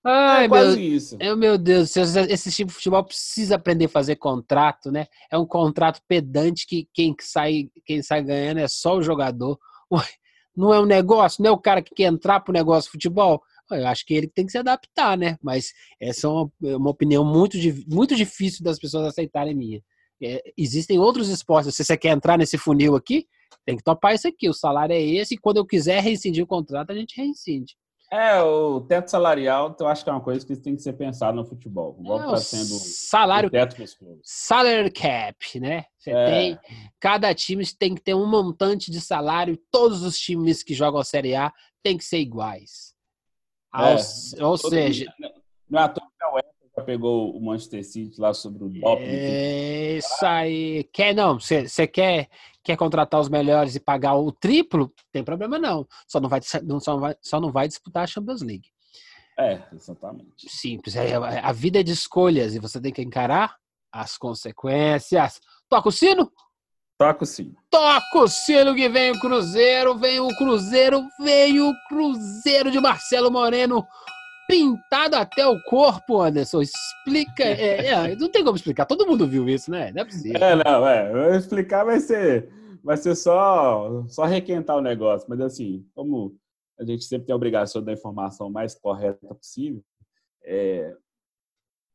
Ai, 0.02 0.46
é 0.46 0.48
quase 0.48 0.78
meu, 0.78 0.96
isso. 0.96 1.16
É, 1.20 1.36
meu 1.36 1.58
Deus, 1.58 1.94
esse 1.96 2.50
tipo 2.50 2.68
de 2.68 2.74
futebol 2.74 3.04
precisa 3.04 3.56
aprender 3.56 3.84
a 3.84 3.88
fazer 3.88 4.16
contrato, 4.16 4.90
né? 4.90 5.06
É 5.30 5.36
um 5.36 5.46
contrato 5.46 6.00
pedante 6.08 6.66
que 6.66 6.88
quem 6.92 7.14
sai, 7.20 7.68
quem 7.84 8.02
sai 8.02 8.22
ganhando 8.22 8.60
é 8.60 8.68
só 8.68 8.96
o 8.96 9.02
jogador. 9.02 9.58
Não 10.56 10.74
é 10.74 10.80
um 10.80 10.84
negócio, 10.84 11.42
não 11.42 11.50
é 11.50 11.52
o 11.52 11.58
cara 11.58 11.80
que 11.80 11.94
quer 11.94 12.04
entrar 12.04 12.40
pro 12.40 12.52
negócio 12.52 12.88
de 12.88 12.92
futebol. 12.92 13.40
Eu 13.70 13.86
acho 13.86 14.04
que 14.04 14.12
ele 14.12 14.26
tem 14.26 14.44
que 14.44 14.52
se 14.52 14.58
adaptar, 14.58 15.16
né? 15.16 15.38
Mas 15.40 15.72
essa 16.00 16.26
é 16.26 16.30
uma, 16.30 16.52
é 16.64 16.76
uma 16.76 16.90
opinião 16.90 17.24
muito, 17.24 17.56
muito 17.86 18.16
difícil 18.16 18.64
das 18.64 18.78
pessoas 18.78 19.06
aceitarem 19.06 19.54
minha. 19.54 19.80
É, 20.22 20.42
existem 20.58 20.98
outros 20.98 21.28
esportes. 21.28 21.74
Se 21.74 21.84
você 21.84 21.96
quer 21.96 22.10
entrar 22.10 22.36
nesse 22.36 22.58
funil 22.58 22.96
aqui, 22.96 23.26
tem 23.64 23.76
que 23.76 23.82
topar 23.82 24.14
isso 24.14 24.26
aqui. 24.26 24.48
O 24.48 24.52
salário 24.52 24.92
é 24.92 25.00
esse, 25.00 25.34
e 25.34 25.38
quando 25.38 25.58
eu 25.58 25.64
quiser 25.64 26.02
reincidir 26.02 26.42
o 26.42 26.48
contrato, 26.48 26.90
a 26.90 26.94
gente 26.94 27.16
reincide. 27.16 27.76
É, 28.12 28.42
o 28.42 28.80
teto 28.80 29.08
salarial, 29.08 29.76
eu 29.78 29.86
acho 29.86 30.02
que 30.02 30.10
é 30.10 30.12
uma 30.12 30.20
coisa 30.20 30.44
que 30.44 30.56
tem 30.56 30.74
que 30.74 30.82
ser 30.82 30.94
pensado 30.94 31.36
no 31.36 31.44
futebol. 31.44 31.96
Igual 32.00 32.20
é, 32.20 32.30
tá 32.30 32.36
sendo 32.38 32.74
salário, 32.74 33.46
o 33.46 33.50
teto 33.50 33.76
Salary 34.24 34.90
cap, 34.90 35.60
né? 35.60 35.84
Você 35.96 36.10
é. 36.10 36.26
tem, 36.26 36.58
cada 36.98 37.32
time 37.32 37.64
tem 37.78 37.94
que 37.94 38.00
ter 38.00 38.14
um 38.14 38.26
montante 38.26 38.90
de 38.90 39.00
salário. 39.00 39.56
Todos 39.70 40.02
os 40.02 40.18
times 40.18 40.64
que 40.64 40.74
jogam 40.74 41.00
a 41.00 41.04
Série 41.04 41.36
A 41.36 41.52
tem 41.84 41.96
que 41.96 42.04
ser 42.04 42.18
iguais. 42.18 42.94
É, 43.72 44.42
ou, 44.42 44.50
ou 44.50 44.58
seja, 44.58 45.06
não 45.68 45.78
é 45.78 45.84
à 45.84 45.88
toa 45.88 46.04
que 46.04 46.24
a 46.24 46.34
UEFA 46.34 46.48
já 46.76 46.82
pegou 46.82 47.36
o 47.36 47.40
Manchester 47.40 47.84
City 47.84 48.20
lá 48.20 48.34
sobre 48.34 48.64
o 48.64 48.68
doping. 48.68 49.04
É 49.04 49.98
isso 49.98 50.26
aí. 50.26 50.82
Quer 50.92 51.14
não? 51.14 51.38
Você 51.38 51.86
quer 51.86 52.28
quer 52.62 52.76
contratar 52.76 53.20
os 53.20 53.28
melhores 53.28 53.74
e 53.74 53.80
pagar 53.80 54.14
o 54.16 54.32
triplo, 54.32 54.92
tem 55.12 55.24
problema 55.24 55.58
não. 55.58 55.86
Só 56.06 56.20
não 56.20 56.28
vai, 56.28 56.40
só 56.42 56.60
não 56.62 57.00
vai, 57.00 57.16
só 57.20 57.40
não 57.40 57.52
vai 57.52 57.68
disputar 57.68 58.04
a 58.04 58.06
Champions 58.06 58.42
League. 58.42 58.68
É, 59.38 59.62
exatamente. 59.72 60.48
Simples. 60.48 60.96
É, 60.96 61.14
a 61.14 61.52
vida 61.52 61.80
é 61.80 61.82
de 61.82 61.92
escolhas 61.92 62.54
e 62.54 62.58
você 62.58 62.80
tem 62.80 62.92
que 62.92 63.02
encarar 63.02 63.56
as 63.90 64.18
consequências. 64.18 65.40
Toca 65.68 65.88
o 65.88 65.92
sino? 65.92 66.30
Toca 66.98 67.24
o 67.24 67.26
sino. 67.26 67.56
Toca 67.70 68.18
o 68.18 68.28
sino 68.28 68.74
que 68.74 68.86
vem 68.88 69.12
o 69.12 69.18
Cruzeiro, 69.18 69.96
vem 69.96 70.20
o 70.20 70.28
Cruzeiro, 70.36 71.02
vem 71.18 71.58
o 71.58 71.72
Cruzeiro 71.88 72.70
de 72.70 72.78
Marcelo 72.78 73.30
Moreno 73.30 73.86
pintado 74.50 75.16
até 75.16 75.46
o 75.46 75.62
corpo, 75.62 76.20
Anderson. 76.20 76.60
Explica. 76.62 77.44
É, 77.60 77.86
é, 77.86 78.16
não 78.16 78.30
tem 78.30 78.42
como 78.42 78.56
explicar. 78.56 78.86
Todo 78.86 79.06
mundo 79.06 79.26
viu 79.26 79.48
isso, 79.48 79.70
né? 79.70 79.92
Não 79.92 80.02
é 80.02 80.04
possível. 80.04 80.42
É, 80.42 80.56
não, 80.56 80.86
é. 80.86 81.36
Explicar 81.36 81.84
vai 81.84 82.00
ser, 82.00 82.48
vai 82.82 82.96
ser 82.96 83.14
só, 83.14 84.04
só 84.08 84.24
requentar 84.24 84.76
o 84.76 84.80
negócio. 84.80 85.26
Mas 85.28 85.40
assim, 85.40 85.86
como 85.94 86.36
a 86.78 86.84
gente 86.84 87.04
sempre 87.04 87.26
tem 87.26 87.32
a 87.32 87.36
obrigação 87.36 87.82
da 87.82 87.92
informação 87.92 88.50
mais 88.50 88.74
correta 88.74 89.34
possível, 89.34 89.82
é, 90.42 90.94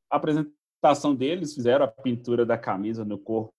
a 0.10 0.18
apresentação 0.18 1.16
deles 1.16 1.54
fizeram 1.54 1.86
a 1.86 1.88
pintura 1.88 2.46
da 2.46 2.58
camisa 2.58 3.04
no 3.04 3.18
corpo 3.18 3.54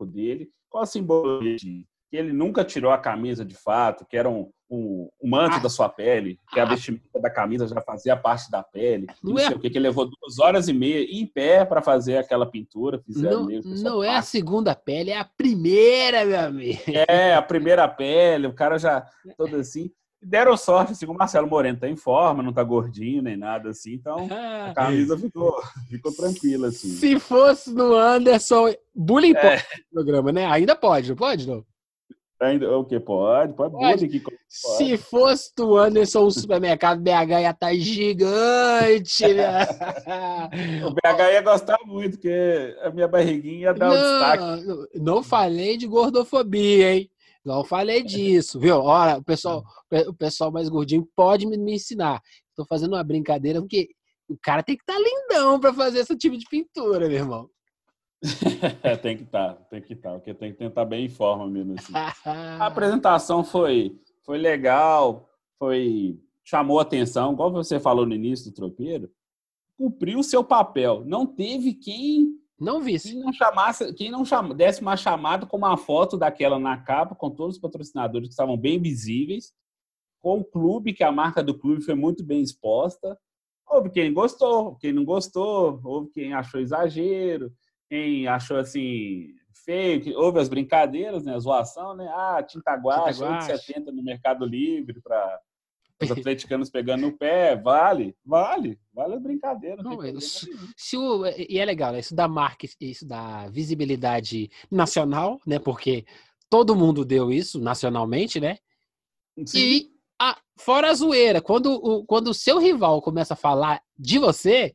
dele. 0.00 0.50
Qual 0.68 0.82
a 0.82 0.86
simbologia? 0.86 1.84
Que 2.10 2.16
ele 2.16 2.32
nunca 2.32 2.64
tirou 2.64 2.90
a 2.90 2.98
camisa 2.98 3.44
de 3.44 3.54
fato, 3.54 4.04
que 4.04 4.16
era 4.16 4.28
um, 4.28 4.50
o, 4.74 5.12
o 5.20 5.28
manto 5.28 5.56
ah, 5.56 5.58
da 5.58 5.68
sua 5.68 5.86
pele, 5.86 6.38
que 6.50 6.58
a 6.58 6.62
ah. 6.62 6.66
vestimenta 6.66 7.20
da 7.20 7.28
camisa 7.28 7.68
já 7.68 7.78
fazia 7.82 8.16
parte 8.16 8.50
da 8.50 8.62
pele. 8.62 9.06
Não, 9.22 9.34
não 9.34 9.38
é... 9.38 9.46
sei 9.46 9.54
o 9.54 9.60
que, 9.60 9.68
que 9.68 9.78
levou 9.78 10.06
duas 10.06 10.38
horas 10.38 10.66
e 10.66 10.72
meia 10.72 11.04
em 11.04 11.26
pé 11.26 11.62
para 11.62 11.82
fazer 11.82 12.16
aquela 12.16 12.46
pintura. 12.46 13.02
Não, 13.06 13.46
não 13.82 14.02
é 14.02 14.16
a 14.16 14.22
segunda 14.22 14.74
pele, 14.74 15.10
é 15.10 15.18
a 15.18 15.26
primeira, 15.26 16.24
meu 16.24 16.40
amigo. 16.40 16.80
É, 17.06 17.34
a 17.34 17.42
primeira 17.42 17.86
pele, 17.86 18.46
o 18.46 18.54
cara 18.54 18.78
já 18.78 19.06
todo 19.36 19.56
assim. 19.56 19.90
Deram 20.24 20.56
sorte, 20.56 20.92
assim, 20.92 21.04
o 21.04 21.12
Marcelo 21.12 21.48
Moreno 21.48 21.80
tá 21.80 21.88
em 21.88 21.96
forma, 21.96 22.44
não 22.44 22.52
tá 22.52 22.62
gordinho 22.62 23.20
nem 23.20 23.36
nada 23.36 23.70
assim, 23.70 23.92
então 23.92 24.28
a 24.70 24.72
camisa 24.72 25.18
ficou, 25.18 25.60
ficou 25.90 26.14
tranquila, 26.14 26.68
assim. 26.68 26.88
Se 26.88 27.18
fosse 27.18 27.74
no 27.74 27.94
Anderson, 27.94 28.72
bullying 28.94 29.34
é. 29.36 29.40
pode 29.40 29.64
no 29.92 30.02
programa, 30.02 30.32
né? 30.32 30.46
Ainda 30.46 30.74
pode, 30.74 31.10
não 31.10 31.16
pode, 31.16 31.46
não? 31.46 31.62
Ainda, 32.42 32.76
o 32.76 32.84
que 32.84 32.98
pode? 32.98 33.52
Pode, 33.54 33.72
pode. 33.72 34.04
Aqui, 34.04 34.18
pode. 34.18 34.36
Se 34.48 34.96
fosse 34.96 35.52
do 35.56 35.76
Anderson, 35.76 36.24
o 36.24 36.30
supermercado 36.30 37.00
BH 37.00 37.08
ia 37.08 37.50
estar 37.50 37.54
tá 37.54 37.74
gigante. 37.74 39.32
Né? 39.32 39.62
o 40.84 40.90
BH 40.90 41.20
ia 41.32 41.40
gostar 41.40 41.78
muito, 41.86 42.18
porque 42.18 42.76
a 42.82 42.90
minha 42.90 43.06
barriguinha 43.06 43.60
ia 43.60 43.74
dar 43.74 43.88
não, 43.88 43.94
um 43.94 43.98
destaque. 43.98 44.98
Não 45.00 45.22
falei 45.22 45.76
de 45.76 45.86
gordofobia, 45.86 46.94
hein? 46.94 47.10
Não 47.44 47.64
falei 47.64 48.02
disso, 48.02 48.58
viu? 48.58 48.80
Olha, 48.80 49.18
o 49.18 49.24
pessoal, 49.24 49.64
o 50.08 50.14
pessoal 50.14 50.50
mais 50.50 50.68
gordinho 50.68 51.08
pode 51.14 51.46
me, 51.46 51.56
me 51.56 51.74
ensinar. 51.74 52.20
Estou 52.50 52.66
fazendo 52.66 52.94
uma 52.94 53.04
brincadeira, 53.04 53.60
porque 53.60 53.88
o 54.28 54.36
cara 54.36 54.64
tem 54.64 54.76
que 54.76 54.82
estar 54.82 54.94
tá 54.94 55.00
lindão 55.00 55.60
para 55.60 55.72
fazer 55.72 56.00
esse 56.00 56.16
tipo 56.16 56.36
de 56.36 56.44
pintura, 56.50 57.08
meu 57.08 57.18
irmão. 57.18 57.48
tem 59.02 59.16
que 59.16 59.24
estar, 59.24 59.54
tá, 59.54 59.64
tem 59.64 59.82
que 59.82 59.92
estar, 59.94 60.10
tá, 60.10 60.14
porque 60.16 60.34
tem 60.34 60.52
que 60.52 60.58
tentar 60.58 60.84
bem 60.84 61.06
em 61.06 61.08
forma 61.08 61.48
mesmo. 61.48 61.74
Assim. 61.74 61.92
A 61.94 62.66
apresentação 62.66 63.42
foi, 63.42 64.00
foi 64.24 64.38
legal, 64.38 65.28
foi 65.58 66.20
chamou 66.44 66.80
atenção, 66.80 67.32
igual 67.32 67.52
você 67.52 67.78
falou 67.78 68.06
no 68.06 68.14
início 68.14 68.50
do 68.50 68.54
tropeiro, 68.54 69.10
cumpriu 69.76 70.18
o 70.18 70.24
seu 70.24 70.44
papel. 70.44 71.04
Não 71.04 71.26
teve 71.26 71.74
quem 71.74 72.42
não 72.62 72.80
visse. 72.80 73.10
Quem 73.10 73.20
não 73.20 73.32
chamasse, 73.32 73.92
quem 73.94 74.10
não 74.10 74.24
chama, 74.24 74.54
desse 74.54 74.80
uma 74.80 74.96
chamada 74.96 75.44
com 75.46 75.56
uma 75.56 75.76
foto 75.76 76.16
daquela 76.16 76.58
na 76.58 76.76
capa, 76.76 77.14
com 77.14 77.28
todos 77.28 77.56
os 77.56 77.60
patrocinadores 77.60 78.28
que 78.28 78.32
estavam 78.32 78.56
bem 78.56 78.80
visíveis, 78.80 79.52
com 80.20 80.38
o 80.38 80.44
clube, 80.44 80.92
que 80.92 81.02
a 81.02 81.10
marca 81.10 81.42
do 81.42 81.58
clube 81.58 81.82
foi 81.82 81.94
muito 81.94 82.22
bem 82.22 82.40
exposta. 82.40 83.18
Houve 83.68 83.90
quem 83.90 84.12
gostou, 84.12 84.76
quem 84.76 84.92
não 84.92 85.04
gostou, 85.04 85.80
houve 85.82 86.10
quem 86.10 86.32
achou 86.32 86.60
exagero, 86.60 87.52
quem 87.92 88.26
achou 88.26 88.56
assim 88.56 89.34
feio, 89.66 90.18
houve 90.18 90.40
as 90.40 90.48
brincadeiras, 90.48 91.24
né? 91.24 91.34
A 91.34 91.38
zoação, 91.38 91.94
né? 91.94 92.08
Ah, 92.08 92.42
tinta 92.42 92.74
guache, 92.74 93.18
tinta 93.18 93.28
guache. 93.28 93.58
70 93.66 93.92
no 93.92 94.02
Mercado 94.02 94.46
Livre 94.46 94.98
para 95.02 95.38
os 96.02 96.10
atleticanos 96.10 96.70
pegando 96.70 97.02
no 97.02 97.12
pé, 97.12 97.54
vale, 97.54 98.16
vale, 98.24 98.80
vale 98.94 99.14
a 99.14 99.20
brincadeira. 99.20 99.82
Não, 99.82 100.00
se, 100.18 100.48
se 100.74 100.96
o, 100.96 101.26
e 101.26 101.58
é 101.58 101.64
legal, 101.66 101.92
né? 101.92 101.98
isso 101.98 102.14
dá 102.14 102.26
marca, 102.26 102.66
isso 102.80 103.06
dá 103.06 103.46
visibilidade 103.50 104.50
nacional, 104.70 105.38
né? 105.46 105.58
Porque 105.58 106.06
todo 106.48 106.74
mundo 106.74 107.04
deu 107.04 107.30
isso 107.30 107.60
nacionalmente, 107.60 108.40
né? 108.40 108.56
Sim. 109.44 109.58
E 109.58 109.90
a, 110.18 110.40
fora 110.56 110.88
a 110.88 110.94
zoeira, 110.94 111.42
quando 111.42 111.74
o, 111.74 112.06
quando 112.06 112.28
o 112.28 112.34
seu 112.34 112.58
rival 112.58 113.02
começa 113.02 113.34
a 113.34 113.36
falar 113.36 113.82
de 113.98 114.18
você, 114.18 114.74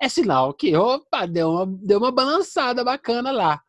é 0.00 0.08
sinal 0.08 0.54
que, 0.54 0.74
opa, 0.74 1.26
deu 1.26 1.50
uma, 1.50 1.66
deu 1.66 1.98
uma 1.98 2.10
balançada 2.10 2.82
bacana 2.82 3.30
lá. 3.30 3.62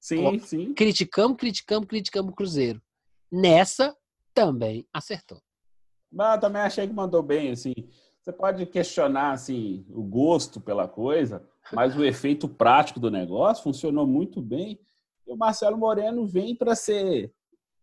Sim, 0.00 0.24
Ó, 0.24 0.38
sim. 0.38 0.72
Criticamos, 0.72 1.36
criticamos, 1.36 1.86
criticamos 1.86 2.32
o 2.32 2.34
Cruzeiro. 2.34 2.80
Nessa, 3.30 3.94
também 4.32 4.86
acertou. 4.92 5.40
Mas 6.10 6.36
eu 6.36 6.40
também 6.40 6.62
achei 6.62 6.86
que 6.86 6.94
mandou 6.94 7.22
bem, 7.22 7.52
assim. 7.52 7.74
Você 8.20 8.32
pode 8.32 8.64
questionar, 8.66 9.32
assim, 9.32 9.84
o 9.90 10.02
gosto 10.02 10.60
pela 10.60 10.88
coisa, 10.88 11.46
mas 11.72 11.96
o 11.96 12.04
efeito 12.04 12.48
prático 12.48 12.98
do 12.98 13.10
negócio 13.10 13.62
funcionou 13.62 14.06
muito 14.06 14.40
bem. 14.40 14.80
E 15.26 15.32
o 15.32 15.36
Marcelo 15.36 15.76
Moreno 15.76 16.26
vem 16.26 16.56
para 16.56 16.74
ser, 16.74 17.32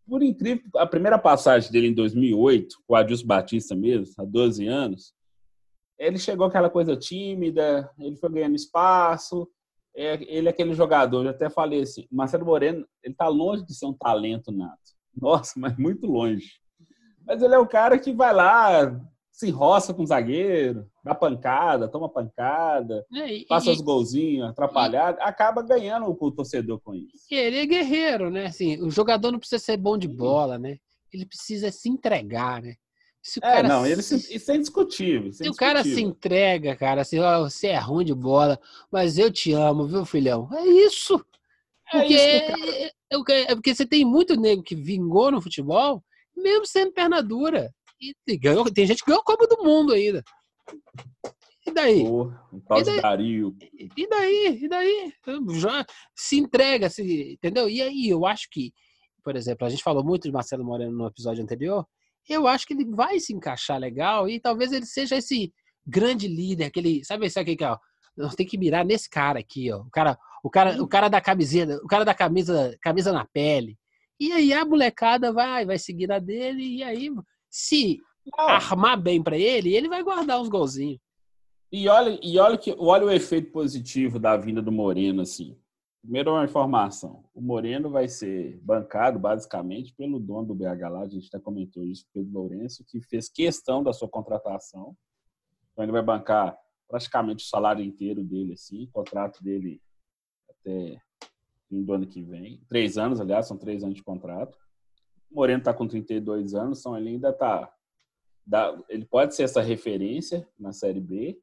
por 0.06 0.22
incrível, 0.22 0.64
a 0.76 0.86
primeira 0.86 1.18
passagem 1.18 1.70
dele 1.70 1.88
em 1.88 1.94
2008, 1.94 2.76
com 2.86 2.92
o 2.92 2.96
Adilson 2.96 3.26
Batista 3.26 3.74
mesmo, 3.74 4.14
há 4.18 4.24
12 4.24 4.66
anos, 4.66 5.14
ele 5.98 6.18
chegou 6.18 6.46
aquela 6.46 6.70
coisa 6.70 6.96
tímida, 6.96 7.90
ele 7.98 8.16
foi 8.16 8.30
ganhando 8.30 8.54
espaço, 8.54 9.48
é, 9.96 10.14
ele 10.32 10.46
é 10.46 10.50
aquele 10.50 10.74
jogador, 10.74 11.24
eu 11.24 11.30
até 11.30 11.50
falei 11.50 11.82
assim, 11.82 12.06
Marcelo 12.10 12.46
Moreno, 12.46 12.86
ele 13.02 13.14
tá 13.14 13.26
longe 13.26 13.64
de 13.64 13.74
ser 13.74 13.86
um 13.86 13.92
talento 13.92 14.52
nato. 14.52 14.78
Nossa, 15.14 15.54
mas 15.58 15.76
muito 15.76 16.06
longe. 16.06 16.52
Mas 17.26 17.42
ele 17.42 17.54
é 17.54 17.58
o 17.58 17.66
cara 17.66 17.98
que 17.98 18.12
vai 18.12 18.32
lá, 18.32 18.96
se 19.32 19.50
roça 19.50 19.92
com 19.92 20.02
o 20.02 20.06
zagueiro, 20.06 20.88
dá 21.04 21.14
pancada, 21.14 21.88
toma 21.88 22.08
pancada, 22.08 23.04
é, 23.12 23.34
e, 23.34 23.46
passa 23.46 23.70
e, 23.70 23.72
os 23.72 23.80
golzinhos 23.80 24.48
atrapalhados, 24.48 25.20
acaba 25.20 25.62
ganhando 25.62 26.06
o 26.08 26.30
torcedor 26.32 26.80
com 26.80 26.94
isso. 26.94 27.26
Ele 27.30 27.58
é 27.58 27.66
guerreiro, 27.66 28.30
né? 28.30 28.46
Assim, 28.46 28.80
o 28.80 28.90
jogador 28.90 29.32
não 29.32 29.38
precisa 29.38 29.62
ser 29.62 29.76
bom 29.76 29.98
de 29.98 30.08
bola, 30.08 30.58
né? 30.58 30.78
Ele 31.12 31.26
precisa 31.26 31.70
se 31.70 31.88
entregar, 31.88 32.62
né? 32.62 32.74
Se 33.28 33.40
o 33.40 33.44
é, 33.44 33.52
cara 33.52 33.68
não, 33.68 33.86
ele 33.86 34.00
se, 34.00 34.34
isso 34.34 34.50
é 34.50 34.56
indiscutível. 34.56 35.28
Isso 35.28 35.42
é 35.42 35.44
se 35.44 35.50
o 35.50 35.54
cara 35.54 35.84
se 35.84 36.00
entrega, 36.00 36.74
cara, 36.74 37.02
assim, 37.02 37.18
ó, 37.18 37.40
você 37.40 37.66
é 37.66 37.78
ruim 37.78 38.02
de 38.02 38.14
bola, 38.14 38.58
mas 38.90 39.18
eu 39.18 39.30
te 39.30 39.52
amo, 39.52 39.86
viu, 39.86 40.06
filhão? 40.06 40.48
É 40.50 40.66
isso. 40.66 41.22
É 41.92 41.98
porque, 41.98 42.14
é, 42.14 42.86
é, 42.86 43.52
é, 43.52 43.54
porque 43.54 43.74
você 43.74 43.84
tem 43.84 44.02
muito 44.02 44.34
nego 44.34 44.62
que 44.62 44.74
vingou 44.74 45.30
no 45.30 45.42
futebol, 45.42 46.02
mesmo 46.34 46.64
sendo 46.64 46.90
perna 46.92 47.22
dura. 47.22 47.70
E, 48.00 48.14
e 48.26 48.36
ganhou, 48.38 48.64
tem 48.72 48.86
gente 48.86 49.04
que 49.04 49.10
ganhou 49.10 49.20
a 49.20 49.24
Copa 49.24 49.46
do 49.46 49.62
Mundo 49.62 49.92
ainda. 49.92 50.24
E 51.66 51.70
daí? 51.70 52.06
Oh, 52.06 52.32
um 52.50 52.60
tal 52.60 52.80
e 52.80 52.84
daí? 52.84 53.00
Dario. 53.02 53.56
E 53.94 54.08
daí? 54.08 54.58
E 54.62 54.68
daí? 54.68 55.12
Já 55.50 55.84
se 56.16 56.38
entrega, 56.38 56.88
se, 56.88 57.34
entendeu? 57.34 57.68
E 57.68 57.82
aí, 57.82 58.08
eu 58.08 58.24
acho 58.24 58.48
que, 58.50 58.72
por 59.22 59.36
exemplo, 59.36 59.66
a 59.66 59.70
gente 59.70 59.82
falou 59.82 60.02
muito 60.02 60.22
de 60.22 60.32
Marcelo 60.32 60.64
Moreno 60.64 60.96
no 60.96 61.06
episódio 61.06 61.42
anterior, 61.42 61.86
eu 62.28 62.46
acho 62.46 62.66
que 62.66 62.74
ele 62.74 62.84
vai 62.84 63.18
se 63.18 63.32
encaixar 63.32 63.78
legal 63.78 64.28
e 64.28 64.40
talvez 64.40 64.72
ele 64.72 64.86
seja 64.86 65.16
esse 65.16 65.52
grande 65.86 66.28
líder, 66.28 66.66
aquele, 66.66 67.04
sabe 67.04 67.26
esse 67.26 67.38
aqui 67.38 67.56
que 67.56 67.64
ó, 67.64 67.78
nós 68.16 68.34
tem 68.34 68.46
que 68.46 68.58
mirar 68.58 68.84
nesse 68.84 69.08
cara 69.08 69.38
aqui, 69.38 69.72
ó, 69.72 69.80
o 69.80 69.90
cara, 69.90 70.18
o 70.42 70.50
cara, 70.50 70.82
o 70.82 70.88
cara 70.88 71.08
da 71.08 71.20
camiseta, 71.20 71.76
o 71.82 71.86
cara 71.86 72.04
da 72.04 72.14
camisa, 72.14 72.76
camisa 72.80 73.12
na 73.12 73.24
pele. 73.24 73.78
E 74.20 74.32
aí 74.32 74.52
a 74.52 74.64
molecada 74.64 75.32
vai, 75.32 75.64
vai 75.64 75.78
seguir 75.78 76.10
a 76.10 76.18
dele 76.18 76.78
e 76.78 76.82
aí 76.82 77.10
se 77.48 77.98
armar 78.36 79.00
bem 79.00 79.22
para 79.22 79.38
ele, 79.38 79.74
ele 79.74 79.88
vai 79.88 80.02
guardar 80.02 80.40
uns 80.40 80.48
golzinhos. 80.48 81.00
E 81.70 81.88
olha, 81.88 82.18
e 82.22 82.38
olha 82.38 82.56
que 82.56 82.74
olha 82.78 83.04
o 83.04 83.10
efeito 83.10 83.52
positivo 83.52 84.18
da 84.18 84.36
vinda 84.36 84.62
do 84.62 84.72
Moreno 84.72 85.22
assim. 85.22 85.56
Primeiro, 86.08 86.30
uma 86.30 86.44
informação. 86.46 87.22
O 87.34 87.42
Moreno 87.42 87.90
vai 87.90 88.08
ser 88.08 88.58
bancado, 88.62 89.18
basicamente, 89.18 89.92
pelo 89.92 90.18
dono 90.18 90.46
do 90.46 90.54
BH 90.54 90.88
lá. 90.90 91.02
A 91.02 91.06
gente 91.06 91.28
até 91.28 91.38
comentou 91.38 91.84
isso, 91.84 92.06
Pedro 92.14 92.32
Lourenço, 92.32 92.82
que 92.82 92.98
fez 92.98 93.28
questão 93.28 93.82
da 93.82 93.92
sua 93.92 94.08
contratação. 94.08 94.96
Então, 95.70 95.84
ele 95.84 95.92
vai 95.92 96.00
bancar 96.00 96.58
praticamente 96.88 97.44
o 97.44 97.46
salário 97.46 97.84
inteiro 97.84 98.24
dele, 98.24 98.54
assim. 98.54 98.84
O 98.84 98.90
contrato 98.90 99.44
dele 99.44 99.82
até 100.48 100.98
fim 101.68 101.84
do 101.84 101.92
ano 101.92 102.06
que 102.06 102.22
vem. 102.22 102.62
Três 102.66 102.96
anos, 102.96 103.20
aliás, 103.20 103.46
são 103.46 103.58
três 103.58 103.84
anos 103.84 103.96
de 103.96 104.02
contrato. 104.02 104.56
O 105.30 105.34
Moreno 105.34 105.58
está 105.58 105.74
com 105.74 105.86
32 105.86 106.54
anos, 106.54 106.80
então 106.80 106.96
ele 106.96 107.10
ainda 107.10 107.28
está... 107.28 107.70
Ele 108.88 109.04
pode 109.04 109.34
ser 109.34 109.42
essa 109.42 109.60
referência 109.60 110.48
na 110.58 110.72
Série 110.72 111.02
B. 111.02 111.38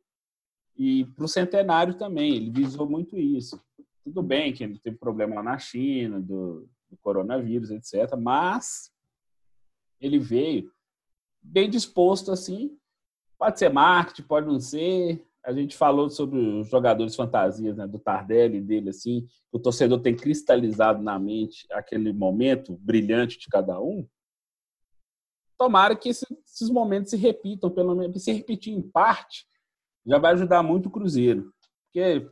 E 0.75 1.05
para 1.05 1.25
o 1.25 1.27
Centenário 1.27 1.93
também, 1.93 2.35
ele 2.35 2.49
visou 2.49 2.89
muito 2.89 3.15
isso 3.15 3.63
tudo 4.05 4.21
bem 4.21 4.53
que 4.53 4.63
ele 4.63 4.77
teve 4.77 4.97
problema 4.97 5.35
lá 5.35 5.43
na 5.43 5.57
China, 5.57 6.21
do, 6.21 6.69
do 6.87 6.95
coronavírus, 7.01 7.71
etc. 7.71 8.15
Mas 8.15 8.91
ele 9.99 10.19
veio 10.19 10.71
bem 11.41 11.67
disposto, 11.67 12.31
assim. 12.31 12.77
Pode 13.35 13.57
ser 13.57 13.69
marketing, 13.69 14.21
pode 14.27 14.45
não 14.45 14.59
ser. 14.59 15.25
A 15.43 15.51
gente 15.51 15.75
falou 15.75 16.09
sobre 16.09 16.37
os 16.37 16.69
jogadores 16.69 17.15
fantasias, 17.15 17.75
né, 17.75 17.87
do 17.87 17.97
Tardelli 17.97 18.61
dele, 18.61 18.91
assim. 18.91 19.27
O 19.51 19.57
torcedor 19.57 19.99
tem 19.99 20.15
cristalizado 20.15 21.01
na 21.01 21.17
mente 21.17 21.65
aquele 21.71 22.13
momento 22.13 22.77
brilhante 22.77 23.39
de 23.39 23.47
cada 23.47 23.81
um. 23.81 24.07
Tomara 25.57 25.95
que 25.95 26.09
esses 26.09 26.69
momentos 26.69 27.09
se 27.09 27.17
repitam, 27.17 27.71
pelo 27.71 27.95
menos 27.95 28.23
se 28.23 28.31
repetir 28.31 28.73
em 28.73 28.83
parte, 28.83 29.47
já 30.05 30.19
vai 30.19 30.33
ajudar 30.33 30.61
muito 30.61 30.87
o 30.89 30.91
Cruzeiro. 30.91 31.51
Porque 31.85 32.29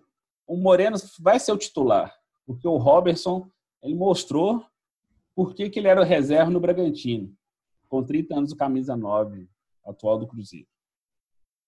o 0.48 0.58
Moreno 0.58 0.98
vai 1.20 1.40
ser 1.40 1.52
o 1.52 1.58
titular, 1.58 2.14
porque 2.46 2.68
o 2.68 2.78
Robertson 2.78 3.50
ele 3.82 3.96
mostrou 3.96 4.66
por 5.36 5.54
que, 5.54 5.70
que 5.70 5.80
ele 5.80 5.88
era 5.88 6.04
reserva 6.04 6.52
no 6.52 6.60
Bragantino, 6.60 7.36
com 7.90 8.04
30 8.04 8.36
anos 8.36 8.52
o 8.52 8.56
camisa 8.56 8.96
9 8.96 9.48
atual 9.86 10.18
do 10.18 10.28
Cruzeiro. 10.28 10.68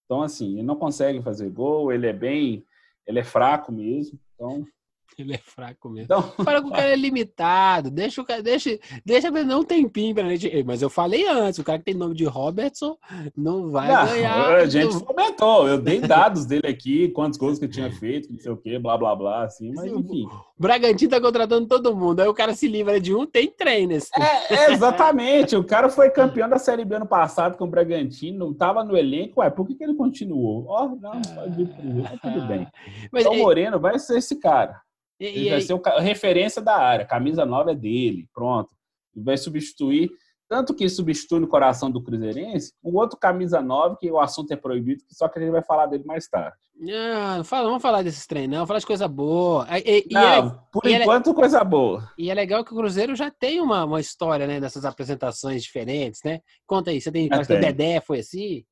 Então, 0.06 0.22
assim, 0.22 0.54
ele 0.54 0.64
não 0.64 0.76
consegue 0.76 1.22
fazer 1.22 1.50
gol, 1.50 1.92
ele 1.92 2.08
é 2.08 2.14
bem, 2.14 2.64
ele 3.08 3.20
é 3.20 3.24
fraco 3.24 3.72
mesmo. 3.72 4.20
Então, 4.34 4.66
Ele 5.18 5.34
é 5.34 5.38
fraco 5.38 5.90
mesmo. 5.90 6.06
Então, 6.06 6.22
Fala 6.44 6.62
que 6.62 6.68
o 6.68 6.72
cara 6.72 6.90
é 6.90 6.96
limitado. 6.96 7.90
Deixa 7.90 8.22
o 8.22 8.26
cara, 8.26 8.42
deixa, 8.42 8.78
deixa 9.06 9.32
ver 9.32 9.46
não 9.46 9.62
um 9.62 9.64
tempinho 9.64 10.14
pra 10.14 10.36
gente. 10.36 10.64
Mas 10.64 10.82
eu 10.82 10.90
falei 10.90 11.28
antes, 11.28 11.60
o 11.60 11.64
cara 11.64 11.80
que 11.80 11.86
tem 11.86 11.94
nome 11.94 12.16
de 12.16 12.26
Robertson 12.26 12.98
não 13.36 13.72
vai 13.72 13.88
não, 13.88 14.06
ganhar. 14.06 14.56
A 14.56 14.66
gente 14.66 14.94
não... 14.94 15.02
comentou, 15.02 15.68
eu 15.68 15.78
dei 15.78 16.00
dados 16.00 16.46
dele 16.46 16.68
aqui, 16.68 17.10
quantos 17.10 17.38
gols 17.38 17.60
que 17.60 17.66
ele 17.66 17.74
tinha 17.74 17.92
feito, 17.92 18.32
não 18.32 18.40
sei 18.40 18.52
o 18.52 18.58
quê, 18.58 18.78
blá 18.78 18.98
blá 18.98 19.16
blá, 19.16 19.44
assim, 19.44 19.72
mas 19.74 19.92
enfim. 19.92 20.26
O 20.26 20.62
Bragantino 20.62 21.12
tá 21.12 21.22
contratando 21.22 21.68
todo 21.68 21.96
mundo, 21.96 22.22
aí 22.22 22.28
o 22.28 22.34
cara 22.34 22.54
se 22.54 22.68
livra 22.68 23.00
de 23.00 23.14
um, 23.14 23.26
tem 23.26 23.50
trainers. 23.50 24.10
É, 24.18 24.54
é, 24.54 24.72
exatamente, 24.74 25.56
o 25.56 25.64
cara 25.64 25.90
foi 25.90 26.10
campeão 26.10 26.50
da 26.50 26.58
Série 26.58 26.86
B 26.86 26.96
ano 26.96 27.06
passado 27.06 27.58
com 27.58 27.66
o 27.66 27.70
Bragantino, 27.70 28.54
tava 28.54 28.84
no 28.84 28.98
elenco, 28.98 29.42
ué, 29.42 29.50
por 29.50 29.66
que, 29.66 29.76
que 29.76 29.84
ele 29.84 29.96
continuou? 29.96 30.66
Ó, 30.68 30.86
oh, 30.86 30.96
não, 30.96 31.22
pode 31.22 31.62
ir 31.62 32.20
tudo 32.22 32.48
bem. 32.48 32.68
Mas, 33.12 33.26
então 33.26 33.38
Moreno 33.38 33.80
vai 33.80 33.98
ser 34.00 34.18
esse 34.18 34.40
cara. 34.40 34.82
E, 35.20 35.26
ele 35.26 35.40
e 35.40 35.50
vai 35.50 35.56
aí... 35.56 35.62
ser 35.62 35.74
o, 35.74 35.82
referência 36.00 36.62
da 36.62 36.76
área. 36.78 37.06
camisa 37.06 37.46
nova 37.46 37.72
é 37.72 37.76
dele, 37.76 38.28
pronto. 38.34 38.70
Ele 39.16 39.24
vai 39.24 39.38
substituir, 39.38 40.12
tanto 40.48 40.74
que 40.74 40.88
substitui 40.88 41.40
no 41.40 41.48
coração 41.48 41.90
do 41.90 42.04
Cruzeirense, 42.04 42.74
um 42.84 42.96
outro 42.96 43.18
camisa 43.18 43.62
nova, 43.62 43.98
que 44.00 44.12
o 44.12 44.20
assunto 44.20 44.52
é 44.52 44.56
proibido, 44.56 45.04
que 45.08 45.16
só 45.16 45.28
que 45.28 45.40
a 45.40 45.42
gente 45.42 45.52
vai 45.52 45.64
falar 45.64 45.88
dele 45.88 46.04
mais 46.06 46.28
tarde. 46.28 46.58
Não, 46.78 47.44
fala, 47.44 47.68
vamos 47.68 47.82
falar 47.82 48.04
desses 48.04 48.28
treinos, 48.28 48.58
não, 48.58 48.68
falar 48.68 48.80
de 48.80 48.86
coisa 48.86 49.08
boa. 49.08 49.66
E, 49.80 50.06
não, 50.12 50.22
é, 50.22 50.60
por 50.72 50.86
enquanto, 50.86 51.30
é, 51.32 51.34
coisa 51.34 51.64
boa. 51.64 52.12
E 52.18 52.30
é 52.30 52.34
legal 52.34 52.66
que 52.66 52.74
o 52.74 52.76
Cruzeiro 52.76 53.16
já 53.16 53.32
tem 53.32 53.62
uma, 53.62 53.86
uma 53.86 54.02
história, 54.02 54.46
né, 54.46 54.60
dessas 54.60 54.84
apresentações 54.84 55.64
diferentes, 55.64 56.22
né? 56.24 56.42
Conta 56.68 56.92
aí, 56.92 57.00
você 57.00 57.12
tem, 57.12 57.30
é, 57.32 57.44
tem. 57.44 57.58
o 57.58 57.62
Dedé 57.62 58.02
foi 58.02 58.20
assim? 58.20 58.66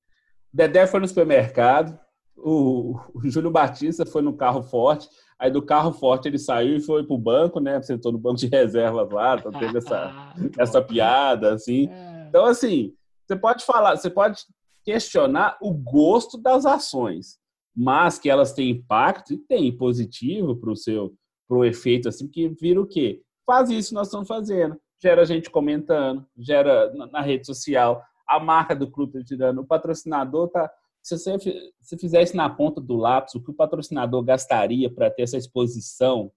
Dedé 0.54 0.86
foi 0.86 1.00
no 1.00 1.08
supermercado, 1.08 1.98
o, 2.36 3.00
o 3.16 3.30
Júlio 3.30 3.50
Batista 3.50 4.06
foi 4.06 4.22
no 4.22 4.36
carro 4.36 4.62
forte, 4.62 5.08
Aí 5.44 5.52
do 5.52 5.62
carro 5.62 5.92
forte 5.92 6.30
ele 6.30 6.40
saiu 6.40 6.78
e 6.78 6.80
foi 6.80 7.04
pro 7.04 7.18
banco, 7.18 7.60
né? 7.60 7.82
Sentou 7.82 8.14
no 8.14 8.18
banco 8.18 8.38
de 8.38 8.48
reservas 8.48 9.12
lá, 9.12 9.36
então 9.36 9.52
teve 9.52 9.78
essa, 9.78 10.34
essa 10.58 10.82
piada, 10.82 11.54
assim. 11.54 11.90
É. 11.90 12.28
Então, 12.30 12.46
assim, 12.46 12.94
você 13.28 13.36
pode 13.36 13.66
falar, 13.66 13.98
você 13.98 14.10
pode 14.10 14.46
questionar 14.86 15.58
o 15.62 15.74
gosto 15.74 16.38
das 16.38 16.66
ações, 16.66 17.40
mas 17.76 18.18
que 18.18 18.30
elas 18.30 18.54
têm 18.54 18.70
impacto 18.70 19.34
e 19.34 19.38
tem 19.38 19.70
positivo 19.76 20.56
para 20.56 20.72
o 20.72 20.78
seu 20.78 21.14
pro 21.46 21.66
efeito, 21.66 22.08
assim, 22.08 22.26
que 22.26 22.48
vira 22.48 22.80
o 22.80 22.88
quê? 22.88 23.22
Faz 23.46 23.70
isso 23.70 23.94
nós 23.94 24.08
estamos 24.08 24.30
fazendo. 24.30 24.80
Gera 25.02 25.26
gente 25.26 25.50
comentando, 25.50 26.26
gera 26.38 26.90
na 27.12 27.20
rede 27.20 27.46
social, 27.46 28.02
a 28.26 28.40
marca 28.40 28.74
do 28.74 28.90
clube 28.90 29.20
está 29.20 29.26
tirando, 29.26 29.60
o 29.60 29.68
patrocinador 29.68 30.48
tá 30.48 30.72
se 31.04 31.18
você 31.18 31.38
se 31.82 31.98
fizesse 31.98 32.36
na 32.36 32.50
ponta 32.50 32.80
do 32.80 32.96
lápis 32.96 33.36
o 33.36 33.44
que 33.44 33.52
o 33.52 33.54
patrocinador 33.54 34.24
gastaria 34.24 34.90
para 34.90 35.12
ter 35.12 35.24
essa 35.24 35.38
exposição 35.38 36.32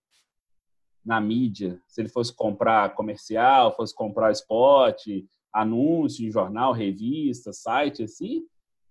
na 1.05 1.21
mídia, 1.21 1.81
se 1.87 2.01
ele 2.01 2.09
fosse 2.09 2.35
comprar 2.35 2.93
comercial, 2.97 3.75
fosse 3.77 3.95
comprar 3.95 4.33
spot, 4.33 5.07
anúncio 5.53 6.27
em 6.27 6.33
jornal, 6.33 6.73
revista, 6.73 7.53
site, 7.53 8.03
assim, 8.03 8.43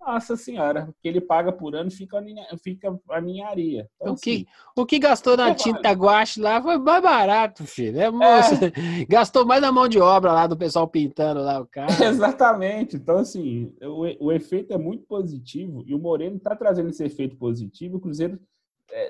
nossa 0.05 0.35
senhora, 0.35 0.93
que 1.01 1.07
ele 1.07 1.19
paga 1.19 1.51
por 1.51 1.75
ano 1.75 1.89
fica 1.89 2.17
a, 2.17 2.21
ninha, 2.21 2.45
fica 2.63 2.97
a 3.09 3.21
ninharia. 3.21 3.89
Então, 3.99 4.13
o, 4.13 4.15
que, 4.15 4.31
assim, 4.31 4.45
o 4.77 4.85
que 4.85 4.99
gastou 4.99 5.35
na 5.35 5.55
tinta 5.55 5.91
guache 5.91 6.39
lá 6.39 6.61
foi 6.61 6.77
mais 6.77 7.01
barato, 7.01 7.65
filho. 7.65 7.99
É, 7.99 8.11
moço, 8.11 8.53
é. 8.55 8.71
Gastou 9.09 9.45
mais 9.45 9.61
na 9.61 9.71
mão 9.71 9.87
de 9.87 9.99
obra 9.99 10.31
lá 10.31 10.47
do 10.47 10.57
pessoal 10.57 10.87
pintando 10.87 11.41
lá 11.41 11.59
o 11.59 11.65
carro. 11.65 11.89
Exatamente. 12.03 12.95
Então, 12.95 13.17
assim, 13.17 13.73
o, 13.81 14.27
o 14.27 14.31
efeito 14.31 14.73
é 14.73 14.77
muito 14.77 15.05
positivo 15.05 15.83
e 15.87 15.95
o 15.95 15.99
Moreno 15.99 16.37
está 16.37 16.55
trazendo 16.55 16.89
esse 16.89 17.03
efeito 17.03 17.35
positivo. 17.35 17.97
O 17.97 18.01
Cruzeiro 18.01 18.39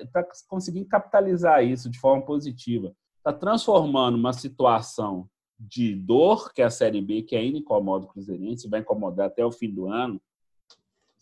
está 0.02 0.20
é, 0.20 0.26
conseguindo 0.48 0.88
capitalizar 0.88 1.62
isso 1.64 1.90
de 1.90 1.98
forma 1.98 2.24
positiva. 2.24 2.92
Está 3.18 3.32
transformando 3.32 4.16
uma 4.16 4.32
situação 4.32 5.28
de 5.58 5.94
dor, 5.94 6.52
que 6.52 6.62
é 6.62 6.64
a 6.64 6.70
Série 6.70 7.00
B, 7.00 7.22
que 7.22 7.34
ainda 7.34 7.58
incomoda 7.58 8.04
o 8.04 8.08
Cruzeirense, 8.08 8.68
vai 8.68 8.80
incomodar 8.80 9.26
até 9.26 9.44
o 9.44 9.50
fim 9.50 9.70
do 9.70 9.88
ano, 9.88 10.20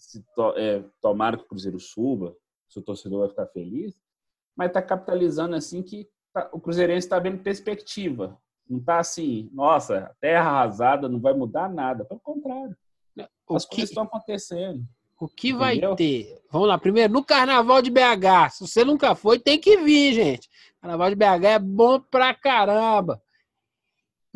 se 0.05 0.23
to, 0.35 0.53
é, 0.57 0.85
tomara 1.01 1.37
que 1.37 1.45
o 1.45 1.49
Cruzeiro 1.49 1.81
suba, 1.81 2.37
se 2.69 2.79
o 2.79 2.83
torcedor 2.83 3.21
vai 3.21 3.29
ficar 3.29 3.47
feliz, 3.47 3.95
mas 4.57 4.69
está 4.69 4.83
capitalizando 4.83 5.57
assim 5.57 5.83
que 5.83 6.09
tá, 6.33 6.49
o 6.53 6.61
Cruzeirense 6.61 7.07
está 7.07 7.19
vendo 7.19 7.43
perspectiva. 7.43 8.39
Não 8.69 8.79
está 8.79 8.99
assim, 8.99 9.51
nossa, 9.53 10.15
terra 10.21 10.51
arrasada, 10.51 11.09
não 11.09 11.21
vai 11.21 11.35
mudar 11.35 11.69
nada. 11.69 12.05
Pelo 12.05 12.21
contrário. 12.21 12.77
O 13.49 13.57
as 13.57 13.65
que, 13.65 13.77
coisas 13.77 13.91
estão 13.91 14.05
acontecendo. 14.05 14.85
O 15.21 15.29
que 15.29 15.51
entendeu? 15.51 15.91
vai 15.91 15.97
ter? 15.97 16.43
Vamos 16.51 16.69
lá, 16.69 16.79
primeiro, 16.79 17.13
no 17.13 17.25
Carnaval 17.25 17.83
de 17.83 17.91
BH. 17.91 18.51
Se 18.53 18.67
você 18.67 18.85
nunca 18.85 19.15
foi, 19.15 19.39
tem 19.39 19.59
que 19.59 19.77
vir, 19.79 20.15
gente. 20.15 20.49
Carnaval 20.81 21.11
de 21.11 21.17
BH 21.17 21.45
é 21.45 21.59
bom 21.59 22.01
pra 22.01 22.35
caramba. 22.35 23.23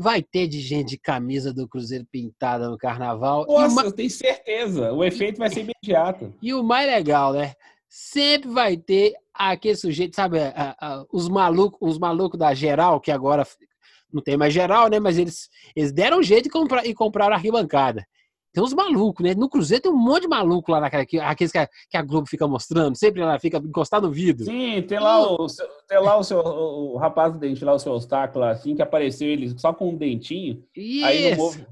Vai 0.01 0.23
ter 0.23 0.47
de 0.47 0.61
gente 0.61 0.91
de 0.91 0.99
camisa 0.99 1.53
do 1.53 1.67
Cruzeiro 1.67 2.07
pintada 2.11 2.71
no 2.71 2.79
carnaval. 2.79 3.45
Nossa, 3.49 3.87
eu 3.87 3.93
tenho 3.93 4.09
certeza. 4.09 4.93
O 4.93 5.05
efeito 5.05 5.39
vai 5.39 5.51
ser 5.51 5.61
imediato. 5.61 6.33
E 6.41 6.55
o 6.55 6.63
mais 6.63 6.87
legal, 6.87 7.33
né? 7.33 7.55
Sempre 7.89 8.49
vai 8.49 8.77
ter 8.77 9.15
aquele 9.35 9.75
sujeito, 9.75 10.15
sabe, 10.15 10.39
a, 10.39 10.77
a, 10.81 11.05
os 11.13 11.29
malucos 11.29 11.79
os 11.81 11.99
malucos 11.99 12.39
da 12.39 12.55
geral, 12.55 13.01
que 13.01 13.11
agora 13.11 13.45
não 14.13 14.23
tem 14.23 14.37
mais 14.37 14.55
geral, 14.55 14.89
né? 14.89 15.01
Mas 15.01 15.19
eles, 15.19 15.49
eles 15.75 15.91
deram 15.91 16.23
jeito 16.23 16.47
e, 16.47 16.51
comprar, 16.51 16.87
e 16.87 16.95
compraram 16.95 17.33
a 17.33 17.37
arquibancada. 17.37 18.07
Tem 18.53 18.63
uns 18.63 18.73
malucos, 18.73 19.25
né? 19.25 19.35
No 19.35 19.49
Cruzeiro 19.49 19.83
tem 19.83 19.93
um 19.93 19.97
monte 19.97 20.23
de 20.23 20.29
maluco 20.29 20.73
lá 20.73 20.81
naquela, 20.81 21.05
aqueles 21.31 21.53
que 21.53 21.59
a, 21.59 21.67
que 21.67 21.97
a 21.97 22.03
Globo 22.03 22.27
fica 22.27 22.47
mostrando, 22.47 22.97
sempre 22.97 23.21
ela 23.21 23.39
fica 23.39 23.59
encostada 23.59 24.07
no 24.07 24.13
vidro. 24.13 24.47
Sim, 24.47 24.83
tem 24.83 24.99
lá 24.99 25.21
o, 25.21 25.47
tem 25.87 26.01
lá 26.01 26.17
o 26.17 26.25
seu 26.25 26.39
o, 26.39 26.97
rapaz 26.97 27.33
do 27.33 27.39
dente 27.39 27.65
lá, 27.65 27.75
o 27.75 27.79
seu 27.79 27.93
obstáculo, 27.93 28.45
assim, 28.45 28.75
que 28.75 28.83
apareceu 28.83 29.29
ele 29.29 29.57
só 29.59 29.73
com 29.73 29.91
um 29.91 29.97
dentinho. 29.97 30.65
Isso. 30.75 31.07
Aí 31.07 31.37
no, 31.37 31.67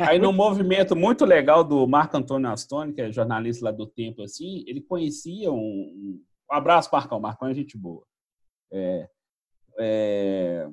aí 0.00 0.18
no 0.18 0.32
movimento 0.32 0.96
muito 0.96 1.24
legal 1.24 1.62
do 1.62 1.86
Marco 1.86 2.16
Antônio 2.16 2.50
Astoni, 2.50 2.92
que 2.92 3.00
é 3.00 3.12
jornalista 3.12 3.64
lá 3.64 3.70
do 3.70 3.86
Tempo, 3.86 4.22
assim, 4.22 4.64
ele 4.66 4.80
conhecia 4.80 5.52
um. 5.52 6.20
Um 6.48 6.54
abraço, 6.54 6.88
Marcão. 6.92 7.18
Marcão 7.18 7.48
é 7.48 7.54
gente 7.54 7.76
boa. 7.76 8.04
É, 8.72 9.08
é, 9.78 10.68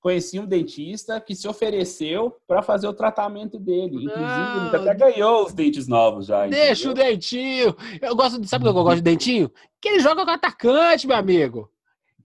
conheci 0.00 0.40
um 0.40 0.46
dentista 0.46 1.20
que 1.20 1.34
se 1.34 1.46
ofereceu 1.46 2.34
para 2.46 2.62
fazer 2.62 2.88
o 2.88 2.92
tratamento 2.92 3.58
dele. 3.58 4.04
Inclusive, 4.04 4.74
ele 4.74 4.76
até 4.76 4.94
ganhou 4.94 5.44
os 5.44 5.52
dentes 5.52 5.86
novos 5.86 6.26
já. 6.26 6.46
Deixa 6.46 6.88
entendeu? 6.88 6.90
o 6.90 7.08
dentinho. 7.10 7.76
Eu 8.00 8.16
gosto 8.16 8.40
de. 8.40 8.48
Sabe 8.48 8.64
o 8.64 8.72
que 8.72 8.78
eu 8.78 8.82
gosto 8.82 8.96
de 8.96 9.02
dentinho? 9.02 9.50
Que 9.80 9.90
ele 9.90 10.00
joga 10.00 10.24
com 10.24 10.30
atacante, 10.30 11.06
meu 11.06 11.16
amigo. 11.16 11.70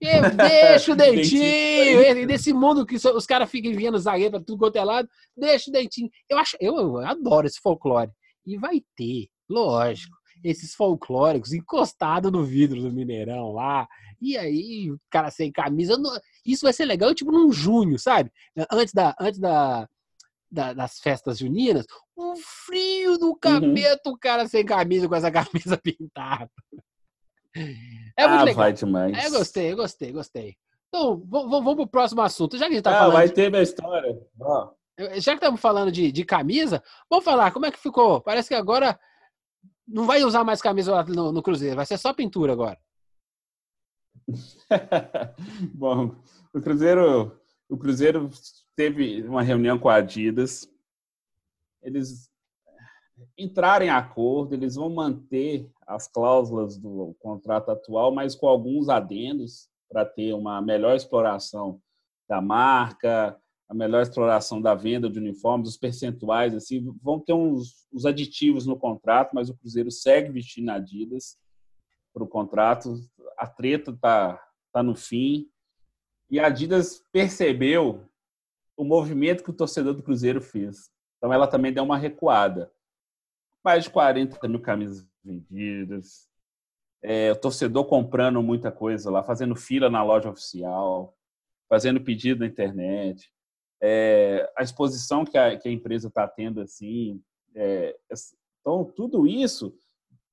deixa 0.00 0.92
o 0.92 0.96
dentinho. 0.96 2.02
dentinho. 2.02 2.26
Nesse 2.26 2.52
mundo 2.52 2.86
que 2.86 2.96
os 2.96 3.26
caras 3.26 3.50
ficam 3.50 3.70
enviando 3.70 3.98
zagueiro 3.98 4.32
para 4.32 4.40
tudo 4.40 4.58
quanto 4.58 4.76
é 4.76 4.84
lado, 4.84 5.08
deixa 5.36 5.70
o 5.70 5.72
dentinho. 5.72 6.10
Eu, 6.28 6.38
acho, 6.38 6.56
eu, 6.60 6.76
eu 6.76 6.98
adoro 6.98 7.46
esse 7.46 7.60
folclore. 7.60 8.10
E 8.46 8.56
vai 8.58 8.82
ter, 8.96 9.28
lógico 9.48 10.16
esses 10.44 10.74
folclóricos 10.74 11.52
encostados 11.52 12.30
no 12.30 12.44
vidro 12.44 12.80
do 12.80 12.92
Mineirão 12.92 13.52
lá. 13.52 13.88
E 14.20 14.36
aí, 14.36 14.90
o 14.90 14.98
cara 15.10 15.30
sem 15.30 15.50
camisa. 15.52 15.94
Isso 16.44 16.62
vai 16.62 16.72
ser 16.72 16.84
legal, 16.84 17.14
tipo, 17.14 17.32
num 17.32 17.52
junho, 17.52 17.98
sabe? 17.98 18.30
Antes 18.70 18.92
da. 18.94 19.14
Antes 19.20 19.38
da, 19.38 19.88
da 20.50 20.72
das 20.72 21.00
festas 21.00 21.38
juninas, 21.38 21.84
um 22.16 22.34
frio 22.36 23.18
do 23.18 23.34
capeta, 23.34 24.08
uhum. 24.08 24.14
o 24.14 24.18
cara 24.18 24.46
sem 24.46 24.64
camisa, 24.64 25.08
com 25.08 25.14
essa 25.14 25.30
camisa 25.32 25.76
pintada. 25.76 26.50
É 28.16 28.28
muito 28.28 28.40
ah, 28.40 28.44
legal. 28.44 28.54
Vai 28.54 28.72
demais. 28.72 29.16
É, 29.16 29.26
eu 29.26 29.30
gostei, 29.32 29.72
eu 29.72 29.76
gostei, 29.76 30.12
gostei. 30.12 30.56
Então, 30.88 31.22
vamos, 31.26 31.50
vamos 31.50 31.74
pro 31.74 31.86
próximo 31.86 32.22
assunto. 32.22 32.56
Já 32.56 32.66
que 32.66 32.72
a 32.72 32.74
gente 32.74 32.84
tá 32.84 32.90
ah, 32.90 32.98
falando. 32.98 33.12
Vai 33.14 33.28
de... 33.28 33.34
ter 33.34 33.50
minha 33.50 33.62
história. 33.62 34.18
Já 35.16 35.32
que 35.32 35.38
estamos 35.38 35.60
falando 35.60 35.90
de, 35.92 36.10
de 36.12 36.24
camisa, 36.24 36.82
vamos 37.10 37.24
falar 37.24 37.50
como 37.50 37.66
é 37.66 37.70
que 37.70 37.78
ficou. 37.78 38.20
Parece 38.20 38.48
que 38.48 38.54
agora 38.54 38.98
não 39.86 40.04
vai 40.04 40.24
usar 40.24 40.42
mais 40.42 40.60
camisa 40.60 41.02
no, 41.04 41.32
no 41.32 41.42
Cruzeiro, 41.42 41.76
vai 41.76 41.86
ser 41.86 41.98
só 41.98 42.12
pintura 42.12 42.52
agora. 42.52 42.78
Bom, 45.74 46.16
o 46.52 46.60
Cruzeiro, 46.60 47.38
o 47.68 47.76
Cruzeiro 47.76 48.30
teve 48.74 49.22
uma 49.22 49.42
reunião 49.42 49.78
com 49.78 49.88
a 49.88 49.96
Adidas. 49.96 50.68
Eles 51.82 52.30
entraram 53.38 53.86
em 53.86 53.90
acordo, 53.90 54.54
eles 54.54 54.74
vão 54.74 54.90
manter 54.90 55.70
as 55.86 56.08
cláusulas 56.08 56.76
do 56.76 57.14
contrato 57.20 57.70
atual, 57.70 58.12
mas 58.12 58.34
com 58.34 58.48
alguns 58.48 58.88
adendos 58.88 59.68
para 59.88 60.04
ter 60.04 60.34
uma 60.34 60.60
melhor 60.60 60.96
exploração 60.96 61.80
da 62.28 62.40
marca, 62.40 63.38
a 63.68 63.74
melhor 63.74 64.02
exploração 64.02 64.60
da 64.60 64.74
venda 64.74 65.08
de 65.08 65.18
uniformes, 65.18 65.68
os 65.68 65.76
percentuais, 65.76 66.54
assim, 66.54 66.92
vão 67.02 67.20
ter 67.20 67.32
uns, 67.32 67.86
uns 67.92 68.04
aditivos 68.04 68.66
no 68.66 68.76
contrato, 68.76 69.32
mas 69.32 69.48
o 69.48 69.56
Cruzeiro 69.56 69.90
segue 69.90 70.30
vestindo 70.30 70.70
Adidas 70.70 71.36
para 72.16 72.24
o 72.24 72.28
contrato. 72.28 72.98
A 73.36 73.46
treta 73.46 73.90
está 73.90 74.42
tá 74.72 74.82
no 74.82 74.96
fim. 74.96 75.50
E 76.30 76.40
a 76.40 76.46
Adidas 76.46 77.04
percebeu 77.12 78.08
o 78.74 78.84
movimento 78.84 79.44
que 79.44 79.50
o 79.50 79.54
torcedor 79.54 79.92
do 79.92 80.02
Cruzeiro 80.02 80.40
fez. 80.40 80.90
Então 81.18 81.30
ela 81.30 81.46
também 81.46 81.72
deu 81.72 81.84
uma 81.84 81.98
recuada. 81.98 82.72
Mais 83.62 83.84
de 83.84 83.90
40 83.90 84.48
mil 84.48 84.60
camisas 84.60 85.06
vendidas, 85.22 86.26
é, 87.02 87.32
o 87.32 87.36
torcedor 87.36 87.84
comprando 87.84 88.42
muita 88.42 88.72
coisa 88.72 89.10
lá, 89.10 89.22
fazendo 89.22 89.54
fila 89.54 89.90
na 89.90 90.02
loja 90.02 90.30
oficial, 90.30 91.14
fazendo 91.68 92.00
pedido 92.00 92.40
na 92.40 92.46
internet 92.46 93.30
é, 93.82 94.50
a 94.56 94.62
exposição 94.62 95.24
que 95.24 95.36
a, 95.36 95.58
que 95.58 95.68
a 95.68 95.72
empresa 95.72 96.08
está 96.08 96.26
tendo, 96.26 96.60
assim. 96.60 97.22
É, 97.54 97.96
então, 98.60 98.84
tudo 98.84 99.26
isso 99.26 99.76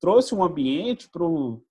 trouxe 0.03 0.35
um 0.35 0.43
ambiente 0.43 1.09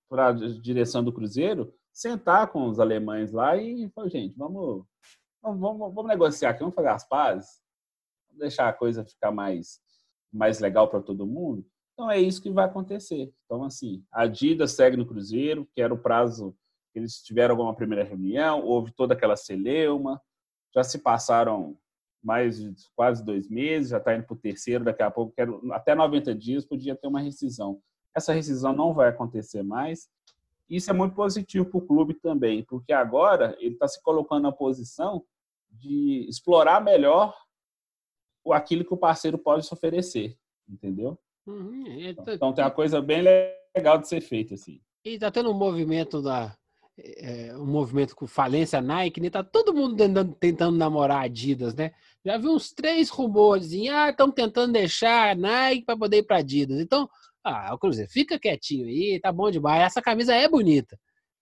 para 0.09 0.29
a 0.29 0.31
direção 0.31 1.03
do 1.03 1.13
Cruzeiro 1.13 1.71
sentar 1.93 2.51
com 2.51 2.67
os 2.67 2.79
alemães 2.79 3.31
lá 3.31 3.55
e 3.55 3.87
falar, 3.91 4.09
gente, 4.09 4.35
vamos, 4.35 4.83
vamos, 5.39 5.93
vamos, 5.93 6.07
negociar 6.07 6.49
aqui, 6.49 6.61
vamos 6.61 6.73
fazer 6.73 6.87
as 6.87 7.07
pazes, 7.07 7.61
vamos 8.27 8.39
deixar 8.39 8.67
a 8.67 8.73
coisa 8.73 9.05
ficar 9.05 9.31
mais, 9.31 9.79
mais 10.33 10.59
legal 10.59 10.89
para 10.89 10.99
todo 10.99 11.27
mundo. 11.27 11.63
Então 11.93 12.09
é 12.09 12.19
isso 12.19 12.41
que 12.41 12.49
vai 12.49 12.65
acontecer. 12.65 13.31
Então, 13.45 13.63
assim, 13.63 14.03
a 14.11 14.23
Adidas 14.23 14.71
segue 14.71 14.97
no 14.97 15.05
Cruzeiro, 15.05 15.69
que 15.71 15.79
era 15.79 15.93
o 15.93 16.01
prazo 16.01 16.57
que 16.91 16.97
eles 16.97 17.21
tiveram 17.21 17.53
alguma 17.53 17.75
primeira 17.75 18.03
reunião, 18.03 18.65
houve 18.65 18.91
toda 18.93 19.13
aquela 19.13 19.35
celeuma, 19.35 20.19
já 20.73 20.83
se 20.83 20.97
passaram 20.97 21.77
mais 22.23 22.57
de 22.57 22.73
quase 22.95 23.23
dois 23.23 23.47
meses, 23.47 23.91
já 23.91 23.99
está 23.99 24.15
indo 24.15 24.25
para 24.25 24.33
o 24.33 24.39
terceiro, 24.39 24.83
daqui 24.83 25.03
a 25.03 25.11
pouco, 25.11 25.33
quero, 25.35 25.71
até 25.71 25.93
90 25.93 26.33
dias, 26.33 26.65
podia 26.65 26.95
ter 26.95 27.07
uma 27.07 27.21
rescisão. 27.21 27.79
Essa 28.15 28.33
rescisão 28.33 28.73
não 28.73 28.93
vai 28.93 29.09
acontecer 29.09 29.63
mais. 29.63 30.09
Isso 30.69 30.89
é 30.89 30.93
muito 30.93 31.15
positivo 31.15 31.65
para 31.65 31.77
o 31.77 31.85
clube 31.85 32.13
também, 32.13 32.63
porque 32.63 32.93
agora 32.93 33.55
ele 33.59 33.73
está 33.73 33.87
se 33.87 34.01
colocando 34.01 34.43
na 34.43 34.51
posição 34.51 35.23
de 35.69 36.25
explorar 36.29 36.81
melhor 36.81 37.35
aquilo 38.51 38.85
que 38.85 38.93
o 38.93 38.97
parceiro 38.97 39.37
pode 39.37 39.65
se 39.65 39.73
oferecer, 39.73 40.37
entendeu? 40.67 41.17
Uhum, 41.45 41.83
tá, 42.15 42.33
então 42.33 42.53
tem 42.53 42.63
uma 42.63 42.71
coisa 42.71 43.01
bem 43.01 43.21
legal 43.75 43.97
de 43.97 44.07
ser 44.07 44.21
feita 44.21 44.53
assim. 44.53 44.81
E 45.05 45.11
está 45.11 45.29
tendo 45.29 45.51
um 45.51 45.53
movimento 45.53 46.21
da, 46.21 46.55
é, 46.97 47.55
um 47.57 47.65
movimento 47.65 48.15
com 48.15 48.27
falência 48.27 48.81
Nike, 48.81 49.19
né? 49.19 49.29
Tá 49.29 49.43
todo 49.43 49.73
mundo 49.73 49.95
tentando, 49.95 50.33
tentando 50.35 50.77
namorar 50.77 51.23
Adidas, 51.23 51.73
né? 51.73 51.91
Já 52.23 52.37
vi 52.37 52.47
uns 52.47 52.71
três 52.71 53.09
rumores, 53.09 53.71
ah, 53.91 54.09
estão 54.09 54.31
tentando 54.31 54.73
deixar 54.73 55.31
a 55.31 55.35
Nike 55.35 55.85
para 55.85 55.97
poder 55.97 56.17
ir 56.17 56.23
para 56.23 56.37
Adidas. 56.37 56.79
Então, 56.79 57.09
ah, 57.43 57.73
o 57.73 57.77
Cruzeiro, 57.77 58.09
fica 58.11 58.39
quietinho 58.39 58.85
aí, 58.87 59.19
tá 59.19 59.31
bom 59.31 59.51
demais. 59.51 59.83
Essa 59.83 60.01
camisa 60.01 60.33
é 60.33 60.47
bonita. 60.47 60.97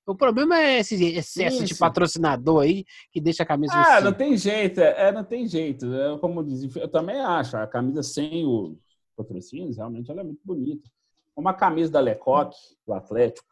O 0.05 0.15
problema 0.15 0.59
é 0.59 0.79
esse 0.79 0.95
excesso 1.15 1.63
Isso. 1.63 1.73
de 1.73 1.75
patrocinador 1.75 2.63
aí 2.63 2.85
que 3.11 3.21
deixa 3.21 3.43
a 3.43 3.45
camisa. 3.45 3.73
Ah, 3.73 3.97
assim. 3.97 4.05
não 4.05 4.13
tem 4.13 4.35
jeito, 4.35 4.81
é, 4.81 5.07
é, 5.07 5.11
não 5.11 5.23
tem 5.23 5.47
jeito. 5.47 5.93
É, 5.93 6.17
como 6.17 6.43
diz, 6.43 6.75
eu 6.75 6.87
também 6.87 7.19
acho, 7.19 7.55
a 7.55 7.67
camisa 7.67 8.01
sem 8.01 8.45
os 8.45 8.75
patrocínios, 9.15 9.77
realmente 9.77 10.09
ela 10.09 10.21
é 10.21 10.23
muito 10.23 10.41
bonita. 10.43 10.89
uma 11.35 11.53
camisa 11.53 11.91
da 11.91 11.99
Lecoque, 11.99 12.57
do 12.85 12.93
Atlético. 12.93 13.47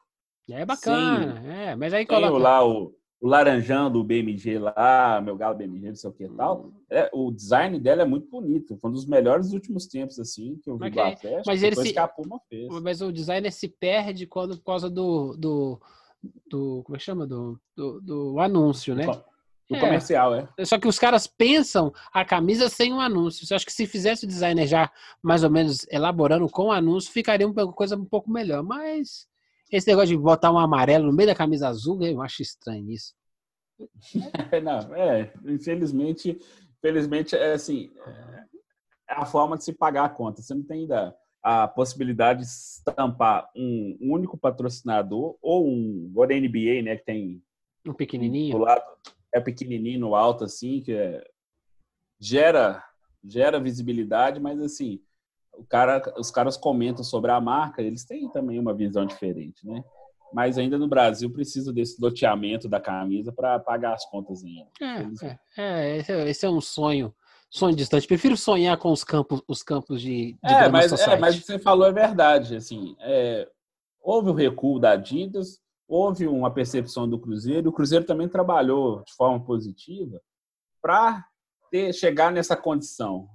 É 0.49 0.65
bacana, 0.65 1.39
Sim. 1.39 1.47
é, 1.47 1.75
mas 1.75 1.93
aí 1.93 2.07
coloca... 2.07 2.37
Lá 2.39 2.65
o, 2.65 2.95
o 3.21 3.27
laranjão 3.27 3.91
do 3.91 4.03
BMG 4.03 4.59
lá, 4.59 5.21
meu 5.21 5.35
galo 5.35 5.57
BMG, 5.57 5.89
não 5.89 5.95
sei 5.95 6.09
o 6.09 6.13
que 6.13 6.23
e 6.23 6.29
tal. 6.29 6.67
Hum. 6.67 6.71
É, 6.89 7.09
o 7.13 7.31
design 7.31 7.77
dela 7.79 8.03
é 8.03 8.05
muito 8.05 8.29
bonito. 8.29 8.77
Foi 8.77 8.89
um 8.89 8.93
dos 8.93 9.05
melhores 9.05 9.47
dos 9.47 9.53
últimos 9.53 9.87
tempos, 9.87 10.17
assim, 10.19 10.57
que 10.63 10.69
eu 10.69 10.77
vi 10.77 10.87
okay. 10.87 11.01
Atlético. 11.01 11.43
Mas 11.45 11.61
ele 11.61 11.75
se... 11.75 11.93
Mas 12.81 13.01
o 13.01 13.11
designer 13.11 13.51
se 13.51 13.67
perde 13.67 14.25
quando, 14.25 14.57
por 14.57 14.63
causa 14.63 14.89
do, 14.89 15.35
do, 15.37 15.81
do 16.49 16.81
como 16.83 16.95
é 16.95 16.97
que 16.97 17.03
chama? 17.03 17.27
Do, 17.27 17.59
do, 17.75 17.99
do 17.99 18.39
anúncio, 18.39 18.95
né? 18.95 19.05
Do 19.69 19.75
é. 19.75 19.79
comercial, 19.79 20.33
é. 20.33 20.47
Só 20.65 20.79
que 20.79 20.87
os 20.87 20.97
caras 20.97 21.27
pensam 21.27 21.93
a 22.13 22.23
camisa 22.23 22.69
sem 22.69 22.93
um 22.93 23.01
anúncio. 23.01 23.45
Eu 23.49 23.55
acho 23.55 23.65
que 23.65 23.73
se 23.73 23.85
fizesse 23.85 24.23
o 24.23 24.27
designer 24.27 24.65
já 24.65 24.89
mais 25.21 25.43
ou 25.43 25.49
menos 25.49 25.85
elaborando 25.91 26.47
com 26.47 26.67
o 26.67 26.71
anúncio, 26.71 27.11
ficaria 27.11 27.45
uma 27.45 27.73
coisa 27.73 27.97
um 27.97 28.05
pouco 28.05 28.31
melhor. 28.31 28.63
Mas 28.63 29.27
esse 29.71 29.87
negócio 29.87 30.09
de 30.09 30.17
botar 30.17 30.51
um 30.51 30.59
amarelo 30.59 31.05
no 31.05 31.13
meio 31.13 31.29
da 31.29 31.35
camisa 31.35 31.67
azul, 31.67 32.03
eu 32.03 32.21
acho 32.21 32.41
estranho 32.41 32.89
isso. 32.89 33.13
Não, 34.63 34.95
é, 34.95 35.31
infelizmente, 35.45 36.37
infelizmente 36.77 37.35
é 37.35 37.53
assim, 37.53 37.91
é 39.09 39.13
a 39.13 39.25
forma 39.25 39.57
de 39.57 39.63
se 39.63 39.73
pagar 39.73 40.05
a 40.05 40.09
conta. 40.09 40.41
Você 40.41 40.53
não 40.53 40.63
tem 40.63 40.81
ainda 40.81 41.15
a 41.41 41.67
possibilidade 41.67 42.41
de 42.41 42.45
estampar 42.47 43.49
um 43.55 43.97
único 44.01 44.37
patrocinador 44.37 45.37
ou 45.41 45.67
um, 45.67 46.11
da 46.13 46.35
NBA, 46.35 46.81
né, 46.83 46.97
que 46.97 47.05
tem 47.05 47.41
um 47.85 47.93
pequenininho. 47.93 48.57
Do 48.57 48.63
lado, 48.63 48.83
é 49.33 49.39
pequenininho 49.39 49.99
no 49.99 50.15
alto 50.15 50.43
assim, 50.43 50.81
que 50.81 50.91
é, 50.91 51.23
gera 52.19 52.83
gera 53.23 53.59
visibilidade, 53.59 54.39
mas 54.39 54.59
assim, 54.61 55.01
o 55.59 55.65
cara, 55.65 56.01
os 56.17 56.31
caras 56.31 56.55
comentam 56.55 57.03
sobre 57.03 57.31
a 57.31 57.41
marca, 57.41 57.81
eles 57.81 58.05
têm 58.05 58.29
também 58.29 58.57
uma 58.59 58.73
visão 58.73 59.05
diferente, 59.05 59.67
né? 59.67 59.83
Mas 60.33 60.57
ainda 60.57 60.77
no 60.77 60.87
Brasil 60.87 61.29
precisa 61.31 61.73
desse 61.73 62.01
loteamento 62.01 62.69
da 62.69 62.79
camisa 62.79 63.31
para 63.31 63.59
pagar 63.59 63.93
as 63.93 64.05
contas 64.05 64.43
ainda. 64.43 64.69
É, 64.79 65.01
eles... 65.01 65.23
é, 65.23 65.39
é, 65.57 65.97
esse, 65.97 66.11
é, 66.11 66.29
esse 66.29 66.45
é 66.45 66.49
um 66.49 66.61
sonho 66.61 67.13
sonho 67.49 67.75
distante. 67.75 68.07
Prefiro 68.07 68.37
sonhar 68.37 68.77
com 68.77 68.91
os 68.91 69.03
campos, 69.03 69.41
os 69.47 69.63
campos 69.63 69.99
de, 69.99 70.33
de 70.33 70.53
é, 70.53 70.69
mas, 70.69 70.91
é, 70.91 71.17
mas 71.17 71.35
o 71.35 71.39
que 71.39 71.45
você 71.47 71.57
falou 71.57 71.87
é 71.87 71.91
verdade. 71.91 72.55
Assim, 72.55 72.95
é, 72.99 73.49
houve 74.01 74.29
o 74.29 74.33
recuo 74.33 74.79
da 74.79 74.91
Adidas, 74.91 75.59
houve 75.87 76.27
uma 76.27 76.51
percepção 76.51 77.09
do 77.09 77.19
Cruzeiro. 77.19 77.69
O 77.69 77.73
Cruzeiro 77.73 78.05
também 78.05 78.29
trabalhou 78.29 79.03
de 79.03 79.13
forma 79.13 79.43
positiva 79.43 80.21
para 80.79 81.25
chegar 81.91 82.31
nessa 82.31 82.55
condição. 82.55 83.27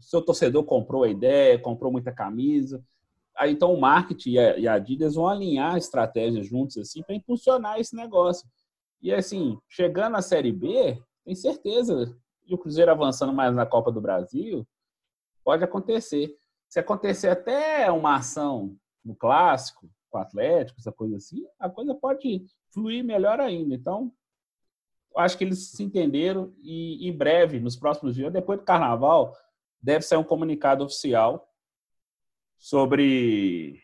Seu 0.00 0.22
torcedor 0.22 0.64
comprou 0.64 1.04
a 1.04 1.08
ideia, 1.08 1.58
comprou 1.58 1.92
muita 1.92 2.12
camisa. 2.12 2.82
Aí, 3.36 3.52
então, 3.52 3.72
o 3.72 3.80
marketing 3.80 4.32
e 4.58 4.68
a 4.68 4.74
Adidas 4.74 5.14
vão 5.14 5.28
alinhar 5.28 5.76
estratégias 5.76 6.46
juntos 6.46 6.76
assim 6.78 7.02
para 7.02 7.14
impulsionar 7.14 7.78
esse 7.78 7.94
negócio. 7.94 8.48
E 9.00 9.12
assim, 9.12 9.58
chegando 9.68 10.16
à 10.16 10.22
Série 10.22 10.52
B, 10.52 11.00
tem 11.24 11.34
certeza 11.34 12.14
e 12.46 12.54
o 12.54 12.58
Cruzeiro 12.58 12.90
avançando 12.90 13.32
mais 13.32 13.54
na 13.54 13.64
Copa 13.64 13.92
do 13.92 14.00
Brasil, 14.00 14.66
pode 15.44 15.62
acontecer. 15.62 16.36
Se 16.68 16.80
acontecer 16.80 17.28
até 17.28 17.90
uma 17.90 18.16
ação 18.16 18.76
no 19.04 19.14
clássico, 19.14 19.88
com 20.10 20.18
o 20.18 20.20
Atlético, 20.20 20.80
essa 20.80 20.90
coisa 20.90 21.16
assim, 21.16 21.46
a 21.58 21.70
coisa 21.70 21.94
pode 21.94 22.44
fluir 22.70 23.04
melhor 23.04 23.40
ainda. 23.40 23.74
Então, 23.74 24.12
acho 25.16 25.38
que 25.38 25.44
eles 25.44 25.70
se 25.70 25.82
entenderam 25.82 26.52
e 26.62 27.08
em 27.08 27.16
breve, 27.16 27.60
nos 27.60 27.76
próximos 27.76 28.14
dias, 28.14 28.32
depois 28.32 28.58
do 28.58 28.64
Carnaval, 28.64 29.34
deve 29.82 30.02
sair 30.02 30.18
um 30.18 30.24
comunicado 30.24 30.84
oficial 30.84 31.48
sobre 32.58 33.80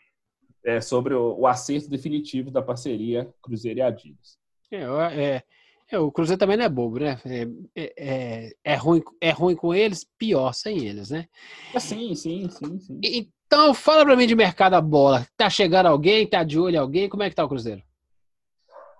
é, 0.64 0.80
sobre 0.80 1.14
o, 1.14 1.38
o 1.38 1.46
acerto 1.46 1.88
definitivo 1.88 2.50
da 2.50 2.60
parceria 2.60 3.32
Cruzeiro 3.40 3.78
e 3.78 3.82
Adidas. 3.82 4.38
É, 4.70 4.82
é, 4.82 5.42
é, 5.90 5.98
o 5.98 6.10
Cruzeiro 6.10 6.38
também 6.38 6.56
não 6.56 6.64
é 6.64 6.68
bobo, 6.68 6.98
né? 6.98 7.18
É, 7.24 7.46
é, 7.74 7.94
é, 7.96 8.52
é, 8.64 8.74
ruim, 8.74 9.02
é 9.20 9.30
ruim 9.30 9.54
com 9.54 9.72
eles, 9.72 10.04
pior 10.18 10.52
sem 10.52 10.84
eles, 10.84 11.10
né? 11.10 11.28
É, 11.72 11.78
sim, 11.78 12.14
sim, 12.16 12.48
sim, 12.50 12.80
sim. 12.80 13.00
Então, 13.02 13.72
fala 13.72 14.04
para 14.04 14.16
mim 14.16 14.26
de 14.26 14.34
mercado 14.34 14.74
a 14.74 14.80
bola. 14.80 15.24
Tá 15.36 15.48
chegando 15.48 15.86
alguém? 15.86 16.26
Tá 16.26 16.42
de 16.42 16.58
olho 16.58 16.80
alguém? 16.80 17.08
Como 17.08 17.22
é 17.22 17.30
que 17.30 17.36
tá 17.36 17.44
o 17.44 17.48
Cruzeiro? 17.48 17.82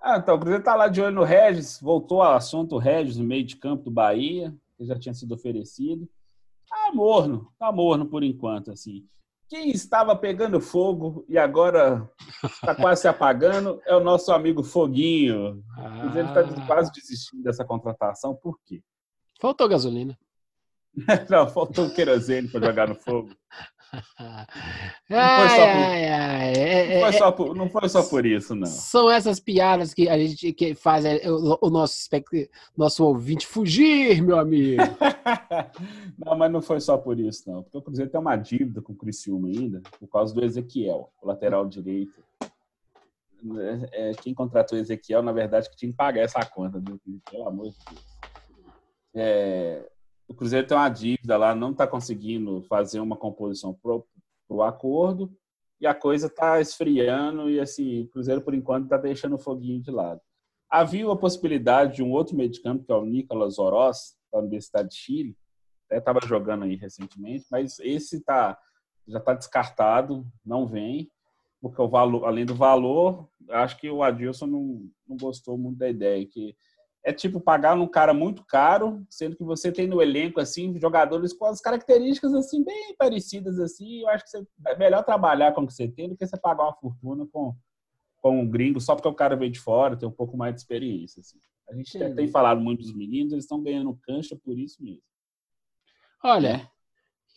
Ah, 0.01 0.17
então, 0.17 0.35
o 0.35 0.39
Cruzeiro 0.39 0.63
tá 0.63 0.73
lá 0.73 0.87
de 0.87 1.01
olho 1.01 1.13
no 1.13 1.23
Regis. 1.23 1.79
Voltou 1.81 2.21
ao 2.21 2.35
assunto 2.35 2.77
Regis 2.77 3.17
no 3.17 3.25
meio 3.25 3.43
de 3.43 3.57
campo 3.57 3.83
do 3.83 3.91
Bahia, 3.91 4.55
que 4.77 4.85
já 4.85 4.97
tinha 4.97 5.13
sido 5.13 5.35
oferecido. 5.35 6.07
Tá 6.69 6.91
morno, 6.93 7.51
tá 7.57 7.71
morno 7.71 8.05
por 8.05 8.23
enquanto, 8.23 8.71
assim. 8.71 9.07
Quem 9.49 9.71
estava 9.71 10.13
pegando 10.15 10.59
fogo 10.59 11.25
e 11.29 11.37
agora 11.37 12.09
está 12.43 12.75
quase 12.75 13.01
se 13.01 13.07
apagando 13.07 13.81
é 13.85 13.95
o 13.95 14.03
nosso 14.03 14.31
amigo 14.33 14.61
Foguinho. 14.61 15.63
Ah. 15.77 16.11
Ele 16.13 16.27
está 16.27 16.65
quase 16.65 16.91
desistindo 16.91 17.43
dessa 17.43 17.63
contratação. 17.63 18.35
Por 18.35 18.59
quê? 18.65 18.83
Faltou 19.39 19.69
gasolina. 19.69 20.17
Não, 21.29 21.47
faltou 21.47 21.89
querosene 21.91 22.49
para 22.49 22.65
jogar 22.65 22.89
no 22.89 22.95
fogo. 22.95 23.29
Não 25.09 25.49
foi, 25.49 25.59
é, 25.59 27.01
é, 27.01 27.11
só 27.13 27.31
por, 27.31 27.55
não 27.55 27.69
foi 27.69 27.87
só 27.87 28.03
por 28.03 28.25
isso, 28.25 28.53
não. 28.53 28.67
São 28.67 29.09
essas 29.09 29.39
piadas 29.39 29.93
que 29.93 30.09
a 30.09 30.17
gente 30.17 30.51
que 30.51 30.75
faz 30.75 31.05
é, 31.05 31.29
o, 31.29 31.57
o 31.61 31.69
nosso, 31.69 32.09
nosso 32.75 33.05
ouvinte 33.05 33.47
fugir, 33.47 34.21
meu 34.21 34.37
amigo. 34.37 34.81
não, 36.23 36.37
mas 36.37 36.51
não 36.51 36.61
foi 36.61 36.81
só 36.81 36.97
por 36.97 37.19
isso, 37.19 37.49
não. 37.49 37.63
Porque 37.63 37.77
o 37.77 37.81
Cruzeiro 37.81 38.11
tem 38.11 38.19
uma 38.19 38.35
dívida 38.35 38.81
com 38.81 38.91
o 38.91 38.95
Criciúma 38.95 39.47
ainda, 39.47 39.81
por 39.99 40.07
causa 40.07 40.33
do 40.33 40.43
Ezequiel, 40.43 41.09
o 41.21 41.27
lateral 41.27 41.65
direito. 41.65 42.21
É, 43.93 44.11
quem 44.21 44.33
contratou 44.33 44.77
o 44.77 44.81
Ezequiel, 44.81 45.21
na 45.21 45.31
verdade, 45.31 45.69
que 45.69 45.77
tinha 45.77 45.91
que 45.91 45.97
pagar 45.97 46.21
essa 46.21 46.43
conta, 46.45 46.79
viu? 46.79 46.99
pelo 47.31 47.47
amor 47.47 47.69
de 47.69 47.77
Deus. 47.89 48.17
É, 49.15 49.89
o 50.27 50.33
Cruzeiro 50.33 50.67
tem 50.67 50.77
uma 50.77 50.89
dívida 50.89 51.37
lá, 51.37 51.55
não 51.55 51.71
está 51.71 51.87
conseguindo 51.87 52.61
fazer 52.63 52.99
uma 52.99 53.15
composição 53.15 53.73
para 53.73 54.01
o 54.49 54.61
acordo 54.61 55.31
e 55.79 55.87
a 55.87 55.93
coisa 55.93 56.27
está 56.27 56.59
esfriando 56.59 57.49
e 57.49 57.59
assim, 57.59 58.01
o 58.01 58.07
Cruzeiro 58.09 58.41
por 58.41 58.53
enquanto 58.53 58.85
está 58.85 58.97
deixando 58.97 59.35
o 59.35 59.39
foguinho 59.39 59.81
de 59.81 59.91
lado. 59.91 60.19
Havia 60.69 61.09
a 61.09 61.15
possibilidade 61.15 61.95
de 61.95 62.03
um 62.03 62.11
outro 62.11 62.35
meio 62.35 62.49
de 62.49 62.61
campo, 62.61 62.83
que 62.83 62.91
é 62.91 62.95
o 62.95 63.05
Nicolas 63.05 63.57
Oroz, 63.57 64.17
da 64.31 64.39
Universidade 64.39 64.89
de 64.89 64.95
Chile, 64.95 65.37
estava 65.89 66.19
jogando 66.25 66.65
aí 66.65 66.75
recentemente, 66.75 67.45
mas 67.49 67.79
esse 67.79 68.19
tá, 68.21 68.59
já 69.07 69.19
está 69.19 69.33
descartado, 69.33 70.27
não 70.45 70.67
vem, 70.67 71.09
porque 71.61 71.81
o 71.81 71.87
valor, 71.87 72.25
além 72.25 72.45
do 72.45 72.53
valor, 72.53 73.29
acho 73.49 73.77
que 73.77 73.89
o 73.89 74.03
Adilson 74.03 74.47
não, 74.47 74.89
não 75.07 75.15
gostou 75.15 75.57
muito 75.57 75.77
da 75.77 75.89
ideia, 75.89 76.25
que 76.25 76.55
é 77.03 77.13
tipo 77.13 77.39
pagar 77.39 77.75
um 77.75 77.87
cara 77.87 78.13
muito 78.13 78.43
caro, 78.43 79.05
sendo 79.09 79.35
que 79.35 79.43
você 79.43 79.71
tem 79.71 79.87
no 79.87 80.01
elenco 80.01 80.39
assim 80.39 80.77
jogadores 80.79 81.33
com 81.33 81.45
as 81.45 81.61
características 81.61 82.33
assim 82.33 82.63
bem 82.63 82.95
parecidas 82.97 83.59
assim. 83.59 84.01
Eu 84.01 84.09
acho 84.09 84.23
que 84.25 84.29
você, 84.29 84.47
é 84.67 84.77
melhor 84.77 85.03
trabalhar 85.03 85.53
com 85.53 85.61
o 85.61 85.67
que 85.67 85.73
você 85.73 85.87
tem 85.87 86.09
do 86.09 86.17
que 86.17 86.25
você 86.25 86.37
pagar 86.37 86.63
uma 86.63 86.75
fortuna 86.75 87.25
com 87.31 87.55
com 88.19 88.41
um 88.41 88.49
gringo 88.49 88.81
só 88.81 88.95
porque 88.95 89.07
o 89.07 89.13
cara 89.13 89.35
veio 89.35 89.51
de 89.51 89.59
fora, 89.59 89.95
tem 89.95 90.09
um 90.09 90.11
pouco 90.11 90.35
mais 90.35 90.53
de 90.53 90.61
experiência 90.61 91.21
assim. 91.21 91.39
A 91.69 91.75
gente 91.75 92.15
tem 92.15 92.27
falado 92.27 92.59
muito 92.61 92.81
dos 92.81 92.93
meninos, 92.93 93.31
eles 93.31 93.43
estão 93.45 93.61
ganhando 93.61 93.97
cancha 94.03 94.35
por 94.35 94.57
isso 94.57 94.81
mesmo. 94.83 95.03
Olha, 96.23 96.69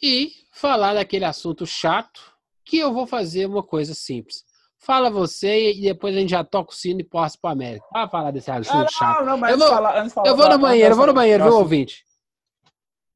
e 0.02 0.32
falar 0.52 0.94
daquele 0.94 1.24
assunto 1.24 1.66
chato, 1.66 2.34
que 2.64 2.78
eu 2.78 2.92
vou 2.92 3.06
fazer 3.06 3.46
uma 3.46 3.62
coisa 3.62 3.92
simples. 3.92 4.44
Fala 4.83 5.11
você 5.11 5.72
e 5.72 5.83
depois 5.83 6.16
a 6.16 6.20
gente 6.20 6.31
já 6.31 6.43
toca 6.43 6.72
o 6.72 6.74
sino 6.74 7.01
e 7.01 7.05
passa 7.05 7.37
para 7.41 7.51
América. 7.51 7.87
Vai 7.93 8.09
falar 8.09 8.31
desse 8.31 8.51
assunto 8.51 8.74
ah, 8.74 8.81
não, 8.81 8.89
chato. 8.89 9.24
Não, 9.26 9.37
mas 9.37 9.53
eu 9.53 9.59
vou, 9.59 9.68
falar, 9.68 10.11
falar, 10.11 10.28
eu 10.28 10.37
vou 10.37 10.49
no 10.49 10.59
banheiro, 10.59 10.93
eu 10.93 10.97
vou 10.97 11.07
no 11.07 11.12
banheiro, 11.12 11.45
viu, 11.45 11.55
ouvinte? 11.59 12.03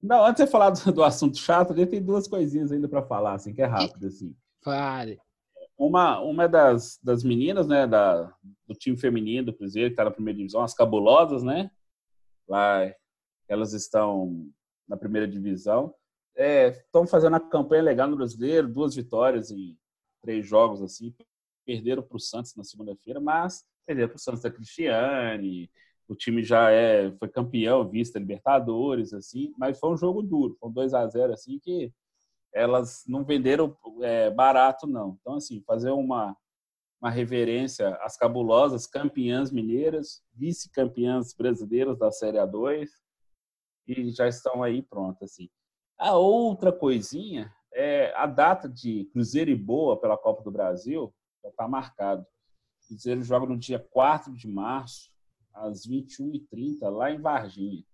Não, 0.02 0.22
antes 0.26 0.44
de 0.44 0.46
você 0.46 0.52
falar 0.52 0.70
do, 0.70 0.92
do 0.92 1.02
assunto 1.02 1.38
chato, 1.38 1.72
a 1.72 1.76
gente 1.76 1.88
tem 1.88 2.02
duas 2.02 2.28
coisinhas 2.28 2.70
ainda 2.70 2.86
para 2.86 3.02
falar, 3.02 3.32
assim, 3.32 3.54
que 3.54 3.62
é 3.62 3.64
rápido, 3.64 4.06
assim. 4.06 4.36
Fale. 4.62 5.18
Uma, 5.78 6.20
uma 6.20 6.46
das, 6.46 7.00
das 7.02 7.24
meninas, 7.24 7.66
né, 7.66 7.86
da, 7.86 8.30
do 8.68 8.74
time 8.74 8.98
feminino 8.98 9.46
do 9.46 9.54
Cruzeiro, 9.54 9.88
que 9.88 9.94
está 9.94 10.04
na 10.04 10.10
primeira 10.10 10.36
divisão, 10.36 10.62
as 10.62 10.74
cabulosas, 10.74 11.42
né? 11.42 11.70
Lá, 12.46 12.92
elas 13.48 13.72
estão 13.72 14.46
na 14.86 14.98
primeira 14.98 15.26
divisão. 15.26 15.94
Estão 16.36 17.04
é, 17.04 17.06
fazendo 17.06 17.32
uma 17.32 17.40
campanha 17.40 17.82
legal 17.82 18.06
no 18.06 18.16
brasileiro, 18.16 18.68
duas 18.68 18.94
vitórias 18.94 19.50
em 19.50 19.78
três 20.20 20.46
jogos, 20.46 20.82
assim, 20.82 21.14
perderam 21.64 22.02
para 22.02 22.16
o 22.16 22.20
Santos 22.20 22.54
na 22.56 22.64
segunda-feira, 22.64 23.20
mas 23.20 23.64
perderam 23.86 24.08
para 24.08 24.16
o 24.16 24.20
Santos 24.20 24.42
da 24.42 24.50
Cristiane. 24.50 25.70
O 26.06 26.14
time 26.14 26.42
já 26.42 26.70
é, 26.70 27.10
foi 27.12 27.28
campeão, 27.28 27.88
vista 27.88 28.18
Libertadores, 28.18 29.12
assim, 29.12 29.52
mas 29.58 29.78
foi 29.78 29.90
um 29.90 29.96
jogo 29.96 30.22
duro, 30.22 30.56
foi 30.60 30.68
um 30.68 30.72
2 30.72 30.94
a 30.94 31.06
0 31.06 31.32
assim 31.32 31.58
que 31.58 31.92
elas 32.52 33.02
não 33.08 33.24
venderam 33.24 33.76
é, 34.02 34.30
barato 34.30 34.86
não. 34.86 35.18
Então 35.20 35.34
assim, 35.34 35.62
fazer 35.66 35.90
uma 35.90 36.36
uma 37.00 37.10
reverência 37.10 37.90
às 37.96 38.16
cabulosas 38.16 38.86
campeãs 38.86 39.50
mineiras, 39.50 40.22
vice-campeãs 40.32 41.34
brasileiras 41.34 41.98
da 41.98 42.10
Série 42.10 42.38
A2 42.38 42.88
e 43.86 44.10
já 44.10 44.26
estão 44.26 44.62
aí 44.62 44.80
prontas 44.80 45.32
assim. 45.32 45.50
A 45.98 46.16
outra 46.16 46.72
coisinha 46.72 47.52
é, 47.74 48.10
a 48.16 48.26
data 48.26 48.68
de 48.68 49.04
Cruzeiro 49.12 49.50
e 49.50 49.54
Boa 49.54 50.00
pela 50.00 50.16
Copa 50.16 50.42
do 50.42 50.50
Brasil 50.50 51.12
já 51.44 51.50
está 51.50 51.68
marcado. 51.68 52.22
O 52.22 52.88
Cruzeiro 52.88 53.22
joga 53.22 53.46
no 53.46 53.58
dia 53.58 53.78
4 53.78 54.32
de 54.32 54.48
março, 54.48 55.10
às 55.52 55.86
21h30, 55.86 56.88
lá 56.90 57.10
em 57.10 57.20
Varginha. 57.20 57.84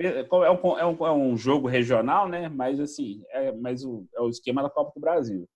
É 0.00 0.34
um, 0.34 0.78
é 0.78 0.86
um, 0.86 1.06
é 1.06 1.12
um 1.12 1.36
jogo 1.36 1.68
regional, 1.68 2.26
né? 2.26 2.48
Mas 2.48 2.80
assim, 2.80 3.22
é, 3.28 3.52
mas 3.52 3.84
o, 3.84 4.06
é 4.14 4.20
o 4.20 4.28
esquema 4.30 4.62
da 4.62 4.70
Copa 4.70 4.92
do 4.94 5.00
Brasil. 5.00 5.46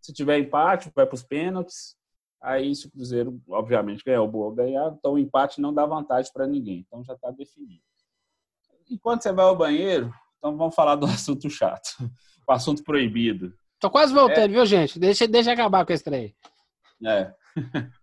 Se 0.00 0.12
tiver 0.12 0.38
empate, 0.38 0.90
vai 0.94 1.04
para 1.04 1.14
os 1.14 1.22
pênaltis. 1.22 1.94
Aí, 2.40 2.74
se 2.74 2.86
o 2.86 2.90
Cruzeiro, 2.90 3.40
obviamente, 3.48 4.02
ganhar 4.02 4.22
o 4.22 4.26
Boa 4.26 4.52
ganhar, 4.54 4.92
então 4.98 5.12
o 5.12 5.18
empate 5.18 5.60
não 5.60 5.72
dá 5.72 5.84
vantagem 5.84 6.32
para 6.32 6.46
ninguém. 6.46 6.84
Então 6.86 7.04
já 7.04 7.12
está 7.12 7.30
definido. 7.30 7.82
Enquanto 8.90 9.22
você 9.22 9.32
vai 9.32 9.44
ao 9.44 9.56
banheiro, 9.56 10.12
então 10.38 10.56
vamos 10.56 10.74
falar 10.74 10.96
do 10.96 11.06
assunto 11.06 11.48
chato, 11.50 11.88
o 12.48 12.52
assunto 12.52 12.82
proibido. 12.82 13.54
Tô 13.78 13.90
quase 13.90 14.12
voltando, 14.14 14.44
é... 14.44 14.48
viu, 14.48 14.66
gente? 14.66 14.98
Deixa, 14.98 15.28
deixa 15.28 15.52
acabar 15.52 15.84
com 15.84 15.92
esse 15.92 16.02
trem. 16.02 16.34
É. 17.04 17.34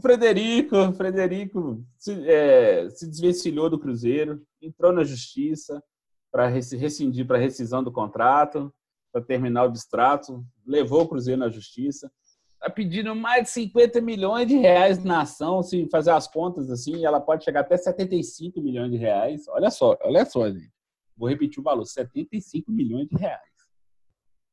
Frederico, 0.00 0.92
Frederico 0.92 1.84
se, 1.98 2.28
é, 2.28 2.88
se 2.90 3.08
desvencilhou 3.08 3.68
do 3.68 3.78
Cruzeiro, 3.78 4.40
entrou 4.62 4.92
na 4.92 5.02
justiça 5.02 5.82
para 6.30 6.46
rescindir, 6.46 7.26
para 7.26 7.38
rescisão 7.38 7.82
do 7.82 7.90
contrato, 7.90 8.72
para 9.12 9.20
terminar 9.20 9.64
o 9.64 9.72
distrato, 9.72 10.44
levou 10.64 11.02
o 11.02 11.08
Cruzeiro 11.08 11.40
na 11.40 11.48
justiça. 11.48 12.10
Está 12.54 12.70
pedindo 12.70 13.16
mais 13.16 13.44
de 13.44 13.50
50 13.50 14.00
milhões 14.00 14.46
de 14.46 14.54
reais 14.54 15.02
na 15.02 15.22
ação, 15.22 15.62
se 15.62 15.88
fazer 15.90 16.10
as 16.10 16.28
contas 16.28 16.70
assim, 16.70 17.04
ela 17.04 17.18
pode 17.18 17.42
chegar 17.42 17.60
até 17.60 17.76
75 17.76 18.60
milhões 18.60 18.90
de 18.92 18.98
reais. 18.98 19.48
Olha 19.48 19.70
só, 19.70 19.98
olha 20.02 20.24
só, 20.24 20.48
gente. 20.50 20.70
Vou 21.16 21.28
repetir 21.28 21.58
o 21.58 21.64
valor: 21.64 21.84
75 21.84 22.70
milhões 22.70 23.08
de 23.08 23.16
reais. 23.16 23.49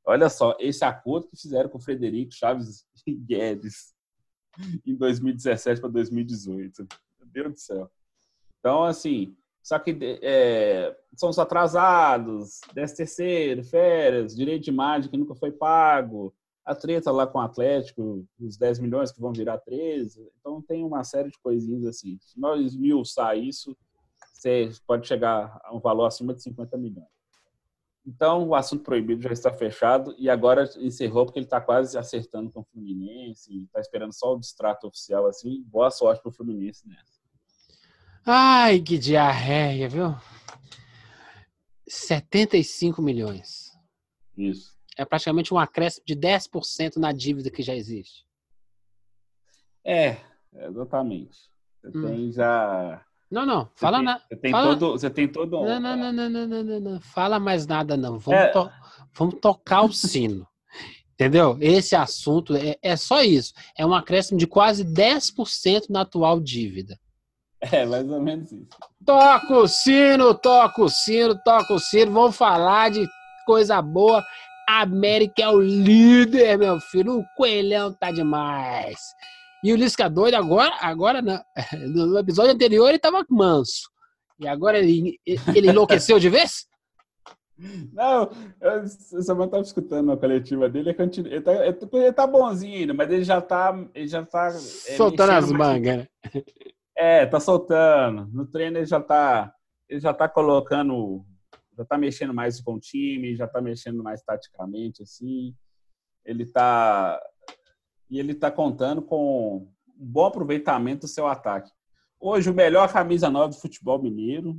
Olha 0.09 0.29
só, 0.29 0.55
esse 0.57 0.85
acordo 0.85 1.27
que 1.27 1.35
fizeram 1.35 1.69
com 1.69 1.77
o 1.77 1.81
Frederico 1.81 2.33
Chaves 2.33 2.85
Guedes 3.05 3.93
em 4.85 4.95
2017 4.95 5.81
para 5.81 5.89
2018. 5.89 6.87
Meu 7.19 7.27
Deus 7.27 7.53
do 7.53 7.59
céu. 7.59 7.91
Então, 8.57 8.85
assim, 8.85 9.35
só 9.61 9.77
que 9.77 9.97
é, 10.21 10.97
são 11.13 11.27
os 11.27 11.37
atrasados, 11.37 12.61
10 12.73 12.93
terceiro, 12.93 13.65
férias, 13.65 14.33
direito 14.33 14.63
de 14.63 14.69
imagem 14.69 15.11
que 15.11 15.17
nunca 15.17 15.35
foi 15.35 15.51
pago, 15.51 16.33
a 16.63 16.73
treta 16.73 17.11
lá 17.11 17.27
com 17.27 17.39
o 17.39 17.41
Atlético, 17.41 18.25
os 18.39 18.57
10 18.57 18.79
milhões 18.79 19.11
que 19.11 19.19
vão 19.19 19.33
virar 19.33 19.57
13. 19.57 20.25
Então, 20.39 20.61
tem 20.61 20.85
uma 20.85 21.03
série 21.03 21.29
de 21.29 21.39
coisinhas 21.39 21.85
assim. 21.85 22.17
Se 22.21 22.39
nós 22.39 22.65
esmiuçar 22.65 23.37
isso, 23.37 23.75
você 24.33 24.71
pode 24.87 25.05
chegar 25.05 25.59
a 25.65 25.75
um 25.75 25.81
valor 25.81 26.05
acima 26.05 26.33
de 26.33 26.41
50 26.41 26.77
milhões. 26.77 27.16
Então, 28.07 28.47
o 28.47 28.55
assunto 28.55 28.83
proibido 28.83 29.21
já 29.21 29.33
está 29.33 29.51
fechado 29.51 30.15
e 30.17 30.29
agora 30.29 30.63
encerrou 30.77 31.25
porque 31.25 31.39
ele 31.39 31.45
está 31.45 31.59
quase 31.59 31.97
acertando 31.97 32.49
com 32.49 32.61
o 32.61 32.63
Fluminense, 32.63 33.53
está 33.65 33.81
esperando 33.81 34.13
só 34.13 34.33
o 34.33 34.39
distrato 34.39 34.87
oficial 34.87 35.27
assim. 35.27 35.61
Boa 35.63 35.91
sorte 35.91 36.21
para 36.21 36.29
o 36.29 36.33
Fluminense 36.33 36.87
nessa. 36.87 37.19
Ai, 38.25 38.79
que 38.79 38.97
diarreia, 38.97 39.89
viu? 39.89 40.15
75 41.85 43.01
milhões. 43.01 43.77
Isso. 44.37 44.77
É 44.97 45.03
praticamente 45.03 45.53
um 45.53 45.59
acréscimo 45.59 46.05
de 46.05 46.15
10% 46.15 46.95
na 46.95 47.11
dívida 47.11 47.51
que 47.51 47.61
já 47.61 47.75
existe. 47.75 48.25
É, 49.85 50.17
exatamente. 50.53 51.51
Você 51.83 51.97
hum. 51.97 52.07
tem 52.07 52.31
já 52.31 53.05
não, 53.29 53.45
não. 53.45 53.69
Fala 53.75 54.01
nada. 54.01 54.21
Você 54.27 54.35
tem 54.37 54.51
fala... 54.51 54.75
todo. 54.75 54.91
Você 54.91 55.09
tem 55.09 55.27
todo. 55.27 55.63
Não, 55.63 55.79
não, 55.79 55.97
não, 55.97 56.13
não, 56.13 56.29
não, 56.29 56.63
não, 56.63 56.79
não, 56.79 57.01
Fala 57.01 57.39
mais 57.39 57.67
nada, 57.67 57.97
não. 57.97 58.17
Vamos, 58.17 58.39
é... 58.41 58.47
to... 58.47 58.71
Vamos 59.13 59.35
tocar 59.41 59.83
o 59.83 59.91
sino. 59.91 60.47
Entendeu? 61.13 61.57
Esse 61.59 61.95
assunto 61.95 62.55
é, 62.55 62.77
é 62.81 62.95
só 62.95 63.23
isso. 63.23 63.51
É 63.77 63.85
um 63.85 63.93
acréscimo 63.93 64.39
de 64.39 64.45
quase 64.45 64.85
10% 64.85 65.85
na 65.89 66.01
atual 66.01 66.39
dívida. 66.39 66.97
É, 67.59 67.85
mais 67.85 68.07
ou 68.07 68.21
menos 68.21 68.51
isso. 68.51 68.67
Toca 69.03 69.53
o 69.55 69.67
sino, 69.67 70.35
toca 70.35 70.81
o 70.83 70.89
sino, 70.89 71.35
toca 71.43 71.73
o 71.73 71.79
sino. 71.79 72.11
Vamos 72.11 72.37
falar 72.37 72.91
de 72.91 73.07
coisa 73.45 73.81
boa. 73.81 74.23
A 74.69 74.81
América 74.81 75.41
é 75.41 75.49
o 75.49 75.59
líder, 75.59 76.57
meu 76.57 76.79
filho. 76.79 77.19
O 77.19 77.25
coelhão 77.35 77.91
tá 77.91 78.11
demais. 78.11 78.99
E 79.63 79.73
o 79.73 79.75
Lisca 79.75 80.09
doido 80.09 80.35
agora, 80.35 80.75
agora 80.81 81.21
no 81.93 82.17
episódio 82.17 82.53
anterior 82.53 82.89
ele 82.89 82.99
tava 82.99 83.25
manso. 83.29 83.89
E 84.39 84.47
agora 84.47 84.77
ele, 84.77 85.19
ele 85.25 85.69
enlouqueceu 85.69 86.19
de 86.19 86.29
vez? 86.29 86.67
Não, 87.91 88.29
eu 88.61 88.87
só 88.87 89.17
estava 89.19 89.59
escutando 89.61 90.11
a 90.11 90.17
coletiva 90.17 90.69
dele, 90.69 90.95
ele 90.95 91.41
tá, 91.41 91.53
ele 91.65 92.13
tá 92.13 92.27
bonzinho 92.27 92.81
ainda, 92.81 92.93
mas 92.93 93.09
ele 93.09 93.23
já 93.23 93.41
tá. 93.41 93.75
Ele 93.95 94.07
já 94.07 94.23
tá 94.23 94.49
é, 94.49 94.51
soltando 94.95 95.31
as 95.31 95.51
mangas, 95.51 95.97
né? 95.97 96.07
É, 96.95 97.25
tá 97.25 97.39
soltando. 97.39 98.27
No 98.31 98.45
treino 98.45 98.77
ele 98.77 98.85
já 98.85 98.99
tá. 98.99 99.51
Ele 99.89 99.99
já 99.99 100.13
tá 100.13 100.29
colocando. 100.29 101.25
Já 101.75 101.85
tá 101.85 101.97
mexendo 101.97 102.33
mais 102.33 102.61
com 102.61 102.75
o 102.75 102.79
time, 102.79 103.35
já 103.35 103.47
tá 103.47 103.59
mexendo 103.59 104.03
mais 104.03 104.21
taticamente, 104.21 105.01
assim. 105.01 105.55
Ele 106.23 106.45
tá 106.45 107.19
e 108.09 108.19
ele 108.19 108.31
está 108.31 108.49
contando 108.51 109.01
com 109.01 109.57
um 109.57 110.05
bom 110.05 110.25
aproveitamento 110.25 111.01
do 111.01 111.07
seu 111.07 111.27
ataque. 111.27 111.71
Hoje, 112.19 112.49
o 112.49 112.53
melhor 112.53 112.91
camisa 112.91 113.29
nova 113.29 113.49
do 113.49 113.55
futebol 113.55 114.01
mineiro 114.01 114.57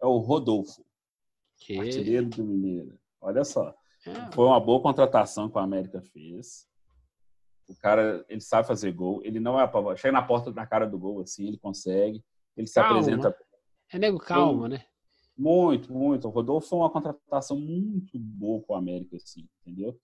é 0.00 0.06
o 0.06 0.18
Rodolfo, 0.18 0.84
que... 1.58 1.78
artilheiro 1.78 2.26
do 2.26 2.44
Mineiro. 2.44 2.98
Olha 3.20 3.44
só. 3.44 3.74
É. 4.06 4.32
Foi 4.32 4.44
uma 4.44 4.60
boa 4.60 4.80
contratação 4.80 5.48
que 5.48 5.56
o 5.56 5.60
América 5.60 6.00
fez. 6.00 6.66
O 7.68 7.74
cara, 7.76 8.24
ele 8.28 8.40
sabe 8.40 8.68
fazer 8.68 8.92
gol. 8.92 9.20
Ele 9.24 9.40
não 9.40 9.58
é 9.58 9.64
apavor. 9.64 9.96
Chega 9.96 10.12
na 10.12 10.22
porta 10.22 10.52
na 10.52 10.66
cara 10.66 10.86
do 10.86 10.98
gol, 10.98 11.20
assim, 11.20 11.46
ele 11.46 11.58
consegue. 11.58 12.22
Ele 12.56 12.66
se 12.66 12.74
calma. 12.74 13.00
apresenta. 13.00 13.36
É 13.92 13.98
nego 13.98 14.18
calma, 14.18 14.68
né? 14.68 14.84
Muito, 15.36 15.92
muito. 15.92 16.26
O 16.26 16.30
Rodolfo 16.30 16.68
foi 16.68 16.78
uma 16.78 16.90
contratação 16.90 17.58
muito 17.58 18.18
boa 18.18 18.62
com 18.62 18.72
o 18.72 18.76
América, 18.76 19.16
assim, 19.16 19.48
entendeu? 19.60 19.98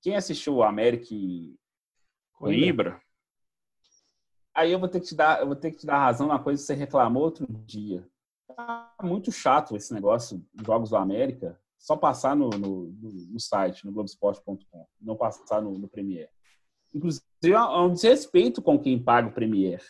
Quem 0.00 0.16
assistiu 0.16 0.56
o 0.56 0.62
América 0.62 1.14
Coimbra. 2.34 3.00
Aí 4.54 4.70
eu 4.70 4.78
vou 4.78 4.88
ter 4.88 5.00
que 5.00 5.06
te 5.06 5.14
dar, 5.14 5.40
eu 5.40 5.46
vou 5.46 5.56
ter 5.56 5.72
que 5.72 5.78
te 5.78 5.86
dar 5.86 5.98
razão 5.98 6.28
na 6.28 6.38
coisa 6.38 6.60
que 6.60 6.66
você 6.66 6.74
reclamou 6.74 7.24
outro 7.24 7.46
dia. 7.66 8.06
Tá 8.54 8.94
muito 9.02 9.32
chato 9.32 9.76
esse 9.76 9.92
negócio 9.92 10.44
Jogos 10.64 10.90
do 10.90 10.96
América, 10.96 11.58
só 11.76 11.96
passar 11.96 12.36
no, 12.36 12.50
no, 12.50 12.92
no 12.92 13.40
site, 13.40 13.84
no 13.84 13.92
Globoesporte.com, 13.92 14.86
não 15.00 15.16
passar 15.16 15.60
no, 15.60 15.76
no 15.76 15.88
Premiere. 15.88 16.30
Inclusive, 16.94 17.24
é 17.42 17.78
um 17.78 17.92
desrespeito 17.92 18.62
com 18.62 18.78
quem 18.78 19.02
paga 19.02 19.28
o 19.28 19.32
Premiere. 19.32 19.82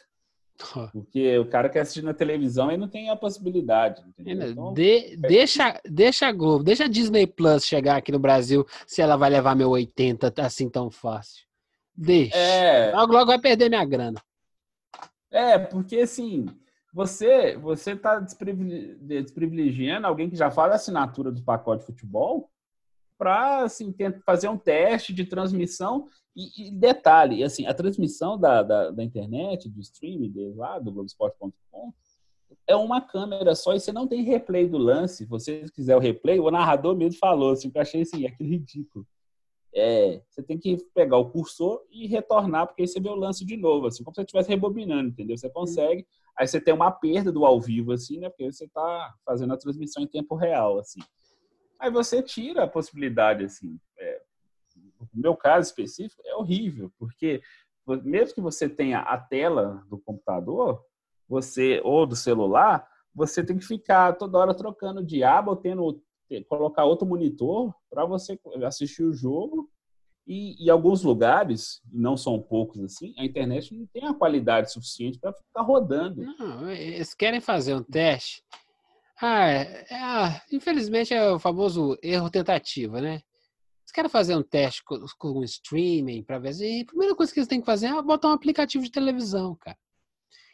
Porque 0.92 1.38
o 1.38 1.48
cara 1.48 1.68
quer 1.68 1.80
assistir 1.80 2.02
na 2.02 2.14
televisão 2.14 2.70
e 2.70 2.76
não 2.76 2.88
tem 2.88 3.10
a 3.10 3.16
possibilidade. 3.16 4.02
Então, 4.18 4.72
de, 4.72 5.14
é... 5.14 5.16
deixa, 5.16 5.80
deixa 5.84 6.28
a 6.28 6.32
Globo, 6.32 6.64
deixa 6.64 6.84
a 6.84 6.88
Disney 6.88 7.26
Plus 7.26 7.66
chegar 7.66 7.96
aqui 7.96 8.10
no 8.10 8.18
Brasil 8.18 8.66
se 8.86 9.02
ela 9.02 9.16
vai 9.16 9.28
levar 9.28 9.54
meu 9.54 9.70
80 9.70 10.32
assim 10.38 10.70
tão 10.70 10.90
fácil. 10.90 11.44
Deixa. 11.96 12.36
É... 12.36 12.92
Logo, 12.92 13.12
logo 13.12 13.26
vai 13.26 13.38
perder 13.38 13.68
minha 13.68 13.84
grana. 13.84 14.20
É, 15.30 15.58
porque 15.58 15.98
assim, 15.98 16.46
você 16.92 17.56
você 17.56 17.92
está 17.92 18.20
desprivilegiando 18.20 20.06
alguém 20.06 20.28
que 20.28 20.36
já 20.36 20.50
faz 20.50 20.72
a 20.72 20.76
assinatura 20.76 21.30
do 21.30 21.42
pacote 21.42 21.80
de 21.80 21.86
futebol 21.86 22.50
para 23.16 23.64
assim, 23.64 23.94
fazer 24.24 24.48
um 24.48 24.58
teste 24.58 25.12
de 25.12 25.24
transmissão. 25.24 26.08
E, 26.36 26.66
e 26.66 26.70
detalhe, 26.72 27.44
assim, 27.44 27.64
a 27.64 27.72
transmissão 27.72 28.36
da, 28.36 28.60
da, 28.60 28.90
da 28.90 29.04
internet, 29.04 29.68
do 29.68 29.80
streaming 29.80 30.32
deles 30.32 30.56
lá, 30.56 30.80
do 30.80 30.90
Globoesporte.com, 30.90 31.94
é 32.66 32.74
uma 32.74 33.00
câmera 33.00 33.54
só 33.54 33.72
e 33.72 33.78
você 33.78 33.92
não 33.92 34.08
tem 34.08 34.22
replay 34.24 34.66
do 34.66 34.76
lance. 34.76 35.18
Se 35.18 35.24
você 35.26 35.64
quiser 35.72 35.94
o 35.94 36.00
replay, 36.00 36.40
o 36.40 36.50
narrador 36.50 36.96
mesmo 36.96 37.20
falou 37.20 37.52
assim, 37.52 37.70
que 37.70 37.78
eu 37.78 37.82
achei 37.82 38.02
assim, 38.02 38.26
aquilo 38.26 38.48
ridículo 38.48 39.06
é, 39.74 40.22
você 40.30 40.42
tem 40.42 40.56
que 40.56 40.76
pegar 40.94 41.16
o 41.16 41.30
cursor 41.30 41.84
e 41.90 42.06
retornar, 42.06 42.66
porque 42.66 42.82
aí 42.82 42.88
você 42.88 43.00
vê 43.00 43.08
o 43.08 43.14
lance 43.14 43.44
de 43.44 43.56
novo, 43.56 43.86
assim, 43.86 44.04
como 44.04 44.14
se 44.14 44.20
você 44.20 44.24
estivesse 44.24 44.48
rebobinando, 44.48 45.08
entendeu? 45.08 45.36
Você 45.36 45.50
consegue, 45.50 46.06
aí 46.38 46.46
você 46.46 46.60
tem 46.60 46.72
uma 46.72 46.92
perda 46.92 47.32
do 47.32 47.44
ao 47.44 47.60
vivo, 47.60 47.92
assim, 47.92 48.18
né? 48.18 48.28
Porque 48.28 48.50
você 48.50 48.66
está 48.66 49.14
fazendo 49.24 49.52
a 49.52 49.56
transmissão 49.56 50.02
em 50.02 50.06
tempo 50.06 50.36
real, 50.36 50.78
assim. 50.78 51.00
Aí 51.80 51.90
você 51.90 52.22
tira 52.22 52.64
a 52.64 52.68
possibilidade, 52.68 53.44
assim. 53.44 53.78
É, 53.98 54.22
no 55.12 55.22
meu 55.22 55.36
caso 55.36 55.68
específico, 55.68 56.22
é 56.24 56.36
horrível, 56.36 56.92
porque 56.98 57.42
mesmo 58.04 58.34
que 58.34 58.40
você 58.40 58.68
tenha 58.68 59.00
a 59.00 59.18
tela 59.18 59.84
do 59.88 59.98
computador, 59.98 60.82
você 61.28 61.80
ou 61.84 62.06
do 62.06 62.16
celular, 62.16 62.88
você 63.14 63.44
tem 63.44 63.58
que 63.58 63.64
ficar 63.64 64.14
toda 64.14 64.38
hora 64.38 64.54
trocando 64.54 65.04
de 65.04 65.22
aba 65.22 65.50
ou 65.50 65.56
tendo 65.56 66.00
colocar 66.48 66.84
outro 66.84 67.06
monitor 67.06 67.74
para 67.90 68.04
você 68.04 68.38
assistir 68.64 69.02
o 69.04 69.12
jogo. 69.12 69.70
E 70.26 70.64
em 70.64 70.70
alguns 70.70 71.02
lugares, 71.02 71.82
não 71.92 72.16
são 72.16 72.40
poucos 72.40 72.82
assim, 72.82 73.14
a 73.18 73.24
internet 73.24 73.74
não 73.74 73.86
tem 73.86 74.06
a 74.06 74.14
qualidade 74.14 74.72
suficiente 74.72 75.18
para 75.18 75.34
ficar 75.34 75.60
rodando. 75.62 76.22
Não, 76.22 76.70
eles 76.70 77.12
querem 77.12 77.40
fazer 77.42 77.74
um 77.74 77.82
teste. 77.82 78.42
Ah, 79.20 79.48
é, 79.50 79.86
é, 79.90 80.42
infelizmente 80.50 81.12
é 81.12 81.30
o 81.30 81.38
famoso 81.38 81.96
erro 82.02 82.30
tentativa, 82.30 83.00
né? 83.00 83.20
querem 83.94 84.10
fazer 84.10 84.34
um 84.34 84.42
teste 84.42 84.82
com, 84.84 84.98
com 85.16 85.44
streaming 85.44 86.24
para 86.24 86.40
ver 86.40 86.52
se 86.52 86.80
a 86.80 86.84
primeira 86.84 87.14
coisa 87.14 87.32
que 87.32 87.38
eles 87.38 87.48
têm 87.48 87.60
que 87.60 87.66
fazer 87.66 87.86
é 87.86 88.02
botar 88.02 88.28
um 88.28 88.32
aplicativo 88.32 88.82
de 88.82 88.90
televisão, 88.90 89.54
cara. 89.54 89.78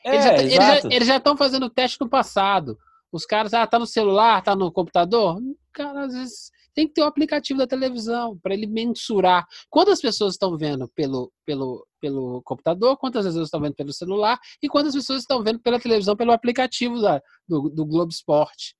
É, 0.04 0.14
Eles 0.14 0.24
já- 0.24 0.34
eles 0.38 0.66
eles 0.92 1.08
já 1.08 1.16
estão 1.16 1.36
fazendo 1.36 1.70
teste 1.70 1.98
no 2.00 2.08
passado. 2.08 2.78
Os 3.12 3.26
caras, 3.26 3.54
ah, 3.54 3.66
tá 3.66 3.78
no 3.78 3.86
celular, 3.86 4.42
tá 4.42 4.54
no 4.54 4.70
computador. 4.70 5.40
Cara, 5.72 6.04
às 6.04 6.14
vezes 6.14 6.50
tem 6.74 6.86
que 6.86 6.94
ter 6.94 7.02
o 7.02 7.06
aplicativo 7.06 7.58
da 7.58 7.66
televisão 7.66 8.38
para 8.38 8.54
ele 8.54 8.66
mensurar 8.66 9.46
quantas 9.68 10.00
pessoas 10.00 10.34
estão 10.34 10.56
vendo 10.56 10.88
pelo, 10.94 11.32
pelo, 11.44 11.86
pelo 12.00 12.42
computador, 12.42 12.96
quantas 12.96 13.26
pessoas 13.26 13.46
estão 13.46 13.60
vendo 13.60 13.74
pelo 13.74 13.92
celular 13.92 14.38
e 14.62 14.68
quantas 14.68 14.94
pessoas 14.94 15.20
estão 15.20 15.42
vendo 15.42 15.60
pela 15.60 15.80
televisão 15.80 16.16
pelo 16.16 16.32
aplicativo 16.32 17.00
da, 17.00 17.20
do, 17.48 17.68
do 17.68 17.84
Globo 17.84 18.12
Esporte. 18.12 18.74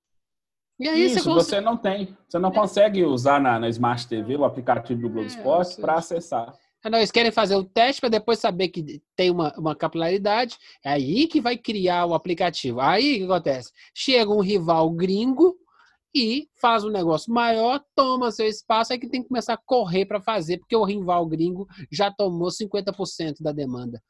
E 0.79 0.87
aí 0.87 1.05
Isso, 1.05 1.15
você 1.15 1.29
consegue. 1.29 1.45
você 1.45 1.61
não 1.61 1.77
tem. 1.77 2.17
Você 2.27 2.39
não 2.39 2.51
consegue 2.51 3.05
usar 3.05 3.39
na, 3.39 3.59
na 3.59 3.69
Smart 3.69 4.07
TV 4.07 4.35
o 4.35 4.45
aplicativo 4.45 5.01
do 5.01 5.09
Globo 5.09 5.27
É, 5.27 5.27
Esporte 5.27 5.79
para 5.79 5.95
acessar. 5.95 6.57
Não, 6.89 6.97
eles 6.97 7.11
querem 7.11 7.31
fazer 7.31 7.55
o 7.55 7.63
teste 7.63 8.01
para 8.01 8.09
depois 8.09 8.39
saber 8.39 8.69
que 8.69 9.01
tem 9.15 9.29
uma, 9.29 9.53
uma 9.57 9.75
capilaridade. 9.75 10.57
É 10.83 10.89
aí 10.89 11.27
que 11.27 11.39
vai 11.39 11.57
criar 11.57 12.05
o 12.05 12.13
aplicativo. 12.13 12.79
Aí 12.81 13.15
o 13.15 13.17
que 13.19 13.23
acontece? 13.25 13.71
Chega 13.93 14.31
um 14.31 14.41
rival 14.41 14.89
gringo 14.89 15.55
e 16.13 16.47
faz 16.59 16.83
um 16.83 16.89
negócio 16.89 17.31
maior, 17.33 17.81
toma 17.95 18.31
seu 18.31 18.45
espaço, 18.45 18.91
aí 18.91 18.99
que 18.99 19.07
tem 19.07 19.21
que 19.21 19.29
começar 19.29 19.53
a 19.53 19.61
correr 19.65 20.05
para 20.05 20.19
fazer, 20.19 20.57
porque 20.57 20.75
o 20.75 20.83
rival 20.83 21.25
gringo 21.25 21.67
já 21.89 22.11
tomou 22.11 22.49
50% 22.49 23.35
da 23.41 23.51
demanda. 23.51 24.01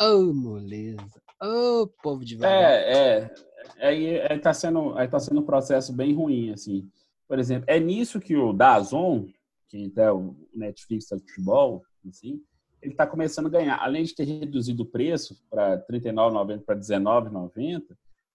Ô, 0.00 0.32
moleza. 0.32 1.20
Ô, 1.42 1.88
povo 2.02 2.24
de 2.24 2.36
vagar. 2.36 2.72
É, 2.72 2.92
é. 2.92 3.34
Aí 3.78 4.20
aí 4.20 4.38
tá 4.38 4.52
sendo, 4.52 4.96
aí 4.96 5.08
tá 5.08 5.18
sendo 5.18 5.40
um 5.40 5.44
processo 5.44 5.92
bem 5.92 6.14
ruim, 6.14 6.52
assim. 6.52 6.88
Por 7.26 7.38
exemplo, 7.38 7.64
é 7.68 7.78
nisso 7.78 8.20
que 8.20 8.36
o 8.36 8.52
Dazon, 8.52 9.26
que 9.68 9.92
é 9.96 10.10
o 10.10 10.34
Netflix 10.54 11.08
do 11.08 11.18
futebol, 11.20 11.82
assim, 12.08 12.40
ele 12.82 12.92
está 12.92 13.06
começando 13.06 13.46
a 13.46 13.50
ganhar. 13.50 13.76
Além 13.78 14.04
de 14.04 14.14
ter 14.14 14.24
reduzido 14.24 14.82
o 14.82 14.86
preço 14.86 15.36
para 15.50 15.74
R$ 15.76 15.98
39,90 15.98 16.64
para 16.64 16.74
R$ 16.74 16.80
19,90, 16.80 17.82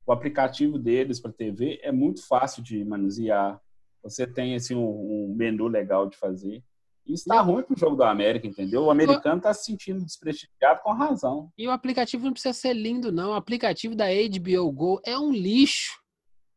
o 0.05 0.11
aplicativo 0.11 0.78
deles 0.78 1.20
para 1.20 1.32
TV 1.32 1.80
é 1.82 1.91
muito 1.91 2.26
fácil 2.28 2.61
de 2.61 2.84
manusear. 2.86 3.59
Você 4.03 4.28
tem 4.28 4.53
assim, 4.55 4.76
um, 4.76 4.84
um 5.32 5.36
menu 5.36 5.68
legal 5.68 6.07
de 6.07 6.16
fazer. 6.16 6.63
Isso 7.07 7.24
está 7.24 7.39
ruim 7.41 7.63
para 7.63 7.76
o 7.76 7.78
jogo 7.78 7.95
do 7.95 8.03
América, 8.03 8.47
entendeu? 8.47 8.84
O 8.84 8.91
americano 8.91 9.38
está 9.38 9.53
se 9.53 9.66
sentindo 9.66 10.03
desprestigiado 10.03 10.82
com 10.84 10.91
razão. 10.91 11.51
E 11.57 11.68
o 11.68 11.72
aplicativo 11.72 12.26
não 12.26 12.34
precisa 12.34 12.53
ser 12.53 12.74
lindo, 12.74 13.11
não. 13.11 13.32
O 13.32 13.36
aplicativo 13.36 13.95
da 13.95 14.05
HBO 14.07 14.72
Go 14.72 14.99
é 15.05 15.18
um 15.18 15.32
lixo. 15.32 15.91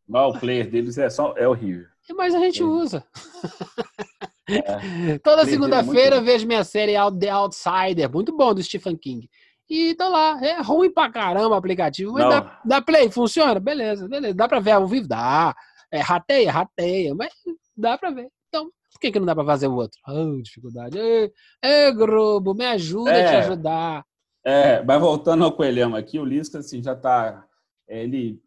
Não, 0.06 0.30
o 0.30 0.38
player 0.40 0.70
deles 0.70 0.96
é 0.96 1.10
só 1.10 1.34
é 1.36 1.46
horrível. 1.46 1.86
Mas 2.16 2.34
a 2.34 2.38
gente 2.38 2.62
É. 2.62 2.64
usa. 2.64 3.04
É. 4.48 5.18
Toda 5.18 5.42
é 5.42 5.46
segunda-feira 5.46 6.20
vejo 6.20 6.46
minha 6.46 6.64
série 6.64 6.94
The 7.20 7.28
Outsider, 7.28 8.10
muito 8.10 8.34
bom, 8.36 8.54
do 8.54 8.62
Stephen 8.62 8.96
King. 8.96 9.28
E 9.68 9.94
tá 9.94 10.08
lá, 10.08 10.42
é 10.42 10.62
ruim 10.62 10.90
pra 10.90 11.10
caramba 11.10 11.50
o 11.50 11.54
aplicativo, 11.54 12.12
mas 12.14 12.26
dá, 12.28 12.60
dá 12.64 12.80
play, 12.82 13.10
funciona? 13.10 13.60
Beleza, 13.60 14.08
beleza. 14.08 14.34
Dá 14.34 14.48
pra 14.48 14.60
ver 14.60 14.70
ao 14.70 14.86
vivo? 14.86 15.06
Dá. 15.06 15.54
É, 15.92 16.00
rateia, 16.00 16.50
rateia, 16.50 17.14
mas 17.14 17.32
dá 17.76 17.98
pra 17.98 18.10
ver. 18.10 18.28
Então, 18.48 18.70
por 18.90 18.98
que, 19.00 19.12
que 19.12 19.18
não 19.18 19.26
dá 19.26 19.34
pra 19.34 19.44
fazer 19.44 19.66
o 19.66 19.74
outro? 19.74 19.98
Oh, 20.08 20.40
dificuldade. 20.40 20.98
Ê, 20.98 21.30
ê, 21.62 21.92
Globo, 21.92 22.54
me 22.54 22.64
ajuda 22.64 23.10
a 23.10 23.14
te 23.14 23.34
É. 23.34 23.38
ajudar. 23.40 24.04
É, 24.44 24.82
mas 24.82 25.00
voltando 25.00 25.44
ao 25.44 25.52
Coelhão 25.52 25.94
aqui, 25.94 26.18
o 26.18 26.24
Lisca 26.24 26.58
assim, 26.60 26.82
já 26.82 26.94
está. 26.94 27.44
Ele, 27.86 28.40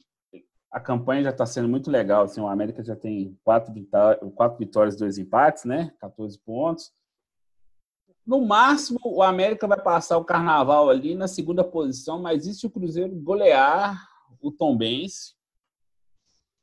a 0.72 0.80
campanha 0.80 1.24
já 1.24 1.30
está 1.32 1.45
sendo 1.45 1.67
muito 1.67 1.91
legal. 1.91 2.24
Assim, 2.24 2.39
o 2.39 2.47
América 2.47 2.82
já 2.82 2.95
tem 2.95 3.38
quatro, 3.43 3.74
quatro 4.34 4.57
vitórias, 4.57 4.95
dois 4.95 5.17
empates, 5.17 5.65
né? 5.65 5.93
14 5.99 6.39
pontos. 6.39 6.93
No 8.26 8.39
máximo, 8.45 8.99
o 9.03 9.22
América 9.22 9.67
vai 9.67 9.82
passar 9.82 10.17
o 10.17 10.24
carnaval 10.24 10.89
ali 10.89 11.13
na 11.13 11.28
segunda 11.28 11.63
posição, 11.63 12.22
mas 12.22 12.45
e 12.45 12.53
se 12.53 12.65
o 12.65 12.69
Cruzeiro 12.69 13.13
golear 13.15 13.99
o 14.39 14.51
Tombense? 14.51 15.34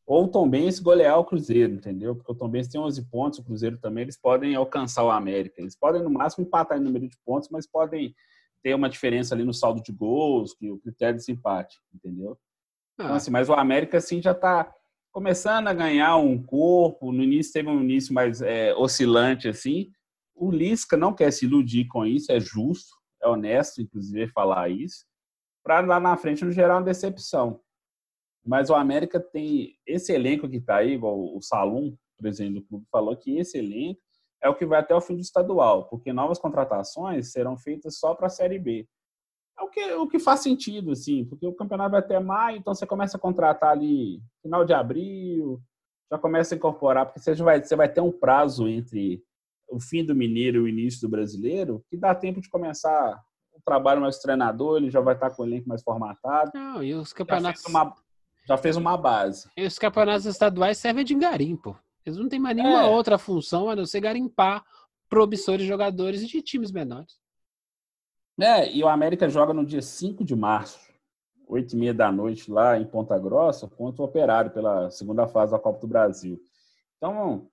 Ou 0.06 0.24
o 0.24 0.28
Tombense 0.28 0.82
golear 0.82 1.18
o 1.18 1.24
Cruzeiro, 1.24 1.74
entendeu? 1.74 2.16
Porque 2.16 2.32
o 2.32 2.34
Tombense 2.34 2.70
tem 2.70 2.80
11 2.80 3.10
pontos, 3.10 3.38
o 3.40 3.44
Cruzeiro 3.44 3.76
também, 3.78 4.02
eles 4.02 4.16
podem 4.16 4.54
alcançar 4.54 5.04
o 5.04 5.10
América. 5.10 5.60
Eles 5.60 5.76
podem, 5.76 6.02
no 6.02 6.08
máximo, 6.08 6.46
empatar 6.46 6.78
em 6.78 6.82
número 6.82 7.06
de 7.06 7.18
pontos, 7.26 7.50
mas 7.50 7.66
podem 7.66 8.14
ter 8.62 8.74
uma 8.74 8.88
diferença 8.88 9.34
ali 9.34 9.44
no 9.44 9.52
saldo 9.52 9.82
de 9.82 9.92
gols, 9.92 10.54
que 10.54 10.70
o 10.70 10.78
critério 10.78 11.20
de 11.20 11.30
empate, 11.30 11.76
entendeu? 11.94 12.38
Então, 12.98 13.12
Ah, 13.12 13.16
assim, 13.16 13.30
mas 13.30 13.48
o 13.48 13.52
América, 13.52 13.98
assim, 13.98 14.20
já 14.20 14.32
está 14.32 14.74
começando 15.12 15.68
a 15.68 15.72
ganhar 15.72 16.16
um 16.16 16.42
corpo. 16.42 17.12
No 17.12 17.22
início 17.22 17.52
teve 17.52 17.68
um 17.68 17.80
início 17.80 18.12
mais 18.12 18.42
é, 18.42 18.74
oscilante, 18.74 19.48
assim. 19.48 19.90
O 20.34 20.50
Lisca 20.50 20.96
não 20.96 21.14
quer 21.14 21.32
se 21.32 21.44
iludir 21.46 21.86
com 21.86 22.04
isso, 22.04 22.32
é 22.32 22.40
justo, 22.40 22.96
é 23.22 23.28
honesto, 23.28 23.80
inclusive, 23.80 24.30
falar 24.32 24.68
isso, 24.68 25.04
para 25.64 25.80
lá 25.80 26.00
na 26.00 26.16
frente 26.16 26.44
não 26.44 26.50
gerar 26.52 26.76
uma 26.76 26.82
decepção. 26.82 27.60
Mas 28.44 28.70
o 28.70 28.74
América 28.74 29.20
tem 29.20 29.76
esse 29.86 30.12
elenco 30.12 30.48
que 30.48 30.56
está 30.56 30.76
aí, 30.76 30.92
igual 30.92 31.36
o 31.36 31.40
Salum, 31.40 31.96
presidente 32.16 32.54
do 32.54 32.66
clube, 32.66 32.86
falou 32.90 33.16
que 33.16 33.36
esse 33.36 33.58
elenco 33.58 34.00
é 34.42 34.48
o 34.48 34.54
que 34.54 34.64
vai 34.66 34.80
até 34.80 34.94
o 34.94 35.00
fim 35.00 35.14
do 35.14 35.20
estadual, 35.20 35.88
porque 35.88 36.12
novas 36.12 36.38
contratações 36.38 37.32
serão 37.32 37.56
feitas 37.56 37.98
só 37.98 38.14
para 38.14 38.26
a 38.28 38.30
Série 38.30 38.58
B. 38.58 38.88
É 39.58 39.62
o 39.62 39.68
que, 39.68 39.92
o 39.94 40.06
que 40.08 40.18
faz 40.18 40.40
sentido, 40.40 40.92
assim, 40.92 41.24
porque 41.24 41.46
o 41.46 41.52
campeonato 41.52 41.90
vai 41.92 42.00
até 42.00 42.18
maio, 42.20 42.58
então 42.58 42.74
você 42.74 42.86
começa 42.86 43.16
a 43.16 43.20
contratar 43.20 43.70
ali 43.72 44.20
final 44.42 44.64
de 44.64 44.72
abril, 44.72 45.60
já 46.10 46.16
começa 46.18 46.54
a 46.54 46.56
incorporar, 46.56 47.06
porque 47.06 47.18
você 47.20 47.34
já 47.34 47.44
vai, 47.44 47.62
você 47.62 47.74
vai 47.76 47.88
ter 47.88 48.00
um 48.00 48.12
prazo 48.12 48.68
entre 48.68 49.22
o 49.68 49.80
fim 49.80 50.04
do 50.04 50.14
Mineiro 50.14 50.58
e 50.58 50.60
o 50.62 50.68
início 50.68 51.00
do 51.02 51.08
Brasileiro, 51.10 51.84
que 51.90 51.96
dá 51.96 52.14
tempo 52.14 52.40
de 52.40 52.48
começar 52.48 53.20
o 53.52 53.60
trabalho 53.64 54.00
mais 54.00 54.18
treinador, 54.18 54.76
ele 54.78 54.90
já 54.90 55.00
vai 55.00 55.14
estar 55.14 55.30
com 55.30 55.42
o 55.42 55.46
elenco 55.46 55.68
mais 55.68 55.82
formatado, 55.82 56.50
não, 56.54 56.82
e 56.82 56.94
os 56.94 57.10
já 57.10 57.16
campeonatos, 57.16 57.62
fez 57.62 57.74
uma, 57.74 57.94
já 58.46 58.56
fez 58.56 58.76
uma 58.76 58.96
base. 58.96 59.48
e 59.56 59.66
os 59.66 59.78
campeonatos 59.78 60.24
estaduais 60.26 60.78
servem 60.78 61.04
de 61.04 61.14
garimpo. 61.14 61.76
Eles 62.06 62.18
não 62.18 62.28
têm 62.28 62.38
mais 62.38 62.56
nenhuma 62.56 62.84
É. 62.84 62.86
outra 62.86 63.18
função 63.18 63.68
a 63.68 63.76
não 63.76 63.84
ser 63.84 64.00
garimpar 64.00 64.64
promissores 65.10 65.66
jogadores 65.66 66.26
de 66.26 66.40
times 66.40 66.70
menores. 66.70 67.18
É, 68.40 68.72
e 68.72 68.84
o 68.84 68.88
América 68.88 69.28
joga 69.28 69.52
no 69.52 69.66
dia 69.66 69.82
5 69.82 70.24
de 70.24 70.36
março, 70.36 70.78
8 71.48 71.74
e 71.74 71.76
meia 71.76 71.94
da 71.94 72.12
noite, 72.12 72.50
lá 72.50 72.78
em 72.78 72.86
Ponta 72.86 73.18
Grossa, 73.18 73.66
contra 73.66 74.02
o 74.02 74.04
Operário, 74.04 74.52
pela 74.52 74.90
segunda 74.92 75.26
fase 75.26 75.50
da 75.50 75.58
Copa 75.58 75.80
do 75.80 75.88
Brasil. 75.88 76.40
Então, 76.96 77.48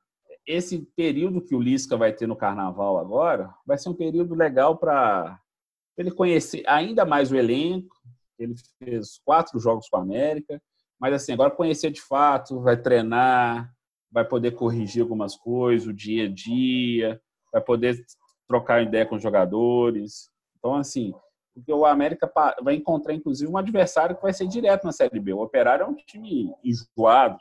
esse 0.45 0.79
período 0.95 1.41
que 1.41 1.55
o 1.55 1.61
Lisca 1.61 1.97
vai 1.97 2.13
ter 2.13 2.27
no 2.27 2.35
Carnaval 2.35 2.99
agora, 2.99 3.51
vai 3.65 3.79
ser 3.79 3.89
um 3.89 3.95
período 3.95 4.35
legal 4.35 4.77
para 4.77 5.39
ele 5.97 6.11
conhecer 6.11 6.63
ainda 6.67 7.03
mais 7.03 7.31
o 7.31 7.35
elenco. 7.35 7.95
Ele 8.37 8.53
fez 8.77 9.19
quatro 9.25 9.57
jogos 9.59 9.89
com 9.89 9.97
a 9.97 10.01
América, 10.01 10.61
mas 10.99 11.15
assim, 11.15 11.33
agora 11.33 11.49
conhecer 11.49 11.89
de 11.89 12.01
fato, 12.01 12.61
vai 12.61 12.77
treinar, 12.77 13.73
vai 14.11 14.23
poder 14.23 14.51
corrigir 14.51 15.01
algumas 15.01 15.35
coisas, 15.35 15.87
o 15.87 15.93
dia 15.93 16.25
a 16.25 16.29
dia, 16.29 17.19
vai 17.51 17.61
poder 17.61 18.05
trocar 18.47 18.83
ideia 18.83 19.05
com 19.05 19.15
os 19.15 19.23
jogadores. 19.23 20.29
Então, 20.65 20.73
assim, 20.77 21.13
porque 21.53 21.71
o 21.71 21.85
América 21.85 22.27
vai 22.63 22.73
encontrar, 22.73 23.13
inclusive, 23.13 23.49
um 23.51 23.55
adversário 23.55 24.15
que 24.15 24.23
vai 24.23 24.33
ser 24.33 24.47
direto 24.47 24.83
na 24.85 24.91
Série 24.91 25.19
B. 25.19 25.31
O 25.31 25.41
Operário 25.43 25.83
é 25.83 25.87
um 25.87 25.93
time 25.93 26.51
enjoado, 26.63 27.37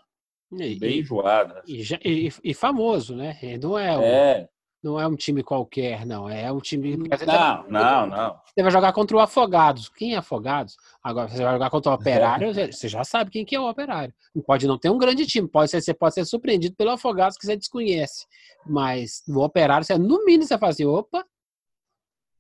E, 0.53 0.79
bem 0.79 0.99
e- 0.99 1.01
enjoado. 1.01 1.55
e 1.67 1.83
já- 1.83 1.99
e- 2.05 2.31
e 2.45 2.53
famoso, 2.53 3.17
né? 3.17 3.35
Não 3.63 3.79
é, 3.79 3.97
um- 3.99 4.03
É. 4.03 4.49
não 4.83 5.01
é 5.01 5.09
um 5.09 5.17
time 5.17 5.43
qualquer, 5.43 6.05
não. 6.05 6.29
É 6.29 6.53
um 6.53 6.61
time. 6.61 6.99
Não, 6.99 7.65
não, 7.71 8.07
não. 8.07 8.41
Você 8.45 8.63
vai 8.63 8.71
jogar 8.71 8.93
contra 8.93 9.17
o 9.17 9.21
Afogados. 9.21 9.89
Quem 9.89 10.13
é 10.15 10.19
Afogados? 10.19 10.77
Agora, 11.03 11.27
você 11.27 11.43
vai 11.43 11.55
jogar 11.55 11.71
contra 11.71 11.91
o 11.91 11.95
Operário, 11.95 12.49
você 12.79 12.87
já 12.89 13.05
sabe 13.05 13.31
quem 13.31 13.43
que 13.43 13.57
é 13.57 13.61
o 13.61 13.71
Operário. 13.71 14.13
Pode 14.47 14.67
não 14.67 14.79
ter 14.79 14.91
um 14.91 14.99
grande 14.99 15.27
time, 15.27 15.49
pode 15.49 15.71
ser, 15.71 15.81
você 15.81 15.95
pode 15.95 16.13
ser 16.15 16.27
surpreendido 16.27 16.77
pelo 16.77 16.91
Afogados 16.91 17.39
que 17.39 17.47
você 17.47 17.57
desconhece. 17.57 18.27
Mas 18.67 19.23
no 19.27 19.43
Operário, 19.43 19.85
você, 19.87 19.97
no 19.97 20.27
mínimo, 20.27 20.45
você 20.45 20.59
fala 20.59 20.73
assim: 20.73 20.85
opa, 20.85 21.25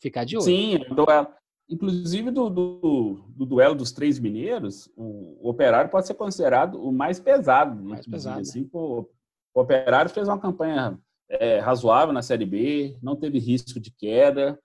ficar 0.05 0.25
de 0.25 0.37
olho. 0.37 0.45
Sim, 0.45 0.77
o 0.91 0.95
duelo. 0.95 1.29
Inclusive, 1.69 2.31
do, 2.31 2.51
do, 2.51 3.25
do 3.29 3.47
duelo 3.47 3.75
dos 3.75 3.91
três 3.91 4.19
mineiros, 4.19 4.87
o, 4.97 5.39
o 5.47 5.49
Operário 5.49 5.91
pode 5.91 6.07
ser 6.07 6.13
considerado 6.15 6.75
o 6.79 6.93
mais 6.93 7.19
pesado. 7.19 7.75
Mais 7.83 8.01
inclusive, 8.01 8.11
pesado, 8.11 8.37
né? 8.37 8.43
assim, 8.43 8.65
pô, 8.65 9.09
o 9.55 9.61
Operário 9.61 10.11
fez 10.11 10.29
uma 10.29 10.39
campanha 10.39 10.99
é, 11.29 11.59
razoável 11.61 12.13
na 12.13 12.21
Série 12.21 12.45
B, 12.45 12.99
não 13.03 13.17
teve 13.17 13.39
risco 13.39 13.81
de 13.81 13.91
queda, 13.91 14.59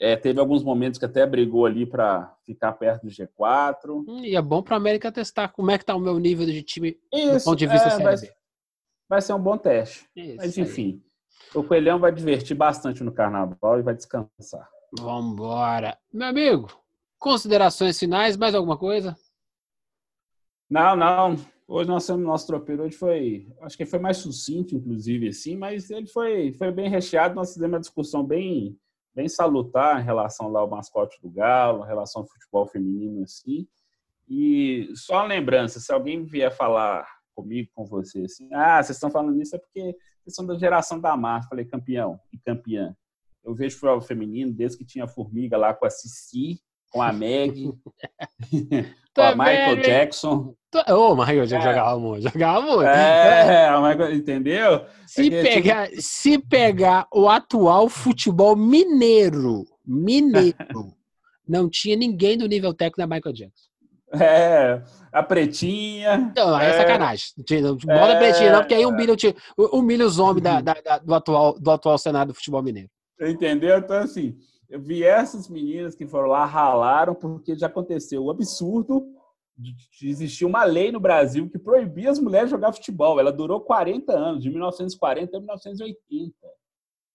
é, 0.00 0.14
teve 0.16 0.38
alguns 0.38 0.62
momentos 0.62 0.96
que 0.98 1.04
até 1.04 1.26
brigou 1.26 1.66
ali 1.66 1.84
para 1.84 2.32
ficar 2.46 2.72
perto 2.74 3.02
do 3.02 3.08
G4. 3.10 4.04
Hum, 4.06 4.24
E 4.24 4.36
é 4.36 4.42
bom 4.42 4.62
para 4.62 4.76
a 4.76 4.78
América 4.78 5.10
testar 5.10 5.48
como 5.48 5.72
é 5.72 5.78
que 5.78 5.84
tá 5.84 5.96
o 5.96 6.00
meu 6.00 6.18
nível 6.20 6.46
de 6.46 6.62
time 6.62 6.92
do 6.92 7.18
Isso, 7.18 7.44
ponto 7.46 7.58
de 7.58 7.66
vista 7.66 7.88
é, 7.88 7.90
Série 7.90 8.02
vai, 8.04 8.16
B. 8.16 8.32
vai 9.08 9.20
ser 9.20 9.32
um 9.32 9.42
bom 9.42 9.58
teste. 9.58 10.06
Isso 10.14 10.36
Mas, 10.36 10.56
aí. 10.56 10.62
enfim, 10.64 11.02
o 11.52 11.64
Coelhão 11.64 11.98
vai 11.98 12.12
divertir 12.12 12.56
bastante 12.56 13.02
no 13.02 13.12
Carnaval 13.12 13.80
e 13.80 13.82
vai 13.82 13.94
descansar. 13.94 14.68
Vambora. 14.98 15.98
Meu 16.12 16.28
amigo, 16.28 16.68
considerações 17.18 17.98
finais, 17.98 18.36
mais 18.36 18.54
alguma 18.54 18.78
coisa? 18.78 19.16
Não, 20.70 20.96
não. 20.96 21.36
Hoje 21.66 21.88
nós 21.88 22.06
temos 22.06 22.22
nosso 22.22 22.46
tropeiro 22.46 22.82
hoje 22.82 22.96
foi, 22.96 23.48
acho 23.62 23.76
que 23.76 23.86
foi 23.86 23.98
mais 23.98 24.18
sucinto, 24.18 24.74
inclusive, 24.74 25.28
assim, 25.28 25.56
mas 25.56 25.90
ele 25.90 26.06
foi, 26.06 26.52
foi 26.52 26.70
bem 26.70 26.88
recheado. 26.88 27.34
Nós 27.34 27.52
fizemos 27.54 27.74
uma 27.74 27.80
discussão 27.80 28.22
bem, 28.22 28.78
bem 29.14 29.28
salutar 29.28 30.00
em 30.00 30.04
relação 30.04 30.48
lá 30.48 30.60
ao 30.60 30.68
mascote 30.68 31.20
do 31.22 31.30
Galo, 31.30 31.84
em 31.84 31.88
relação 31.88 32.22
ao 32.22 32.28
futebol 32.28 32.66
feminino, 32.66 33.24
assim. 33.24 33.66
E 34.28 34.90
só 34.94 35.14
uma 35.14 35.26
lembrança, 35.26 35.80
se 35.80 35.92
alguém 35.92 36.24
vier 36.24 36.54
falar 36.54 37.06
comigo, 37.34 37.70
com 37.74 37.84
você, 37.84 38.20
assim, 38.22 38.48
ah, 38.52 38.82
vocês 38.82 38.96
estão 38.96 39.10
falando 39.10 39.40
isso 39.40 39.56
é 39.56 39.58
porque 39.58 39.96
vocês 40.22 40.36
são 40.36 40.46
da 40.46 40.56
geração 40.56 41.00
da 41.00 41.16
Marta. 41.16 41.48
Falei, 41.48 41.64
campeão 41.64 42.18
e 42.32 42.38
campeã. 42.38 42.94
Eu 43.44 43.54
vejo 43.54 43.76
futebol 43.76 44.00
feminino 44.00 44.52
desde 44.52 44.78
que 44.78 44.84
tinha 44.84 45.04
a 45.04 45.08
Formiga 45.08 45.56
lá 45.56 45.74
com 45.74 45.84
a 45.84 45.90
Cici, 45.90 46.60
com 46.90 47.02
a 47.02 47.12
Meg, 47.12 47.72
com 49.14 49.20
a 49.20 49.34
Michael 49.34 49.82
Jackson. 49.82 50.54
Ô, 50.88 50.92
oh, 50.92 51.16
Michael 51.16 51.46
Jackson 51.46 51.68
é. 51.68 51.72
jogava 51.72 51.98
muito, 51.98 52.22
jogava 52.22 52.60
muito. 52.62 52.88
É, 52.88 53.66
é. 53.68 54.14
entendeu? 54.14 54.86
Se, 55.06 55.34
é 55.34 55.42
pegar, 55.42 55.88
tipo... 55.88 56.02
se 56.02 56.38
pegar 56.38 57.06
o 57.12 57.28
atual 57.28 57.88
futebol 57.88 58.56
mineiro, 58.56 59.64
mineiro, 59.84 60.56
não 61.46 61.68
tinha 61.68 61.96
ninguém 61.96 62.38
do 62.38 62.46
nível 62.46 62.72
técnico 62.72 62.98
da 62.98 63.06
Michael 63.06 63.34
Jackson. 63.34 63.74
É, 64.12 64.80
a 65.12 65.22
pretinha. 65.22 66.32
Não, 66.36 66.54
aí 66.54 66.66
é, 66.66 66.70
é 66.70 66.78
sacanagem. 66.78 67.26
Bota 67.36 68.12
é, 68.12 68.18
pretinha, 68.18 68.52
não, 68.52 68.60
porque 68.60 68.74
aí 68.74 68.86
humilha, 68.86 69.14
humilha 69.72 70.06
os 70.06 70.18
homens 70.18 70.42
da, 70.42 70.60
da, 70.60 70.74
da, 70.74 70.98
do, 70.98 71.14
atual, 71.14 71.58
do 71.58 71.70
atual 71.70 71.98
Senado 71.98 72.28
do 72.28 72.34
futebol 72.34 72.62
mineiro. 72.62 72.88
Entendeu? 73.20 73.78
Então, 73.78 73.98
assim, 73.98 74.36
eu 74.68 74.80
vi 74.80 75.02
essas 75.02 75.48
meninas 75.48 75.94
que 75.94 76.06
foram 76.06 76.28
lá, 76.28 76.44
ralaram, 76.44 77.14
porque 77.14 77.54
já 77.56 77.66
aconteceu 77.66 78.24
o 78.24 78.30
absurdo 78.30 79.06
de, 79.56 79.74
existir 80.02 80.44
uma 80.44 80.64
lei 80.64 80.90
no 80.90 80.98
Brasil 80.98 81.48
que 81.48 81.58
proibia 81.58 82.10
as 82.10 82.18
mulheres 82.18 82.50
jogar 82.50 82.72
futebol. 82.72 83.20
Ela 83.20 83.32
durou 83.32 83.60
40 83.60 84.12
anos, 84.12 84.42
de 84.42 84.50
1940 84.50 85.36
a 85.36 85.40
1980. 85.40 86.34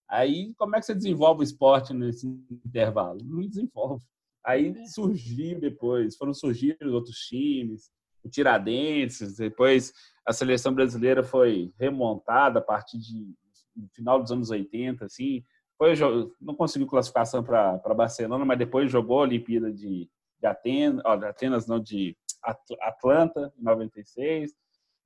Aí, 0.09 0.53
como 0.55 0.75
é 0.75 0.79
que 0.79 0.85
você 0.85 0.95
desenvolve 0.95 1.41
o 1.41 1.43
esporte 1.43 1.93
nesse 1.93 2.27
intervalo? 2.27 3.19
Não 3.23 3.47
desenvolve. 3.47 4.05
Aí 4.43 4.69
é. 4.69 4.85
surgiu 4.85 5.59
depois, 5.59 6.15
foram 6.15 6.33
surgindo 6.33 6.93
outros 6.93 7.17
times, 7.27 7.91
o 8.23 8.29
Tiradentes, 8.29 9.35
depois 9.35 9.93
a 10.25 10.33
seleção 10.33 10.73
brasileira 10.73 11.23
foi 11.23 11.71
remontada 11.77 12.59
a 12.59 12.61
partir 12.61 12.97
de 12.97 13.33
no 13.75 13.87
final 13.89 14.21
dos 14.21 14.31
anos 14.31 14.49
80, 14.49 15.05
assim, 15.05 15.43
foi, 15.79 15.93
não 16.41 16.53
conseguiu 16.53 16.85
classificação 16.85 17.41
para 17.41 17.79
Barcelona, 17.95 18.43
mas 18.43 18.59
depois 18.59 18.91
jogou 18.91 19.19
a 19.19 19.23
Olimpíada 19.23 19.71
de, 19.71 20.09
de 20.37 20.45
Atenas, 20.45 21.01
ó, 21.05 21.15
de 21.15 21.25
Atenas, 21.25 21.67
não, 21.67 21.79
de 21.79 22.17
Atlanta, 22.81 23.53
em 23.57 23.63
96, 23.63 24.51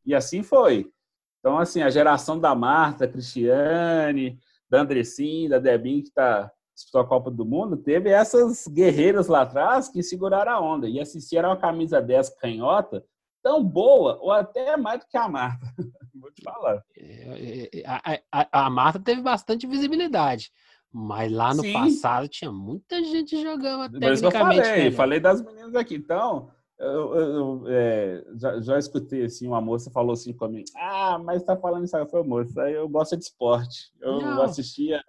e 0.03 0.15
assim 0.15 0.41
foi. 0.41 0.91
Então, 1.39 1.59
assim, 1.59 1.84
a 1.84 1.91
geração 1.91 2.39
da 2.39 2.55
Marta, 2.55 3.07
Cristiane, 3.07 4.39
da 4.67 4.82
Andressim, 4.82 5.47
da 5.47 5.59
Debin, 5.59 6.01
que 6.01 6.07
está 6.07 6.51
disputou 6.76 7.01
a 7.01 7.07
Copa 7.07 7.30
do 7.30 7.45
Mundo, 7.45 7.78
teve 7.78 8.09
essas 8.09 8.67
guerreiras 8.67 9.28
lá 9.28 9.41
atrás 9.41 9.88
que 9.89 10.01
seguraram 10.01 10.51
a 10.51 10.59
onda. 10.59 10.89
E 10.89 10.99
a 10.99 11.03
era 11.38 11.49
uma 11.49 11.57
camisa 11.57 12.01
10 12.01 12.30
canhota, 12.39 13.05
tão 13.43 13.63
boa, 13.63 14.17
ou 14.21 14.31
até 14.31 14.75
mais 14.77 15.01
do 15.01 15.07
que 15.07 15.17
a 15.17 15.27
Marta. 15.27 15.65
Vou 16.15 16.31
te 16.31 16.41
falar. 16.41 16.81
É, 16.97 17.69
é, 17.73 17.83
a, 17.85 18.19
a, 18.31 18.65
a 18.65 18.69
Marta 18.69 18.99
teve 18.99 19.21
bastante 19.21 19.67
visibilidade. 19.67 20.51
Mas 20.91 21.31
lá 21.31 21.53
no 21.53 21.63
Sim. 21.63 21.73
passado 21.73 22.27
tinha 22.27 22.51
muita 22.51 23.03
gente 23.03 23.41
jogando 23.41 23.99
Mas 23.99 24.21
eu 24.21 24.31
falei, 24.31 24.91
falei 24.91 25.19
das 25.19 25.41
meninas 25.41 25.75
aqui. 25.75 25.95
Então, 25.95 26.51
eu, 26.79 27.15
eu, 27.15 27.63
é, 27.67 28.23
já, 28.35 28.61
já, 28.61 28.77
escutei 28.77 29.25
assim, 29.25 29.47
uma 29.47 29.59
moça 29.59 29.89
falou 29.89 30.13
assim 30.13 30.33
comigo: 30.33 30.65
Ah, 30.75 31.17
mas 31.17 31.43
tá 31.43 31.57
falando 31.57 31.85
isso 31.85 31.97
aí, 31.97 32.05
foi 32.07 32.23
moça. 32.23 32.69
Eu 32.69 32.87
gosto 32.87 33.17
de 33.17 33.23
esporte. 33.23 33.91
Eu 33.99 34.21
não. 34.21 34.43
assistia 34.43 35.03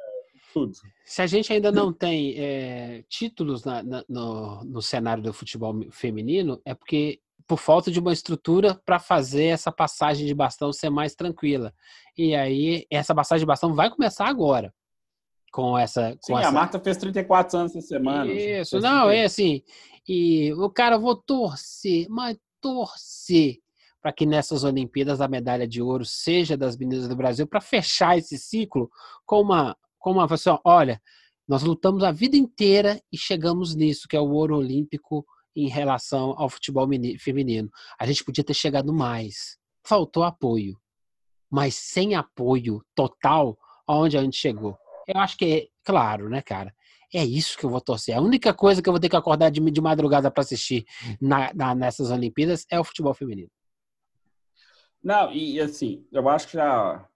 tudo. 0.54 0.72
Se 1.04 1.20
a 1.20 1.26
gente 1.26 1.52
ainda 1.52 1.70
não 1.70 1.92
tem 1.92 2.34
é, 2.38 3.04
títulos 3.08 3.64
na, 3.64 3.82
na, 3.82 4.04
no, 4.08 4.64
no 4.64 4.80
cenário 4.80 5.22
do 5.22 5.32
futebol 5.34 5.74
feminino, 5.90 6.62
é 6.64 6.74
porque 6.74 7.20
por 7.46 7.58
falta 7.58 7.90
de 7.90 8.00
uma 8.00 8.12
estrutura 8.12 8.74
para 8.84 8.98
fazer 8.98 9.46
essa 9.46 9.70
passagem 9.70 10.26
de 10.26 10.34
bastão 10.34 10.72
ser 10.72 10.90
mais 10.90 11.14
tranquila. 11.14 11.72
E 12.16 12.34
aí, 12.34 12.86
essa 12.90 13.14
passagem 13.14 13.40
de 13.40 13.46
bastão 13.46 13.74
vai 13.74 13.90
começar 13.90 14.26
agora. 14.26 14.72
Com 15.52 15.78
essa. 15.78 16.12
Com 16.16 16.18
Sim, 16.22 16.34
essa... 16.34 16.48
a 16.48 16.52
Marta 16.52 16.80
fez 16.80 16.96
34 16.96 17.58
anos 17.58 17.76
essa 17.76 17.86
semana. 17.86 18.32
Isso, 18.32 18.80
não, 18.80 19.08
é 19.10 19.24
assim. 19.24 19.62
E 20.08 20.52
o 20.54 20.68
cara, 20.70 20.98
vou 20.98 21.14
torcer, 21.16 22.06
mas 22.08 22.36
torcer 22.60 23.58
para 24.04 24.12
que 24.12 24.26
nessas 24.26 24.64
Olimpíadas 24.64 25.22
a 25.22 25.28
medalha 25.28 25.66
de 25.66 25.80
ouro 25.80 26.04
seja 26.04 26.58
das 26.58 26.76
meninas 26.76 27.08
do 27.08 27.16
Brasil, 27.16 27.46
para 27.46 27.62
fechar 27.62 28.18
esse 28.18 28.36
ciclo 28.36 28.90
com 29.24 29.40
uma, 29.40 29.74
como 29.98 30.20
uma 30.20 30.26
assim, 30.30 30.50
olha, 30.62 31.00
nós 31.48 31.62
lutamos 31.62 32.04
a 32.04 32.12
vida 32.12 32.36
inteira 32.36 33.00
e 33.10 33.16
chegamos 33.16 33.74
nisso, 33.74 34.06
que 34.06 34.14
é 34.14 34.20
o 34.20 34.28
ouro 34.30 34.58
olímpico 34.58 35.24
em 35.54 35.68
relação 35.68 36.34
ao 36.36 36.48
futebol 36.48 36.88
feminino. 37.18 37.70
A 37.98 38.06
gente 38.06 38.24
podia 38.24 38.44
ter 38.44 38.54
chegado 38.54 38.92
mais. 38.92 39.58
Faltou 39.82 40.22
apoio. 40.22 40.78
Mas 41.50 41.74
sem 41.74 42.14
apoio 42.14 42.84
total, 42.94 43.56
aonde 43.86 44.18
a 44.18 44.22
gente 44.22 44.36
chegou? 44.36 44.76
Eu 45.06 45.20
acho 45.20 45.36
que 45.36 45.44
é 45.44 45.66
claro, 45.84 46.28
né, 46.28 46.42
cara? 46.42 46.74
É 47.12 47.24
isso 47.24 47.56
que 47.56 47.64
eu 47.64 47.70
vou 47.70 47.80
torcer. 47.80 48.16
A 48.16 48.20
única 48.20 48.52
coisa 48.52 48.82
que 48.82 48.88
eu 48.88 48.92
vou 48.92 49.00
ter 49.00 49.08
que 49.08 49.16
acordar 49.16 49.50
de, 49.50 49.60
de 49.60 49.80
madrugada 49.80 50.30
para 50.30 50.42
assistir 50.42 50.84
na, 51.20 51.52
na, 51.54 51.74
nessas 51.74 52.10
Olimpíadas 52.10 52.66
é 52.70 52.80
o 52.80 52.84
futebol 52.84 53.14
feminino. 53.14 53.50
Não, 55.02 55.32
e 55.32 55.60
assim, 55.60 56.04
eu 56.10 56.28
acho 56.28 56.48
que 56.48 56.54
já 56.54 57.06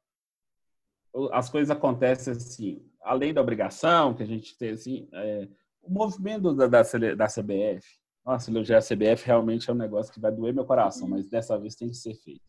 as 1.32 1.48
coisas 1.48 1.70
acontecem 1.70 2.32
assim, 2.32 2.86
além 3.00 3.32
da 3.32 3.40
obrigação 3.40 4.14
que 4.14 4.22
a 4.22 4.26
gente 4.26 4.56
tem, 4.56 4.70
assim, 4.70 5.08
é, 5.12 5.48
o 5.82 5.90
movimento 5.90 6.54
da, 6.54 6.66
da, 6.66 6.82
da 6.82 7.26
CBF, 7.26 7.98
nossa, 8.28 8.50
elogiar 8.50 8.76
a 8.76 8.82
CBF 8.82 9.24
realmente 9.24 9.70
é 9.70 9.72
um 9.72 9.76
negócio 9.76 10.12
que 10.12 10.20
vai 10.20 10.30
doer 10.30 10.52
meu 10.52 10.66
coração, 10.66 11.08
mas 11.08 11.26
dessa 11.30 11.58
vez 11.58 11.74
tem 11.74 11.88
que 11.88 11.96
ser 11.96 12.12
feito. 12.12 12.42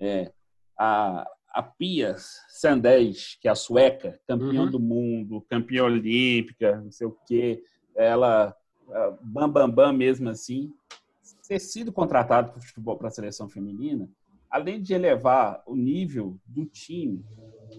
É, 0.00 0.32
a, 0.76 1.24
a 1.54 1.62
Pia 1.62 2.16
Sandés, 2.48 3.38
que 3.40 3.46
é 3.46 3.50
a 3.52 3.54
sueca, 3.54 4.20
campeã 4.26 4.62
uhum. 4.62 4.70
do 4.70 4.80
mundo, 4.80 5.46
campeã 5.48 5.84
olímpica, 5.84 6.80
não 6.80 6.90
sei 6.90 7.06
o 7.06 7.16
quê, 7.28 7.62
ela, 7.94 8.52
bam, 9.22 9.48
bam, 9.48 9.70
bam 9.70 9.92
mesmo 9.92 10.30
assim, 10.30 10.74
ter 11.46 11.60
sido 11.60 11.92
contratado 11.92 12.50
para 12.50 12.60
futebol 12.60 12.98
para 12.98 13.06
a 13.06 13.12
seleção 13.12 13.48
feminina, 13.48 14.10
além 14.50 14.82
de 14.82 14.94
elevar 14.94 15.62
o 15.64 15.76
nível 15.76 16.36
do 16.44 16.66
time 16.66 17.24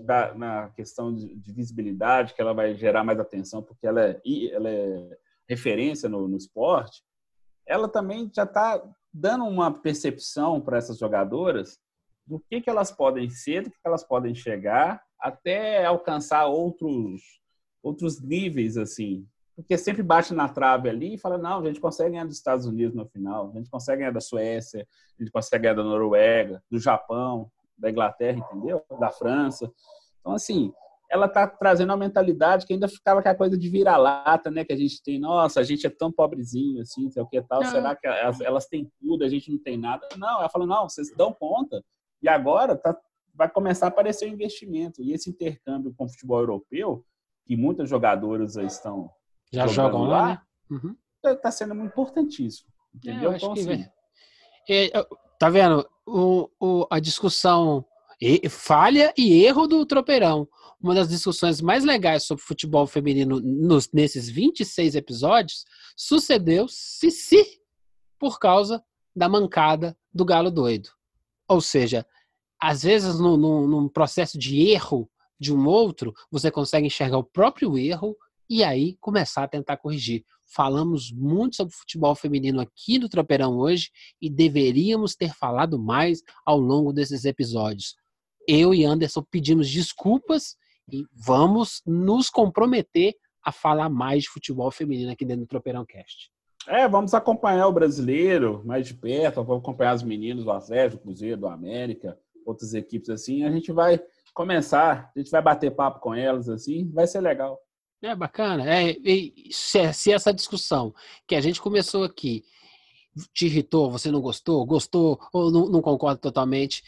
da, 0.06 0.34
na 0.34 0.70
questão 0.70 1.14
de, 1.14 1.36
de, 1.36 1.52
visibilidade, 1.52 2.34
que 2.34 2.42
ela 2.42 2.54
vai 2.54 2.76
gerar 2.76 3.04
mais 3.04 3.20
atenção, 3.20 3.62
porque 3.62 3.86
ela 3.86 4.02
é, 4.02 4.22
ela 4.54 4.70
é 4.70 5.18
referência 5.50 6.08
no, 6.08 6.26
no 6.26 6.38
esporte, 6.38 7.04
ela 7.70 7.88
também 7.88 8.30
já 8.34 8.44
está 8.44 8.82
dando 9.14 9.46
uma 9.46 9.72
percepção 9.72 10.60
para 10.60 10.78
essas 10.78 10.98
jogadoras 10.98 11.80
do 12.26 12.40
que, 12.40 12.62
que 12.62 12.70
elas 12.70 12.92
podem 12.92 13.30
ser, 13.30 13.64
do 13.64 13.70
que 13.70 13.78
elas 13.86 14.04
podem 14.04 14.36
chegar, 14.36 15.02
até 15.20 15.86
alcançar 15.86 16.46
outros, 16.48 17.22
outros 17.82 18.20
níveis, 18.22 18.78
assim, 18.78 19.28
porque 19.56 19.78
sempre 19.78 20.02
bate 20.02 20.34
na 20.34 20.48
trave 20.48 20.90
ali 20.90 21.16
e 21.16 21.18
fala, 21.18 21.38
não, 21.38 21.60
a 21.60 21.66
gente 21.66 21.82
consegue 21.82 22.12
ganhar 22.12 22.26
dos 22.26 22.38
Estados 22.38 22.66
Unidos 22.66 22.96
no 22.96 23.06
final, 23.06 23.50
a 23.50 23.58
gente 23.58 23.70
consegue 23.70 24.00
ganhar 24.00 24.12
da 24.12 24.22
Suécia, 24.22 24.88
a 25.18 25.22
gente 25.22 25.32
consegue 25.32 25.64
ganhar 25.64 25.76
da 25.76 25.84
Noruega, 25.84 26.64
do 26.72 26.80
Japão, 26.80 27.52
da 27.78 27.90
Inglaterra, 27.90 28.40
entendeu? 28.40 28.82
Da 29.00 29.10
França. 29.10 29.72
Então, 30.20 30.34
assim, 30.34 30.74
ela 31.10 31.26
está 31.26 31.48
trazendo 31.48 31.90
uma 31.90 31.98
mentalidade 31.98 32.66
que 32.66 32.74
ainda 32.74 32.88
ficava 32.88 33.20
aquela 33.20 33.36
coisa 33.36 33.58
de 33.58 33.68
vira-lata, 33.68 34.52
né? 34.52 34.64
Que 34.64 34.74
a 34.74 34.78
gente 34.78 35.02
tem, 35.02 35.20
nossa, 35.20 35.60
a 35.60 35.64
gente 35.64 35.86
é 35.88 35.90
tão 35.90 36.12
pobrezinho, 36.12 36.82
assim, 36.82 37.10
sei 37.10 37.22
o 37.22 37.26
que 37.26 37.42
tal, 37.42 37.62
não. 37.64 37.72
será 37.72 37.96
que 37.96 38.08
elas, 38.08 38.40
elas, 38.42 38.68
têm 38.68 38.92
tudo, 39.00 39.24
a 39.24 39.30
gente 39.30 39.52
não 39.52 39.58
tem 39.58 39.78
nada? 39.78 40.08
Não, 40.18 40.40
ela 40.40 40.50
falou, 40.50 40.68
não, 40.68 40.88
vocês 40.88 41.12
dão 41.16 41.34
conta. 41.34 41.84
E 42.22 42.30
agora 42.30 42.76
tá, 42.78 42.96
vai 43.34 43.50
começar 43.50 43.88
a 43.88 43.90
aparecer 43.90 44.30
o 44.30 44.34
investimento. 44.34 45.02
E 45.02 45.12
esse 45.12 45.30
intercâmbio 45.30 45.94
com 45.98 46.06
o 46.06 46.10
futebol 46.10 46.40
europeu, 46.40 47.04
que 47.46 47.58
muitas 47.58 47.90
jogadoras 47.90 48.56
estão 48.56 49.10
já 49.52 49.66
jogam 49.66 50.04
lá, 50.04 50.22
lá 50.22 50.28
né? 50.28 50.42
Uhum. 50.70 50.96
Tá, 51.22 51.36
tá 51.36 51.52
sendo 51.52 51.74
muito 51.74 51.92
importantíssimo. 51.92 52.70
Entendeu? 52.94 53.32
É, 53.32 53.38
então, 53.38 53.54
assim, 53.54 53.86
é, 54.70 54.90
tá 55.40 55.50
vendo? 55.50 55.88
O, 56.06 56.50
o, 56.60 56.88
a 56.92 57.00
discussão 57.00 57.84
e, 58.22 58.50
falha 58.50 59.14
e 59.18 59.44
erro 59.44 59.68
do 59.68 59.86
tropeirão. 59.86 60.48
Uma 60.82 60.96
das 60.96 61.10
discussões 61.10 61.62
mais 61.62 61.84
legais 61.84 62.24
sobre 62.24 62.44
futebol 62.44 62.88
feminino 62.88 63.40
nos, 63.40 63.92
nesses 63.92 64.30
26 64.30 64.96
episódios 64.96 65.66
sucedeu-se 65.96 67.12
se 67.12 67.60
por 68.18 68.40
causa 68.40 68.84
da 69.16 69.28
mancada 69.28 69.98
do 70.14 70.26
galo 70.26 70.52
doido. 70.52 70.90
Ou 71.48 71.62
seja, 71.62 72.06
às 72.62 72.84
vezes 72.84 73.20
no, 73.20 73.38
no, 73.38 73.68
num 73.68 73.90
processo 73.90 74.38
de 74.38 74.70
erro 74.70 75.10
de 75.40 75.54
um 75.54 75.66
outro, 75.68 76.14
você 76.30 76.52
consegue 76.52 76.88
enxergar 76.88 77.18
o 77.18 77.24
próprio 77.24 77.78
erro 77.78 78.16
e 78.50 78.64
aí 78.64 78.98
começar 79.00 79.44
a 79.44 79.48
tentar 79.48 79.78
corrigir. 79.78 80.26
Falamos 80.46 81.12
muito 81.12 81.56
sobre 81.56 81.74
futebol 81.74 82.16
feminino 82.16 82.60
aqui 82.60 82.98
no 82.98 83.08
Tropeirão 83.08 83.58
hoje 83.58 83.92
e 84.20 84.30
deveríamos 84.30 85.16
ter 85.16 85.34
falado 85.34 85.78
mais 85.78 86.24
ao 86.46 86.60
longo 86.60 86.92
desses 86.92 87.24
episódios. 87.24 87.96
Eu 88.48 88.74
e 88.74 88.86
Anderson 88.86 89.24
pedimos 89.30 89.70
desculpas 89.70 90.58
e 90.92 91.04
vamos 91.14 91.82
nos 91.86 92.30
comprometer 92.30 93.14
a 93.44 93.52
falar 93.52 93.90
mais 93.90 94.24
de 94.24 94.30
futebol 94.30 94.72
feminino 94.72 95.12
aqui 95.12 95.26
dentro 95.26 95.46
do 95.46 95.48
Tropeirão 95.48 95.86
Cast. 95.86 96.32
É, 96.68 96.88
vamos 96.88 97.14
acompanhar 97.14 97.68
o 97.68 97.74
brasileiro 97.74 98.62
mais 98.66 98.88
de 98.88 98.94
perto, 98.94 99.44
vamos 99.44 99.64
acompanhar 99.64 99.96
os 99.96 100.04
meninos 100.04 100.44
do 100.44 100.52
Atlético, 100.52 100.98
do 100.98 101.04
Cruzeiro, 101.04 101.42
do 101.42 101.48
América, 101.48 102.18
outras 102.46 102.74
equipes 102.74 103.10
assim. 103.10 103.44
A 103.44 103.52
gente 103.52 103.72
vai 103.72 104.00
começar, 104.34 105.12
a 105.16 105.20
gente 105.20 105.32
vai 105.32 105.42
bater 105.42 105.72
papo 105.72 106.00
com 106.00 106.14
elas 106.14 106.50
assim, 106.50 106.90
vai 106.92 107.08
ser 107.08 107.22
legal. 107.22 107.58
É 108.02 108.16
bacana. 108.16 108.64
É, 108.66 108.96
se, 109.52 109.94
se 109.94 110.12
essa 110.12 110.34
discussão 110.34 110.94
que 111.28 111.36
a 111.36 111.42
gente 111.42 111.62
começou 111.62 112.04
aqui 112.04 112.44
te 113.34 113.48
irritou, 113.48 113.92
você 113.92 114.12
não 114.12 114.22
gostou, 114.22 114.66
gostou 114.66 115.20
ou 115.34 115.52
não, 115.52 115.70
não 115.70 115.82
concorda 115.82 116.20
totalmente, 116.20 116.84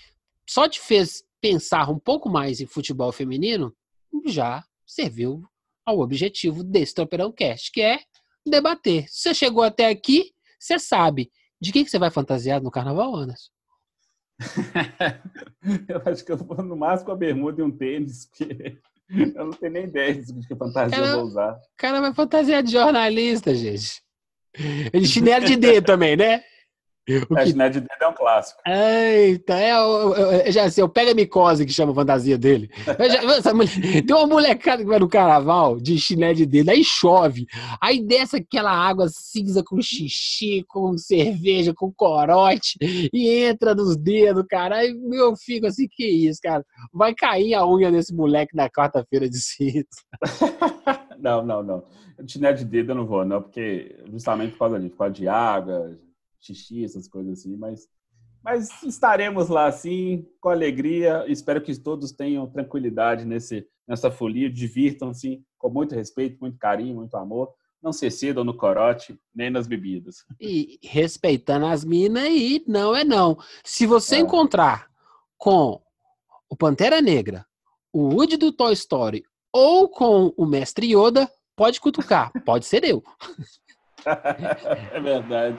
só 0.47 0.67
te 0.67 0.79
fez 0.79 1.23
pensar 1.41 1.89
um 1.89 1.99
pouco 1.99 2.29
mais 2.29 2.61
em 2.61 2.67
futebol 2.67 3.11
feminino, 3.11 3.75
já 4.25 4.63
serviu 4.85 5.43
ao 5.85 5.99
objetivo 5.99 6.63
desse 6.63 6.93
Tropeirão 6.93 7.31
Cast, 7.31 7.71
que 7.71 7.81
é 7.81 7.99
debater. 8.45 9.05
Se 9.09 9.23
você 9.23 9.33
chegou 9.33 9.63
até 9.63 9.89
aqui, 9.89 10.31
você 10.59 10.77
sabe 10.77 11.31
de 11.59 11.71
que, 11.71 11.83
que 11.83 11.89
você 11.89 11.99
vai 11.99 12.11
fantasiar 12.11 12.61
no 12.61 12.71
carnaval, 12.71 13.15
Anderson? 13.15 13.49
eu 15.87 16.01
acho 16.05 16.25
que 16.25 16.31
eu 16.31 16.37
vou 16.37 16.63
no 16.63 16.75
máximo 16.75 17.07
com 17.07 17.11
a 17.11 17.15
bermuda 17.15 17.61
e 17.61 17.65
um 17.65 17.71
tênis, 17.71 18.25
porque 18.25 18.79
eu 19.35 19.45
não 19.45 19.51
tenho 19.51 19.73
nem 19.73 19.83
ideia 19.85 20.13
de 20.13 20.47
que 20.47 20.55
fantasia 20.55 20.97
cara, 20.97 21.11
eu 21.11 21.17
vou 21.17 21.25
usar. 21.27 21.53
O 21.53 21.77
cara 21.77 22.01
vai 22.01 22.13
fantasiar 22.13 22.63
de 22.63 22.71
jornalista, 22.71 23.53
gente. 23.53 24.01
De 24.91 25.07
chinelo 25.07 25.45
de 25.45 25.55
dedo 25.55 25.85
também, 25.85 26.17
né? 26.17 26.43
O 27.29 27.37
é, 27.37 27.43
que... 27.43 27.49
Chinelo 27.49 27.71
de 27.71 27.79
dedo 27.81 28.01
é 28.01 28.07
um 28.07 28.13
clássico. 28.13 28.61
Eita, 28.65 29.57
é, 29.57 29.71
eu, 29.71 30.13
eu, 30.13 30.31
eu 30.31 30.51
já 30.51 30.69
sei, 30.69 30.83
o 30.83 30.89
Pega 30.89 31.13
Micose 31.13 31.65
que 31.65 31.73
chama 31.73 31.91
a 31.91 31.95
fantasia 31.95 32.37
dele. 32.37 32.69
Já, 33.43 33.53
mulher, 33.53 33.71
tem 34.05 34.15
uma 34.15 34.27
molecada 34.27 34.83
que 34.83 34.89
vai 34.89 34.99
no 34.99 35.09
carnaval 35.09 35.79
de 35.79 35.97
chinelo 35.97 36.35
de 36.35 36.45
dedo, 36.45 36.69
aí 36.69 36.83
chove, 36.83 37.47
aí 37.81 38.01
desce 38.01 38.37
aquela 38.37 38.71
água 38.71 39.07
cinza 39.09 39.63
com 39.63 39.81
xixi, 39.81 40.63
com 40.67 40.97
cerveja, 40.97 41.73
com 41.73 41.91
corote, 41.91 42.77
e 42.81 43.29
entra 43.29 43.73
nos 43.73 43.97
dedos, 43.97 44.45
cara. 44.49 44.77
Aí 44.77 44.95
eu 45.13 45.35
fico 45.35 45.67
assim, 45.67 45.87
que 45.89 46.05
isso, 46.05 46.39
cara? 46.41 46.63
Vai 46.93 47.13
cair 47.13 47.53
a 47.55 47.65
unha 47.65 47.91
desse 47.91 48.13
moleque 48.13 48.55
na 48.55 48.69
quarta-feira 48.69 49.29
de 49.29 49.39
cinza. 49.41 49.85
não, 51.19 51.43
não, 51.43 51.63
não. 51.63 51.83
Chinelo 52.27 52.57
de 52.57 52.65
dedo 52.65 52.91
eu 52.91 52.95
não 52.95 53.05
vou, 53.05 53.25
não, 53.25 53.41
porque 53.41 53.95
justamente 54.11 54.51
por 54.51 54.59
causa 54.59 54.79
disso, 54.79 54.91
por 54.91 54.99
causa 54.99 55.13
de 55.13 55.27
água 55.27 55.97
xixi, 56.41 56.83
essas 56.83 57.07
coisas 57.07 57.39
assim, 57.39 57.55
mas, 57.55 57.87
mas 58.43 58.83
estaremos 58.83 59.49
lá 59.49 59.67
assim, 59.67 60.25
com 60.39 60.49
alegria. 60.49 61.25
Espero 61.27 61.61
que 61.61 61.77
todos 61.79 62.11
tenham 62.11 62.47
tranquilidade 62.47 63.25
nesse, 63.25 63.65
nessa 63.87 64.11
folia, 64.11 64.49
divirtam-se 64.49 65.43
com 65.57 65.69
muito 65.69 65.95
respeito, 65.95 66.39
muito 66.41 66.57
carinho, 66.57 66.95
muito 66.95 67.15
amor. 67.15 67.53
Não 67.81 67.91
se 67.91 68.09
cedam 68.11 68.43
no 68.43 68.55
corote, 68.55 69.19
nem 69.33 69.49
nas 69.49 69.67
bebidas. 69.67 70.17
E 70.39 70.79
respeitando 70.83 71.65
as 71.65 71.83
minas 71.83 72.27
e 72.29 72.63
não 72.67 72.95
é 72.95 73.03
não. 73.03 73.37
Se 73.63 73.87
você 73.87 74.17
é. 74.17 74.19
encontrar 74.19 74.87
com 75.37 75.81
o 76.49 76.55
Pantera 76.55 77.01
Negra, 77.01 77.45
o 77.91 78.13
Woody 78.13 78.37
do 78.37 78.51
Toy 78.51 78.73
Story 78.73 79.23
ou 79.51 79.89
com 79.89 80.33
o 80.37 80.45
Mestre 80.45 80.95
Yoda, 80.95 81.29
pode 81.55 81.79
cutucar, 81.79 82.31
pode 82.45 82.65
ser 82.65 82.83
eu. 82.83 83.03
é 84.93 84.99
verdade. 84.99 85.57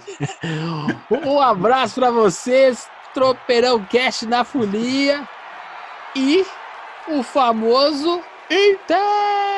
Um 1.10 1.40
abraço 1.40 1.96
para 1.96 2.10
vocês, 2.10 2.88
Tropeirão 3.14 3.84
Cast 3.84 4.26
na 4.26 4.44
Folia 4.44 5.28
e 6.14 6.44
o 7.08 7.22
famoso 7.22 8.22
Inter! 8.50 9.51